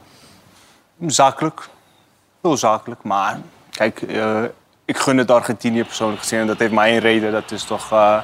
Zakelijk. 1.06 1.68
Heel 2.42 2.56
zakelijk. 2.56 3.02
Maar 3.02 3.38
kijk, 3.70 4.02
eh, 4.02 4.42
ik 4.84 4.96
gun 4.98 5.18
het 5.18 5.30
Argentinië 5.30 5.84
persoonlijk 5.84 6.20
gezien. 6.20 6.38
En 6.40 6.46
dat 6.46 6.58
heeft 6.58 6.72
maar 6.72 6.86
één 6.86 6.98
reden. 7.00 7.32
Dat 7.32 7.50
is 7.50 7.64
toch 7.64 7.92
eh, 7.92 8.18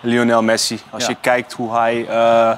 Lionel 0.00 0.42
Messi. 0.42 0.80
Als 0.90 1.02
Ja. 1.02 1.08
je 1.08 1.16
kijkt 1.20 1.52
hoe 1.52 1.72
hij 1.74 2.06
eh, 2.08 2.56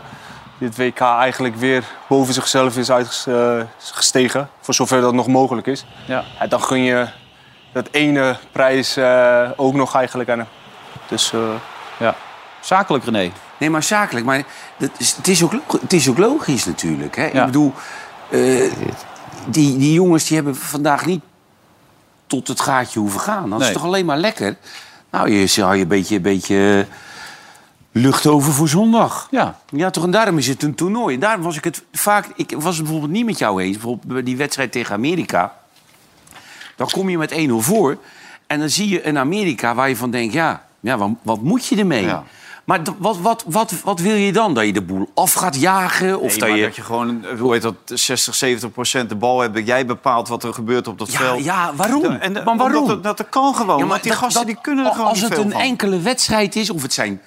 dit 0.59 0.77
WK 0.77 1.01
eigenlijk 1.01 1.57
weer 1.57 1.85
boven 2.09 2.35
zichzelf 2.35 2.77
is 2.77 2.91
uitgestegen. 2.91 4.49
voor 4.61 4.75
zover 4.75 5.01
dat 5.01 5.15
nog 5.15 5.27
mogelijk 5.27 5.67
is. 5.67 5.85
Ja. 6.07 6.25
Ja, 6.41 6.47
dan 6.47 6.63
gun 6.63 6.83
je 6.83 7.09
dat 7.73 7.89
ene 7.91 8.37
prijs 8.53 8.97
eh, 8.97 9.51
ook 9.57 9.75
nog 9.75 9.95
eigenlijk 9.95 10.31
aan 10.31 10.39
hem. 10.39 10.49
Dus 11.09 11.33
eh, 11.33 11.41
ja. 11.99 12.15
Zakelijk, 12.61 13.05
René. 13.05 13.33
Nee, 13.59 13.71
maar 13.71 13.83
zakelijk. 13.83 14.27
Maar 14.27 14.43
dat 14.77 14.91
is, 14.99 15.13
het, 15.17 15.29
is 15.29 15.43
ook, 15.43 15.53
het 15.81 15.93
is 15.93 16.09
ook 16.09 16.19
logisch 16.19 16.65
natuurlijk. 16.65 17.17
Hè? 17.17 17.25
Ja. 17.25 17.41
Ik 17.41 17.45
bedoel, 17.47 17.73
eh, 18.31 18.73
die, 19.47 19.77
die 19.77 19.93
jongens 19.93 20.25
die 20.27 20.37
hebben 20.37 20.57
vandaag 20.57 21.07
niet 21.07 21.23
tot 22.27 22.49
het 22.49 22.61
gaatje 22.61 22.99
hoeven 22.99 23.21
gaan. 23.21 23.51
Dat 23.51 23.59
Nee. 23.59 23.69
is 23.69 23.75
toch 23.75 23.85
alleen 23.85 24.07
maar 24.07 24.17
lekker? 24.19 24.57
Nou, 25.11 25.31
je 25.31 25.61
hou 25.63 25.75
je 25.77 25.83
een 25.83 25.89
beetje, 25.89 26.17
een 26.17 26.23
beetje 26.23 26.87
lucht 28.01 28.27
over 28.27 28.53
voor 28.53 28.69
zondag. 28.69 29.29
Ja. 29.31 29.59
Ja, 29.71 29.91
toch? 29.91 30.05
En 30.05 30.11
daarom 30.11 30.39
is 30.39 30.47
het 30.47 30.63
een 30.63 30.75
toernooi. 30.75 31.15
En 31.15 31.21
daarom 31.21 31.43
was 31.43 31.57
ik 31.57 31.65
het 31.65 31.83
vaak... 31.93 32.27
Ik 32.35 32.55
was 32.59 32.75
het 32.75 32.83
bijvoorbeeld 32.85 33.13
niet 33.13 33.25
met 33.25 33.39
jou 33.39 33.63
eens. 33.63 33.73
Bijvoorbeeld 33.73 34.13
bij 34.13 34.23
die 34.23 34.37
wedstrijd 34.37 34.73
tegen 34.73 34.95
Amerika. 34.95 35.55
Dan 36.77 36.89
kom 36.91 37.09
je 37.09 37.19
met 37.19 37.33
1-0 37.49 37.53
voor. 37.57 37.97
En 38.47 38.59
dan 38.59 38.69
zie 38.69 38.89
je 38.89 39.07
een 39.07 39.19
Amerika 39.19 39.75
waar 39.75 39.89
je 39.89 39.97
van 39.97 40.11
denkt... 40.11 40.33
Ja, 40.33 40.65
ja 40.81 40.97
wat, 40.99 41.11
wat 41.23 41.43
moet 41.43 41.67
je 41.67 41.77
ermee? 41.77 42.05
Ja. 42.05 42.23
Maar 42.65 42.81
wat, 42.99 43.19
wat, 43.19 43.45
wat, 43.47 43.75
wat 43.85 44.01
wil 44.01 44.15
je 44.15 44.33
dan? 44.33 44.55
Dat 44.55 44.65
je 44.67 44.73
de 44.73 44.83
boel 44.83 45.11
af 45.15 45.33
gaat 45.33 45.61
jagen? 45.61 46.21
Of 46.21 46.31
Nee, 46.31 46.39
dat 46.39 46.49
maar 46.49 46.59
je... 46.59 46.65
dat 46.65 46.77
je 46.77 46.83
gewoon, 46.83 47.25
hoe 47.39 47.53
heet 47.53 47.63
dat, 47.63 47.75
60, 47.85 48.35
70 48.35 48.73
procent 48.73 49.09
de 49.09 49.15
bal 49.15 49.41
hebt. 49.41 49.55
Dat 49.55 49.67
jij 49.67 49.87
bepaalt 49.87 50.29
wat 50.29 50.45
er 50.45 50.55
gebeurt 50.55 50.89
op 50.89 50.99
dat 50.99 51.13
Ja, 51.13 51.19
veld. 51.19 51.45
ja, 51.45 51.73
waarom? 51.75 52.05
En, 52.05 52.33
maar 52.33 52.57
waarom? 52.57 52.87
Dat, 52.87 53.03
dat 53.03 53.29
kan 53.29 53.55
gewoon. 53.55 53.79
Ja, 53.79 53.87
want 53.87 54.03
die 54.03 54.11
dat- 54.13 54.21
gasten 54.21 54.47
die 54.47 54.59
kunnen 54.61 54.85
er 54.87 54.93
gewoon 54.93 55.07
Als 55.07 55.21
het 55.21 55.37
een 55.39 55.51
van. 55.51 55.61
enkele 55.61 56.01
wedstrijd 56.01 56.57
is, 56.57 56.71
of 56.71 56.83
het 56.83 56.93
zijn 56.93 57.21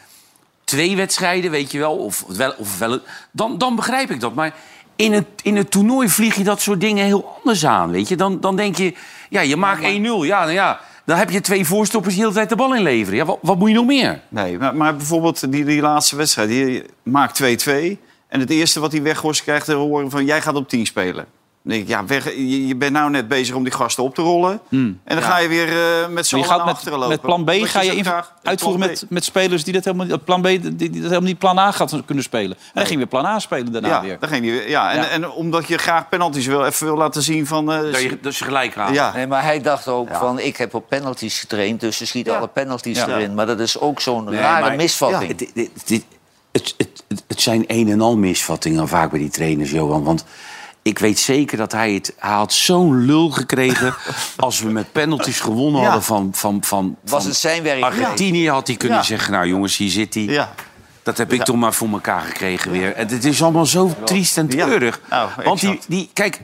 twee 0.69 0.95
wedstrijden, 0.95 1.51
weet 1.51 1.71
je 1.71 1.79
wel, 1.79 1.97
of 1.97 2.23
wel, 2.27 2.53
of 2.57 2.77
wel 2.77 2.99
dan, 3.31 3.57
dan 3.57 3.75
begrijp 3.75 4.11
ik 4.11 4.19
dat. 4.19 4.33
Maar 4.33 4.53
in 4.95 5.13
het, 5.13 5.25
in 5.43 5.55
het 5.55 5.71
toernooi 5.71 6.09
vlieg 6.09 6.35
je 6.35 6.43
dat 6.43 6.61
soort 6.61 6.81
dingen 6.81 7.05
heel 7.05 7.35
anders 7.37 7.65
aan, 7.65 7.91
weet 7.91 8.07
je. 8.07 8.15
Dan, 8.15 8.39
dan 8.39 8.55
denk 8.55 8.75
je, 8.75 8.93
ja, 9.29 9.41
je 9.41 9.55
maakt 9.55 9.81
1-0. 9.81 9.83
Ja, 9.83 10.39
nou 10.39 10.51
ja, 10.51 10.79
dan 11.05 11.17
heb 11.17 11.29
je 11.29 11.41
twee 11.41 11.65
voorstoppers 11.65 12.13
die 12.13 12.23
de 12.23 12.29
hele 12.29 12.39
tijd 12.39 12.49
de 12.49 12.63
bal 12.63 12.75
inleveren. 12.75 13.17
Ja, 13.17 13.25
wat, 13.25 13.37
wat 13.41 13.57
moet 13.57 13.69
je 13.69 13.75
nog 13.75 13.85
meer? 13.85 14.21
Nee, 14.29 14.57
maar, 14.57 14.75
maar 14.75 14.95
bijvoorbeeld 14.95 15.51
die, 15.51 15.65
die 15.65 15.81
laatste 15.81 16.15
wedstrijd. 16.15 16.49
Die 16.49 16.83
maakt 17.03 17.43
2-2. 17.43 17.45
En 18.27 18.39
het 18.39 18.49
eerste 18.49 18.79
wat 18.79 18.91
hij 18.91 19.01
weggoost 19.01 19.43
krijgt 19.43 19.65
te 19.65 19.73
horen 19.73 20.09
van... 20.09 20.25
jij 20.25 20.41
gaat 20.41 20.55
op 20.55 20.69
10 20.69 20.85
spelen. 20.85 21.25
Dan 21.69 21.77
denk 21.77 21.89
ik, 21.89 21.95
ja, 21.95 22.05
weg, 22.05 22.25
je, 22.35 22.67
je 22.67 22.75
bent 22.75 22.91
nou 22.93 23.09
net 23.09 23.27
bezig 23.27 23.55
om 23.55 23.63
die 23.63 23.73
gasten 23.73 24.03
op 24.03 24.15
te 24.15 24.21
rollen. 24.21 24.59
En 24.69 24.99
dan 25.05 25.21
ga 25.21 25.37
je 25.37 25.47
weer 25.47 25.67
eh, 25.69 26.07
met 26.09 26.27
z'n 26.27 26.35
allen 26.35 26.61
achteren 26.65 26.73
met, 26.83 26.91
lopen. 26.91 27.07
met 27.09 27.21
plan 27.21 27.43
B 27.43 27.49
ga 27.67 27.81
je 27.81 28.23
uitvoeren 28.43 28.79
met, 28.79 29.05
met 29.09 29.23
spelers 29.23 29.63
die 29.63 29.73
dat 29.73 29.83
helemaal 29.85 30.05
niet, 30.05 30.23
plan 30.25 30.41
B, 30.41 30.45
die, 30.45 30.59
die 30.75 30.89
dat 30.89 31.01
helemaal 31.01 31.21
niet 31.21 31.37
plan 31.39 31.57
A 31.59 31.71
gaat 31.71 32.01
kunnen 32.05 32.23
spelen. 32.23 32.57
En 32.57 32.71
dan 32.73 32.85
ging 32.85 32.97
weer 32.97 33.07
plan 33.07 33.25
A 33.25 33.39
spelen 33.39 33.71
daarna 33.71 33.87
Ja, 33.87 34.01
weer. 34.01 34.17
dan 34.19 34.29
ging 34.29 34.41
die. 34.41 34.69
Ja, 34.69 34.91
en, 34.91 34.97
Ja. 34.97 35.07
en 35.07 35.31
omdat 35.31 35.67
je 35.67 35.77
graag 35.77 36.09
penalties 36.09 36.45
wil, 36.45 36.65
even 36.65 36.85
wil 36.85 36.97
laten 36.97 37.21
zien 37.21 37.47
van... 37.47 37.71
eh, 37.71 37.81
Dat 37.81 38.01
je, 38.01 38.17
dat 38.21 38.35
je 38.35 38.43
gelijk 38.43 38.75
haalt. 38.75 38.93
ja. 38.95 39.13
Nee, 39.13 39.27
maar 39.27 39.43
hij 39.43 39.61
dacht 39.61 39.87
ook 39.87 40.09
van, 40.15 40.39
ik 40.39 40.57
heb 40.57 40.73
op 40.73 40.89
penalties 40.89 41.39
getraind, 41.39 41.79
dus 41.79 41.97
ze 41.97 42.05
schieten 42.05 42.37
alle 42.37 42.47
penalties 42.47 42.97
Ja. 42.97 43.07
erin. 43.07 43.33
Maar 43.33 43.45
dat 43.45 43.59
is 43.59 43.79
ook 43.79 44.01
zo'n 44.01 44.23
Nee, 44.23 44.39
rare 44.39 44.65
maar- 44.67 44.75
misvatting. 44.75 45.27
Het, 45.31 45.39
het, 45.39 45.49
het, 45.55 45.69
het, 45.85 46.03
het, 46.51 46.75
het- 47.07 47.23
het 47.27 47.41
zijn 47.41 47.63
een 47.67 47.89
en 47.89 48.01
al 48.01 48.17
misvattingen 48.17 48.87
vaak 48.87 49.09
bij 49.09 49.19
die 49.19 49.29
trainers, 49.29 49.71
Johan. 49.71 50.03
Want 50.03 50.25
ik 50.81 50.99
weet 50.99 51.19
zeker 51.19 51.57
dat 51.57 51.71
hij 51.71 51.93
het... 51.93 52.13
Hij 52.17 52.31
had 52.35 52.53
zo'n 52.53 53.05
lul 53.05 53.29
gekregen 53.29 53.95
als 54.37 54.61
we 54.61 54.69
met 54.69 54.91
penalties 54.91 55.39
gewonnen 55.39 55.81
Ja. 55.81 55.85
hadden 55.87 56.03
van... 56.05 56.29
van, 56.33 56.63
van, 56.63 56.95
Was 57.03 57.21
van 57.21 57.29
het 57.31 57.39
zijn 57.39 57.63
werk? 57.63 57.83
Argentinië 57.83 58.49
had 58.49 58.67
hij 58.67 58.75
kunnen 58.75 58.97
Ja. 58.97 59.03
zeggen... 59.03 59.31
Nou 59.33 59.47
jongens, 59.47 59.77
hier 59.77 59.89
zit 59.89 60.13
hij. 60.13 60.23
Ja. 60.23 60.53
Dat 61.03 61.17
heb 61.17 61.33
ik 61.33 61.43
toch 61.43 61.55
maar 61.55 61.73
voor 61.73 61.89
elkaar 61.91 62.21
gekregen 62.21 62.71
weer. 62.71 62.93
En 62.93 63.07
het 63.07 63.25
is 63.25 63.43
allemaal 63.43 63.65
zo 63.65 63.95
triest 64.05 64.37
en 64.37 64.47
treurig. 64.47 64.99
Want 65.43 65.59
die, 65.59 65.79
die, 65.87 66.09
kijk, 66.13 66.41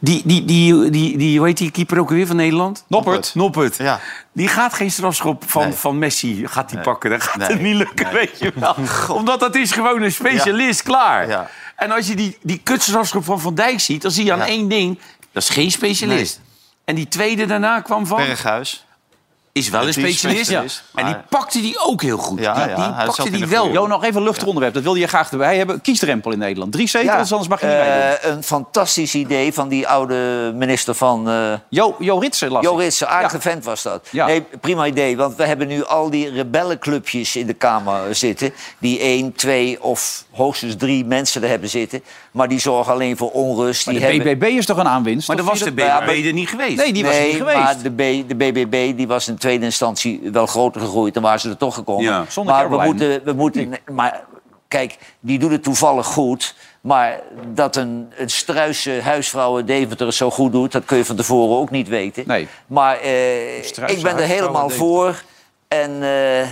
die, 0.00 0.22
die, 0.24 0.44
die, 0.44 0.90
die, 0.90 1.16
die, 1.18 1.38
hoe 1.38 1.46
heet 1.46 1.56
die 1.58 1.70
keeper 1.70 1.98
ook 1.98 2.10
weer 2.10 2.26
van 2.26 2.36
Nederland? 2.36 2.84
Noppert. 2.88 3.30
Noppert. 3.34 3.76
Ja. 3.76 4.00
Die 4.32 4.48
gaat 4.48 4.74
geen 4.74 4.90
strafschop 4.90 5.44
van, 5.50 5.62
Nee. 5.62 5.72
van 5.72 5.98
Messi 5.98 6.42
gaat 6.46 6.70
die 6.70 6.80
pakken. 6.80 7.10
Dat 7.10 7.22
gaat 7.22 7.36
Nee. 7.36 7.48
het 7.48 7.60
niet 7.60 7.74
lukken, 7.74 8.12
weet 8.12 8.38
je 8.38 8.52
wel. 8.54 8.76
Omdat 9.16 9.40
dat 9.40 9.54
is 9.54 9.72
gewoon 9.72 10.02
een 10.02 10.12
specialist, 10.12 10.82
klaar. 10.82 11.28
Ja. 11.28 11.50
En 11.80 11.90
als 11.90 12.06
je 12.06 12.16
die, 12.16 12.38
die 12.42 12.58
kutstrafschop 12.58 13.24
van 13.24 13.40
Van 13.40 13.54
Dijk 13.54 13.80
ziet... 13.80 14.02
dan 14.02 14.10
zie 14.10 14.24
je 14.24 14.32
aan 14.32 14.42
één 14.42 14.68
ding, 14.68 14.98
dat 15.32 15.42
is 15.42 15.48
geen 15.48 15.70
specialist. 15.70 16.40
En 16.84 16.94
die 16.94 17.08
tweede 17.08 17.46
daarna 17.46 17.80
kwam 17.80 18.06
van... 18.06 18.16
Berghuis. 18.16 18.84
Is 19.52 19.68
wel 19.68 19.86
een 19.86 19.92
specialist. 19.92 20.44
specialist, 20.44 20.82
En 20.94 21.06
die 21.06 21.16
pakte 21.28 21.60
die 21.60 21.78
ook 21.78 22.02
heel 22.02 22.16
goed. 22.18 22.40
Ja, 22.40 22.54
die, 22.66 22.76
ja, 22.76 23.02
pakte 23.04 23.30
die 23.30 23.46
wel. 23.46 23.72
Jo, 23.72 23.86
nog 23.86 24.04
even 24.04 24.16
een 24.16 24.22
luchtonderwerp. 24.26 24.74
Dat 24.74 24.82
wil 24.82 24.94
je 24.94 25.06
graag 25.06 25.30
erbij 25.30 25.56
hebben. 25.56 25.80
Kiesdrempel 25.80 26.32
in 26.32 26.38
Nederland. 26.38 26.72
Drie 26.72 26.88
zetels, 26.88 27.30
anders 27.30 27.48
mag 27.48 27.60
je 27.60 27.66
niet 27.66 27.74
rijden. 27.74 28.22
Eh, 28.22 28.30
een 28.30 28.42
fantastisch 28.42 29.14
idee 29.14 29.52
van 29.52 29.68
die 29.68 29.88
oude 29.88 30.52
minister 30.54 30.94
van... 30.94 31.28
eh 31.28 31.52
Jo, 31.68 31.96
jo 31.98 32.18
Ritsen 32.18 32.50
las 32.50 32.62
Jo. 32.64 32.76
Ritsen, 32.76 33.08
aardige 33.08 33.36
Ja. 33.36 33.40
vent 33.42 33.64
was 33.64 33.82
dat. 33.82 34.08
Ja. 34.10 34.26
Nee, 34.26 34.44
prima 34.60 34.86
idee, 34.86 35.16
want 35.16 35.36
we 35.36 35.44
hebben 35.44 35.66
nu 35.68 35.84
al 35.84 36.10
die 36.10 36.30
rebellenclubjes 36.30 37.36
in 37.36 37.46
de 37.46 37.54
Kamer 37.54 38.14
zitten... 38.14 38.52
die 38.78 38.98
één, 38.98 39.32
twee 39.32 39.82
of 39.82 40.24
hoogstens 40.30 40.76
drie 40.76 41.04
mensen 41.04 41.42
er 41.42 41.48
hebben 41.48 41.68
zitten... 41.68 42.02
maar 42.30 42.48
die 42.48 42.58
zorgen 42.58 42.92
alleen 42.92 43.16
voor 43.16 43.30
onrust. 43.30 43.86
Maar 43.86 43.94
die 43.94 44.04
de 44.04 44.12
hebben... 44.12 44.38
BBB 44.38 44.44
is 44.44 44.66
toch 44.66 44.76
een 44.76 44.88
aanwinst? 44.88 45.28
Maar 45.28 45.36
dan 45.36 45.46
was 45.46 45.58
de 45.58 45.72
BBB 45.72 46.26
er 46.26 46.32
niet 46.32 46.48
geweest. 46.48 46.76
Nee, 46.76 46.92
die 46.92 47.04
was 47.04 47.14
er 47.14 47.26
niet 47.26 47.36
geweest. 47.36 47.58
maar 47.58 47.82
de, 47.82 47.90
B, 47.90 48.28
de 48.28 48.34
BBB 48.34 48.96
die 48.96 49.06
was 49.06 49.28
in 49.28 49.36
tweede 49.36 49.64
instantie 49.64 50.20
wel 50.32 50.46
groter 50.46 50.80
gegroeid... 50.80 51.14
dan 51.14 51.22
waren 51.22 51.40
ze 51.40 51.48
er 51.48 51.56
toch 51.56 51.74
gekomen. 51.74 52.04
Ja, 52.04 52.24
zonder 52.28 52.54
maar 52.54 52.70
we 52.70 52.84
moeten, 52.84 53.24
we 53.24 53.32
moeten... 53.32 53.74
Maar 53.92 54.24
kijk, 54.68 54.98
die 55.20 55.38
doet 55.38 55.50
het 55.50 55.62
toevallig 55.62 56.06
goed... 56.06 56.54
Maar 56.80 57.20
dat 57.54 57.76
een, 57.76 58.12
een 58.16 58.30
struise 58.30 59.00
huisvrouw 59.02 59.58
in 59.58 59.66
Deventer 59.66 60.06
het 60.06 60.14
zo 60.14 60.30
goed 60.30 60.52
doet... 60.52 60.72
dat 60.72 60.84
kun 60.84 60.96
je 60.96 61.04
van 61.04 61.16
tevoren 61.16 61.56
ook 61.56 61.70
niet 61.70 61.88
weten. 61.88 62.24
Nee. 62.26 62.48
Maar 62.66 62.98
eh, 63.00 63.58
ik 63.58 64.02
ben 64.02 64.16
er 64.16 64.26
helemaal 64.26 64.70
voor. 64.70 65.22
En 65.68 66.02
eh, 66.02 66.48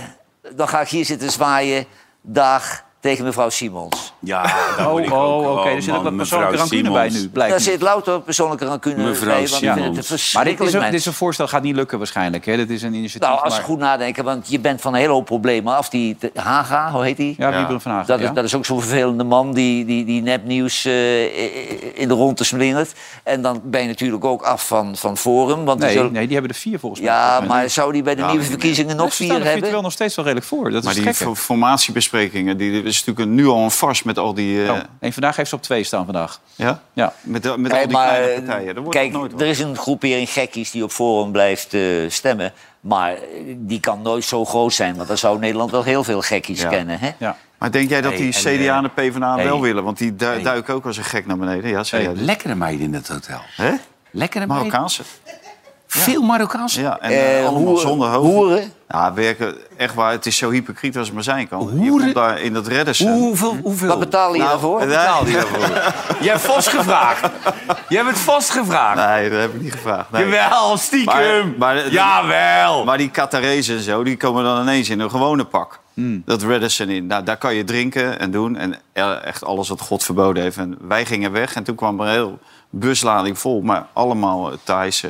dan 0.55 0.67
ga 0.67 0.81
ik 0.81 0.87
hier 0.87 1.05
zitten 1.05 1.31
zwaaien. 1.31 1.85
Dag 2.21 2.83
tegen 2.99 3.25
mevrouw 3.25 3.49
Simons. 3.49 4.13
Ja, 4.19 4.41
daar 4.77 4.87
Oh, 4.91 4.93
oh, 5.11 5.51
oké. 5.51 5.59
oh, 5.59 5.65
er 5.67 5.81
zit 5.81 5.93
ook 5.95 6.03
wat 6.03 6.15
persoonlijke 6.15 6.55
rancune 6.57 6.91
bij 6.91 7.07
Simons. 7.07 7.23
nu, 7.23 7.29
blijkt 7.29 7.51
Daar 7.51 7.61
zit 7.61 7.81
louter 7.81 8.21
persoonlijke 8.21 8.65
rancune 8.65 8.95
Mevrouw 9.03 9.29
bij. 9.29 9.47
Want 9.47 9.49
vind 9.49 9.75
het 9.75 9.97
een 9.97 10.03
Simons. 10.03 10.33
Maar 10.33 10.45
dit 10.45 10.59
is, 10.59 10.71
dit 10.71 10.93
is 10.93 11.05
een 11.05 11.13
voorstel 11.13 11.47
gaat 11.47 11.61
niet 11.63 11.75
lukken 11.75 11.97
waarschijnlijk. 11.97 12.45
Hè? 12.45 12.55
Dit 12.57 12.69
is 12.69 12.81
een 12.81 12.93
initiatief. 12.93 13.29
Nou, 13.29 13.41
als 13.43 13.53
we 13.53 13.59
maar- 13.59 13.69
goed 13.69 13.79
nadenken, 13.79 14.23
want 14.23 14.49
je 14.49 14.59
bent 14.59 14.81
van 14.81 14.93
een 14.93 14.99
hele 14.99 15.11
hoop 15.11 15.25
problemen 15.25 15.75
af. 15.75 15.89
Die 15.89 16.17
Haga, 16.33 16.91
hoe 16.91 17.03
heet 17.03 17.17
die? 17.17 17.35
Ja, 17.37 17.51
Wieberen 17.57 17.81
van 17.81 17.91
Hagen. 17.91 18.07
Dat 18.07 18.19
is, 18.19 18.25
ja. 18.25 18.31
dat 18.33 18.43
is 18.43 18.55
ook 18.55 18.65
zo'n 18.65 18.81
vervelende 18.81 19.23
man 19.23 19.53
die, 19.53 19.85
die, 19.85 20.05
die 20.05 20.21
nepnieuws 20.21 20.85
eh, 20.85 21.99
in 21.99 22.07
de 22.07 22.13
ronde 22.13 22.43
slingert. 22.43 22.93
En 23.23 23.41
dan 23.41 23.61
ben 23.63 23.81
je 23.81 23.87
natuurlijk 23.87 24.25
ook 24.25 24.41
af 24.41 24.67
van, 24.67 24.95
van 24.95 25.17
Forum. 25.17 25.65
Want 25.65 25.77
die 25.79 25.87
Nee, 25.87 25.97
zullen- 25.97 26.11
nee, 26.11 26.23
die 26.25 26.33
hebben 26.33 26.51
er 26.53 26.59
vier 26.61 26.79
volgens 26.79 27.01
mij. 27.01 27.09
ja, 27.09 27.39
maar 27.47 27.69
zou 27.69 27.91
die 27.93 28.03
bij 28.03 28.15
de 28.15 28.21
Ja, 28.21 28.27
nieuwe 28.29 28.43
verkiezingen 28.43 28.95
nog 28.95 29.05
Nee, 29.05 29.15
ze 29.15 29.23
staan 29.23 29.35
vier 29.37 29.45
er 29.45 29.61
hebben? 29.61 29.81
nog 29.83 29.91
steeds 29.91 30.15
wel 30.15 30.25
redelijk 30.25 30.49
voor. 30.49 30.71
Dat 30.71 30.83
Maar 30.83 30.97
is 30.97 31.17
die 31.17 31.35
formatiebesprekingen, 31.35 32.57
die 32.57 32.83
is 32.89 33.05
natuurlijk 33.05 33.35
nu 33.35 33.47
al 33.47 33.63
een 33.63 33.71
vars 33.71 34.03
met 34.03 34.17
al 34.17 34.33
die... 34.33 34.63
eh, 34.65 34.71
Oh, 34.71 34.77
en 34.99 35.13
vandaag 35.13 35.35
heeft 35.35 35.49
ze 35.49 35.55
op 35.55 35.61
twee 35.61 35.83
staan 35.83 36.05
vandaag. 36.05 36.39
ja? 36.55 36.81
Ja. 36.93 37.13
Met, 37.21 37.43
de- 37.43 37.57
met 37.57 37.71
Nee, 37.71 37.81
al 37.81 37.87
die 37.87 37.97
maar, 37.97 38.07
kleine 38.07 38.41
partijen. 38.41 38.73
Dat 38.75 38.83
wordt 38.83 38.97
kijk, 38.99 39.11
nooit 39.11 39.41
er 39.41 39.47
is 39.47 39.59
een 39.59 39.75
groepering 39.77 40.29
gekkies 40.29 40.71
die 40.71 40.83
op 40.83 40.91
Forum 40.91 41.31
blijft 41.31 41.73
eh, 41.73 41.81
stemmen. 42.07 42.53
Maar 42.79 43.13
eh, 43.13 43.19
die 43.57 43.79
kan 43.79 44.01
nooit 44.01 44.23
zo 44.23 44.45
groot 44.45 44.73
zijn. 44.73 44.95
Want 44.95 45.07
dan 45.07 45.17
zou 45.17 45.39
Nederland 45.39 45.71
wel 45.71 45.83
heel 45.83 46.03
veel 46.03 46.21
gekkies 46.21 46.61
Ja. 46.61 46.69
kennen. 46.69 46.99
Hè? 46.99 47.09
Ja. 47.17 47.37
Maar 47.57 47.71
denk 47.71 47.89
jij 47.89 48.01
dat 48.01 48.17
die 48.17 48.31
CDA 48.31 48.49
en 48.49 48.57
eh, 48.67 48.81
de 48.81 48.89
PvdA 49.01 49.35
hey. 49.35 49.43
wel 49.43 49.61
willen? 49.61 49.83
Want 49.83 49.97
die 49.97 50.15
du- 50.15 50.25
Hey. 50.25 50.41
duiken 50.41 50.73
ook 50.73 50.85
als 50.85 50.97
een 50.97 51.03
gek 51.03 51.25
naar 51.25 51.37
beneden. 51.37 51.69
Ja, 51.69 51.83
zei 51.83 52.03
jij. 52.03 52.13
Lekkere 52.15 52.55
meiden 52.55 52.85
in 52.85 52.93
het 52.93 53.07
hotel. 53.07 53.39
Hè? 53.55 53.71
Lekkere 54.11 54.47
meiden. 54.47 54.85
Veel 55.91 56.21
Marokkaanse. 56.21 56.81
Ja, 56.81 56.97
en 56.99 57.11
eh, 57.11 57.39
Eh, 57.39 57.45
allemaal 57.47 57.61
hoeren- 57.67 57.87
zonder 57.87 58.07
hoofd. 58.09 58.25
hoeren? 58.33 58.71
Ja, 58.89 59.13
werken 59.13 59.55
echt 59.77 59.93
waar. 59.93 60.11
Het 60.11 60.25
is 60.25 60.37
zo 60.37 60.49
hypocriet 60.49 60.97
als 60.97 61.05
het 61.05 61.15
maar 61.15 61.23
zijn 61.23 61.47
kan. 61.47 61.59
Je 61.59 61.65
Hoeren? 61.65 61.99
komt 62.03 62.13
daar 62.15 62.39
in 62.41 62.53
dat 62.53 62.67
reddersen. 62.67 63.13
Hoeveel? 63.13 63.57
hoeveel? 63.63 63.87
Wat 63.87 63.99
betaal 63.99 64.33
je 64.33 64.37
Nou, 64.39 64.49
daarvoor? 64.51 64.79
nee. 64.79 64.87
betaal 64.87 65.25
je 65.25 65.31
daarvoor? 65.41 65.93
Jij 66.19 66.31
hebt 66.31 66.45
vast 66.45 66.67
gevraagd. 66.67 67.29
Jij 67.89 67.97
hebt 68.03 68.09
het 68.09 68.19
vast 68.19 68.49
gevraagd. 68.49 69.07
Nee, 69.15 69.29
dat 69.29 69.39
heb 69.39 69.53
ik 69.53 69.61
niet 69.61 69.71
gevraagd. 69.71 70.11
Nee. 70.11 70.29
Jawel, 70.29 70.77
stiekem. 70.77 71.55
Maar- 71.57 71.75
maar- 71.75 71.91
Jawel. 71.91 72.83
Maar 72.83 72.97
die 72.97 73.09
Qatarezen 73.09 73.75
en 73.77 73.81
zo, 73.83 74.03
die 74.03 74.17
komen 74.17 74.43
dan 74.43 74.61
ineens 74.61 74.89
in 74.89 74.99
een 74.99 75.09
gewone 75.09 75.43
pak. 75.45 75.79
Hmm. 75.93 76.21
Dat 76.25 76.41
Redison 76.43 76.89
in. 76.89 77.07
Nou, 77.07 77.23
daar 77.23 77.37
kan 77.37 77.55
je 77.55 77.63
drinken 77.63 78.19
en 78.19 78.31
doen. 78.31 78.55
En 78.57 78.75
eh, 78.93 79.25
echt 79.25 79.43
alles 79.45 79.69
wat 79.69 79.81
God 79.81 80.03
verboden 80.03 80.43
heeft. 80.43 80.57
En 80.57 80.77
wij 80.81 81.05
gingen 81.05 81.31
weg 81.31 81.55
en 81.55 81.63
toen 81.63 81.75
kwam 81.75 81.99
er 81.99 82.05
een 82.05 82.11
heel 82.11 82.39
buslading 82.69 83.39
vol. 83.39 83.61
Maar 83.61 83.85
allemaal 83.93 84.51
eh, 84.51 84.57
Thaise, 84.63 85.09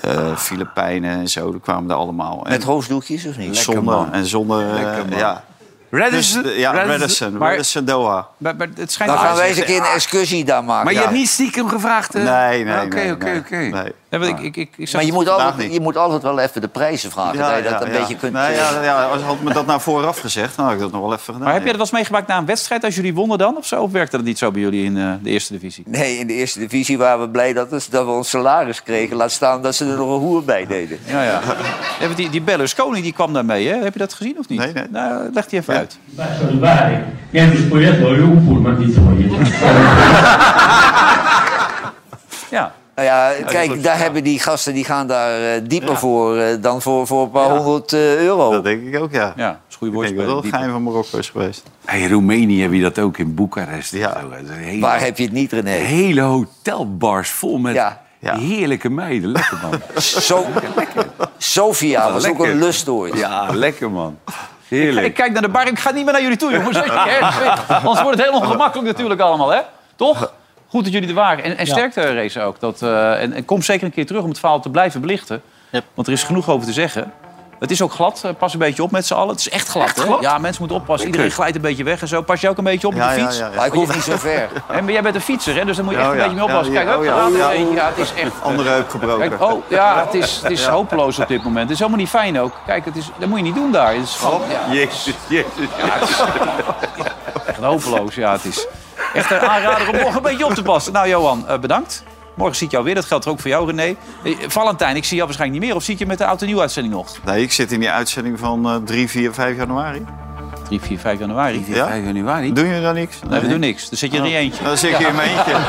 eh 0.00 0.36
Filipijnen 0.36 1.10
en 1.18 1.28
zo. 1.28 1.50
Die 1.50 1.60
kwamen 1.60 1.90
er 1.90 1.96
allemaal. 1.96 2.40
En 2.44 2.50
Met 2.50 2.62
hoofddoekjes 2.64 3.26
of 3.26 3.36
niet? 3.36 3.56
zonder, 3.56 4.08
en 4.12 4.26
zonder... 4.26 4.66
eh, 4.68 4.82
Lekker, 4.82 5.18
ja. 5.18 5.44
Radisson? 5.90 6.42
Dus, 6.42 6.52
eh, 6.52 6.58
ja, 6.58 6.72
Radisson? 6.72 6.98
Radisson. 6.98 7.36
Maar- 7.36 7.50
Radisson 7.50 7.84
Doha. 7.84 8.26
Maar, 8.38 8.56
maar 8.56 8.68
het 8.76 8.92
schijnt 8.92 9.12
Dan 9.12 9.20
gaan 9.20 9.36
wij 9.36 9.48
eens 9.48 9.58
een 9.58 9.64
keer 9.64 9.78
een 9.78 9.84
excursie 9.94 10.44
daar 10.44 10.64
maken. 10.64 10.84
Maar 10.84 10.92
je 10.92 10.98
hebt 10.98 11.12
niet 11.12 11.28
stiekem 11.28 11.68
gevraagd? 11.68 12.14
eh? 12.14 12.22
Nee, 12.24 12.64
nee, 12.64 12.84
Oké, 12.84 13.10
oké, 13.12 13.24
nee, 13.24 13.38
oké. 13.38 13.92
Nee. 14.10 14.20
Ja, 14.20 14.26
want 14.26 14.38
ik, 14.38 14.44
ik, 14.46 14.56
ik, 14.56 14.70
ik 14.76 14.88
zag 14.88 14.94
Maar 15.00 15.04
je 15.10 15.12
moet, 15.16 15.28
altijd, 15.28 15.72
je 15.72 15.80
moet 15.80 15.96
altijd 15.96 16.22
wel 16.22 16.38
even 16.38 16.60
de 16.60 16.68
prijzen 16.68 17.10
vragen. 17.10 17.38
dat 17.38 17.56
je 17.56 17.62
dat 17.62 17.84
een 17.84 17.90
beetje 17.92 18.16
kunt... 18.16 18.32
Nee, 18.32 18.42
eh, 18.42 18.56
ja, 18.56 18.82
ja, 18.82 19.04
als 19.04 19.22
had 19.22 19.40
me 19.42 19.52
dat 19.52 19.66
nou 19.66 19.80
vooraf 19.80 20.18
gezegd, 20.20 20.56
dan 20.56 20.64
had 20.64 20.74
ik 20.74 20.80
dat 20.80 20.92
nog 20.92 21.00
wel 21.00 21.12
even 21.12 21.24
gedaan. 21.24 21.40
Maar 21.40 21.52
heb 21.52 21.58
ja. 21.60 21.66
dat 21.66 21.76
wel 21.76 21.84
eens 21.86 21.94
meegemaakt 21.94 22.26
na 22.26 22.38
een 22.38 22.46
wedstrijd 22.46 22.84
als 22.84 22.94
jullie 22.94 23.14
wonnen 23.14 23.38
dan? 23.38 23.56
Of 23.56 23.66
zo? 23.66 23.82
Of 23.82 23.90
werkte 23.92 24.16
dat 24.16 24.24
niet 24.26 24.38
zo 24.38 24.50
bij 24.50 24.60
jullie 24.60 24.84
in 24.84 24.96
eh, 24.96 25.12
de 25.22 25.30
eerste 25.30 25.52
divisie? 25.52 25.84
Nee, 25.86 26.18
in 26.18 26.26
de 26.26 26.32
eerste 26.32 26.58
divisie 26.58 26.98
waren 26.98 27.20
we 27.20 27.28
blij 27.28 27.52
dat, 27.52 27.70
het- 27.70 27.88
dat 27.90 28.04
we 28.04 28.10
ons 28.10 28.30
salaris 28.30 28.82
kregen. 28.82 29.16
Laat 29.16 29.32
staan 29.32 29.62
dat 29.62 29.74
ze 29.74 29.84
er 29.84 29.96
nog 29.96 30.08
een 30.14 30.20
hoer 30.20 30.44
bij 30.44 30.66
deden. 30.66 30.98
Ja, 31.06 31.22
ja. 31.22 31.40
Die, 32.16 32.30
die 32.30 32.40
Berlusconi 32.42 33.02
die 33.02 33.12
kwam 33.12 33.32
daarmee, 33.32 33.68
hè? 33.68 33.76
Heb 33.82 33.92
je 33.92 33.98
dat 33.98 34.12
gezien 34.14 34.38
of 34.38 34.48
niet? 34.48 34.58
Nee, 34.58 34.72
nee. 34.72 34.84
Nou, 34.90 35.30
leg 35.32 35.46
die 35.46 35.58
even 35.60 35.74
uit. 35.74 35.98
Ja. 42.50 42.72
Nou 42.96 43.08
ja, 43.08 43.32
kijk, 43.46 43.82
daar 43.82 43.98
hebben 43.98 44.24
die 44.24 44.38
gasten 44.40 44.74
die 44.74 44.84
gaan 44.84 45.06
daar 45.06 45.54
eh, 45.54 45.60
dieper 45.64 45.96
voor 45.96 46.36
eh, 46.36 46.56
dan 46.60 46.82
voor, 46.82 47.06
voor 47.06 47.22
een 47.22 47.30
paar 47.30 47.56
honderd 47.56 47.92
eh, 47.92 48.16
euro. 48.20 48.50
Dat 48.50 48.64
denk 48.64 48.82
ik 48.94 49.00
ook, 49.00 49.12
ja. 49.12 49.32
Ja, 49.36 49.48
dat 49.48 49.56
is 49.68 49.74
een 49.74 49.78
goede 49.92 50.08
Ik 50.08 50.16
denk 50.16 50.28
dat 50.28 50.42
het 50.42 50.52
geheim 50.52 50.70
van 50.70 50.82
Marokko 50.82 51.18
is 51.18 51.30
geweest. 51.30 51.62
Hey, 51.84 52.00
in 52.00 52.10
Roemenië 52.10 52.62
heb 52.62 52.72
je 52.72 52.82
dat 52.82 52.98
ook 52.98 53.18
in 53.18 53.34
Boekarest. 53.34 53.92
Ja. 53.92 54.22
een 54.38 54.48
hele, 54.50 54.80
Waar 54.80 55.00
heb 55.00 55.16
je 55.18 55.24
het 55.24 55.32
niet, 55.32 55.52
René? 55.52 55.70
hele 55.70 56.20
hotelbars 56.20 57.30
vol 57.30 57.58
met 57.58 57.74
Ja. 57.74 58.02
Ja. 58.18 58.36
heerlijke 58.38 58.90
meiden. 58.90 59.32
Lekker, 59.32 59.58
man. 59.62 59.80
Zo, 60.28 60.44
Sofia 61.38 62.12
was 62.12 62.26
ook 62.26 62.38
lekker. 62.38 62.54
een 62.54 62.58
lust 62.62 62.88
ooit. 62.88 63.18
Ja, 63.18 63.48
lekker, 63.52 63.90
man. 63.90 64.18
Ik 64.26 64.32
Heerlijk. 64.68 65.14
kijk 65.14 65.32
naar 65.32 65.42
de 65.42 65.48
bar, 65.48 65.66
ik 65.66 65.78
ga 65.78 65.90
niet 65.90 66.04
meer 66.04 66.12
naar 66.12 66.22
jullie 66.22 66.36
toe, 66.36 66.52
jongens. 66.52 66.78
Anders 67.68 68.02
wordt 68.02 68.18
het 68.18 68.28
heel 68.28 68.40
ongemakkelijk 68.40 68.88
natuurlijk 68.88 69.20
allemaal, 69.20 69.50
hè? 69.50 69.60
Toch? 69.96 70.32
Goed 70.68 70.84
dat 70.84 70.92
jullie 70.92 71.08
er 71.08 71.14
waren. 71.14 71.44
En, 71.44 71.56
en 71.58 71.66
sterkte 71.66 72.14
race 72.14 72.40
ook. 72.42 72.60
Dat, 72.60 72.82
eh, 72.82 73.22
en, 73.22 73.32
en 73.32 73.44
kom 73.44 73.62
zeker 73.62 73.86
een 73.86 73.92
keer 73.92 74.06
terug 74.06 74.22
om 74.22 74.28
het 74.28 74.38
verhaal 74.38 74.60
te 74.60 74.70
blijven 74.70 75.00
belichten. 75.00 75.42
Want 75.94 76.06
er 76.06 76.12
is 76.12 76.22
genoeg 76.22 76.48
over 76.50 76.66
te 76.66 76.72
zeggen. 76.72 77.12
Het 77.58 77.70
is 77.70 77.82
ook 77.82 77.92
glad. 77.92 78.22
Eh, 78.24 78.30
Pas 78.38 78.52
een 78.52 78.58
beetje 78.58 78.82
op 78.82 78.90
met 78.90 79.06
z'n 79.06 79.14
allen. 79.14 79.28
Het 79.28 79.38
is 79.38 79.48
echt 79.48 79.68
glad, 79.68 79.94
hè? 79.94 80.14
Ja, 80.20 80.38
mensen 80.38 80.60
moeten 80.62 80.76
oppassen. 80.80 81.06
Iedereen 81.08 81.30
glijdt 81.30 81.56
een 81.56 81.62
beetje 81.62 81.84
weg 81.84 82.00
en 82.00 82.08
zo. 82.08 82.22
Pas 82.22 82.40
je 82.40 82.48
ook 82.48 82.58
een 82.58 82.64
beetje 82.64 82.86
op 82.86 82.94
met 82.94 83.02
Ja, 83.02 83.14
de 83.14 83.20
fiets? 83.20 83.38
ja, 83.38 83.46
ja. 83.46 83.56
Maar 83.56 83.66
ik 83.66 83.72
hoef 83.72 83.94
niet 83.94 84.02
zo 84.02 84.16
ver. 84.16 84.48
En, 84.76 84.84
maar 84.84 84.92
jij 84.92 85.02
bent 85.02 85.14
een 85.14 85.20
fietser, 85.20 85.54
hè? 85.54 85.64
Dus 85.64 85.76
dan 85.76 85.84
moet 85.84 85.94
je 85.94 86.00
echt 86.00 86.08
Oh, 86.08 86.14
een 86.14 86.20
beetje 86.20 86.34
mee 86.34 86.44
oppassen. 86.44 86.74
Kijk, 86.74 86.88
ook 86.88 86.98
oh, 86.98 87.74
ja, 87.74 87.88
het 87.88 87.98
is 87.98 88.12
echt... 88.22 88.32
Andere 88.42 88.68
heup 88.68 88.88
gebroken. 88.90 89.28
Kijk, 89.28 89.42
oh, 89.42 89.62
ja, 89.68 90.04
het 90.04 90.14
is, 90.14 90.40
het 90.42 90.50
is 90.50 90.66
hopeloos 90.66 91.18
op 91.18 91.28
dit 91.28 91.42
moment. 91.42 91.62
Het 91.62 91.70
is 91.72 91.78
helemaal 91.78 92.00
niet 92.00 92.08
fijn 92.08 92.40
ook. 92.40 92.52
Kijk, 92.66 92.84
het 92.84 92.96
is, 92.96 93.10
dat 93.18 93.28
moet 93.28 93.38
je 93.38 93.44
niet 93.44 93.54
doen 93.54 93.72
daar. 93.72 93.94
Het 93.94 94.02
is 94.02 94.14
gewoon, 94.14 94.40
ja, 94.50 94.74
Jezus, 94.74 95.14
jezus. 95.28 95.46
ja, 95.78 95.98
het 95.98 96.08
is 96.08 96.20
echt 97.46 97.58
hopeloos. 97.58 98.14
Ja, 98.14 98.32
het 98.32 98.44
is 98.44 98.66
echt 99.16 99.30
een 99.30 99.38
aanrader 99.40 99.88
om 99.88 99.96
nog 99.96 100.14
een 100.14 100.22
beetje 100.22 100.46
op 100.46 100.54
te 100.54 100.62
passen. 100.62 100.92
Nou, 100.92 101.08
Johan, 101.08 101.48
eh, 101.48 101.58
bedankt. 101.58 102.02
Morgen 102.34 102.56
ziet 102.56 102.70
jou 102.70 102.84
weer. 102.84 102.94
Dat 102.94 103.04
geldt 103.04 103.26
ook 103.26 103.40
voor 103.40 103.50
jou, 103.50 103.66
René. 103.66 103.96
Eh, 104.24 104.34
Valentijn, 104.46 104.96
ik 104.96 105.04
zie 105.04 105.14
jou 105.14 105.26
waarschijnlijk 105.26 105.60
niet 105.60 105.68
meer. 105.68 105.78
Of 105.78 105.84
zie 105.84 105.98
je 105.98 106.06
met 106.06 106.18
de 106.18 106.26
oud 106.26 106.40
en 106.40 106.46
nieuw 106.46 106.60
uitzending 106.60 106.94
nog? 106.94 107.16
Nee, 107.24 107.42
ik 107.42 107.52
zit 107.52 107.72
in 107.72 107.80
die 107.80 107.90
uitzending 107.90 108.38
van 108.38 108.66
eh 108.66 108.76
3, 108.84 109.08
4, 109.08 109.32
5 109.34 109.56
januari. 109.56 110.04
3, 110.66 110.80
4, 110.80 110.98
5 110.98 111.18
januari. 111.18 111.64
4, 111.64 111.84
5 111.84 112.04
januari. 112.04 112.52
Doen 112.52 112.66
jullie 112.66 112.82
dan 112.82 112.94
niks? 112.94 113.16
Nee, 113.28 113.40
we 113.40 113.48
doen 113.48 113.60
niks. 113.60 113.88
Dus 113.88 113.98
zit 113.98 114.12
je 114.12 114.18
er 114.18 114.24
in 114.24 114.30
je 114.30 114.36
eentje. 114.36 114.64
Dan 114.64 114.76
zit 114.76 114.90
ik 114.90 114.96
hier 114.96 115.08
in 115.08 115.14
mijn 115.14 115.30
eentje. 115.36 115.54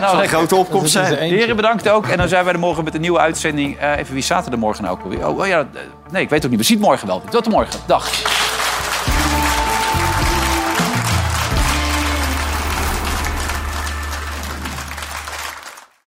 Nou, 0.00 0.22
een 0.22 0.28
grote 0.28 0.56
opkomst 0.56 0.92
zijn. 0.92 1.14
Heren, 1.16 1.56
bedankt 1.56 1.88
ook. 1.88 2.06
En 2.06 2.16
dan 2.16 2.28
zijn 2.28 2.44
wij 2.44 2.52
er 2.52 2.58
morgen 2.58 2.84
met 2.84 2.94
een 2.94 3.00
nieuwe 3.00 3.18
uitzending. 3.18 3.78
Eh, 3.78 3.98
even, 3.98 4.14
wie 4.14 4.22
staat 4.22 4.46
er 4.46 4.58
morgen 4.58 4.84
nou 4.84 4.96
ook 4.96 5.02
alweer? 5.02 5.28
Oh, 5.28 5.38
oh 5.38 5.46
ja, 5.46 5.66
nee, 6.10 6.22
ik 6.22 6.28
weet 6.28 6.44
ook 6.44 6.50
niet. 6.50 6.58
We 6.60 6.64
zien 6.66 6.76
het 6.76 6.86
morgen 6.86 7.06
wel. 7.06 7.22
Tot 7.30 7.48
morgen. 7.48 7.80
Dag. 7.86 8.10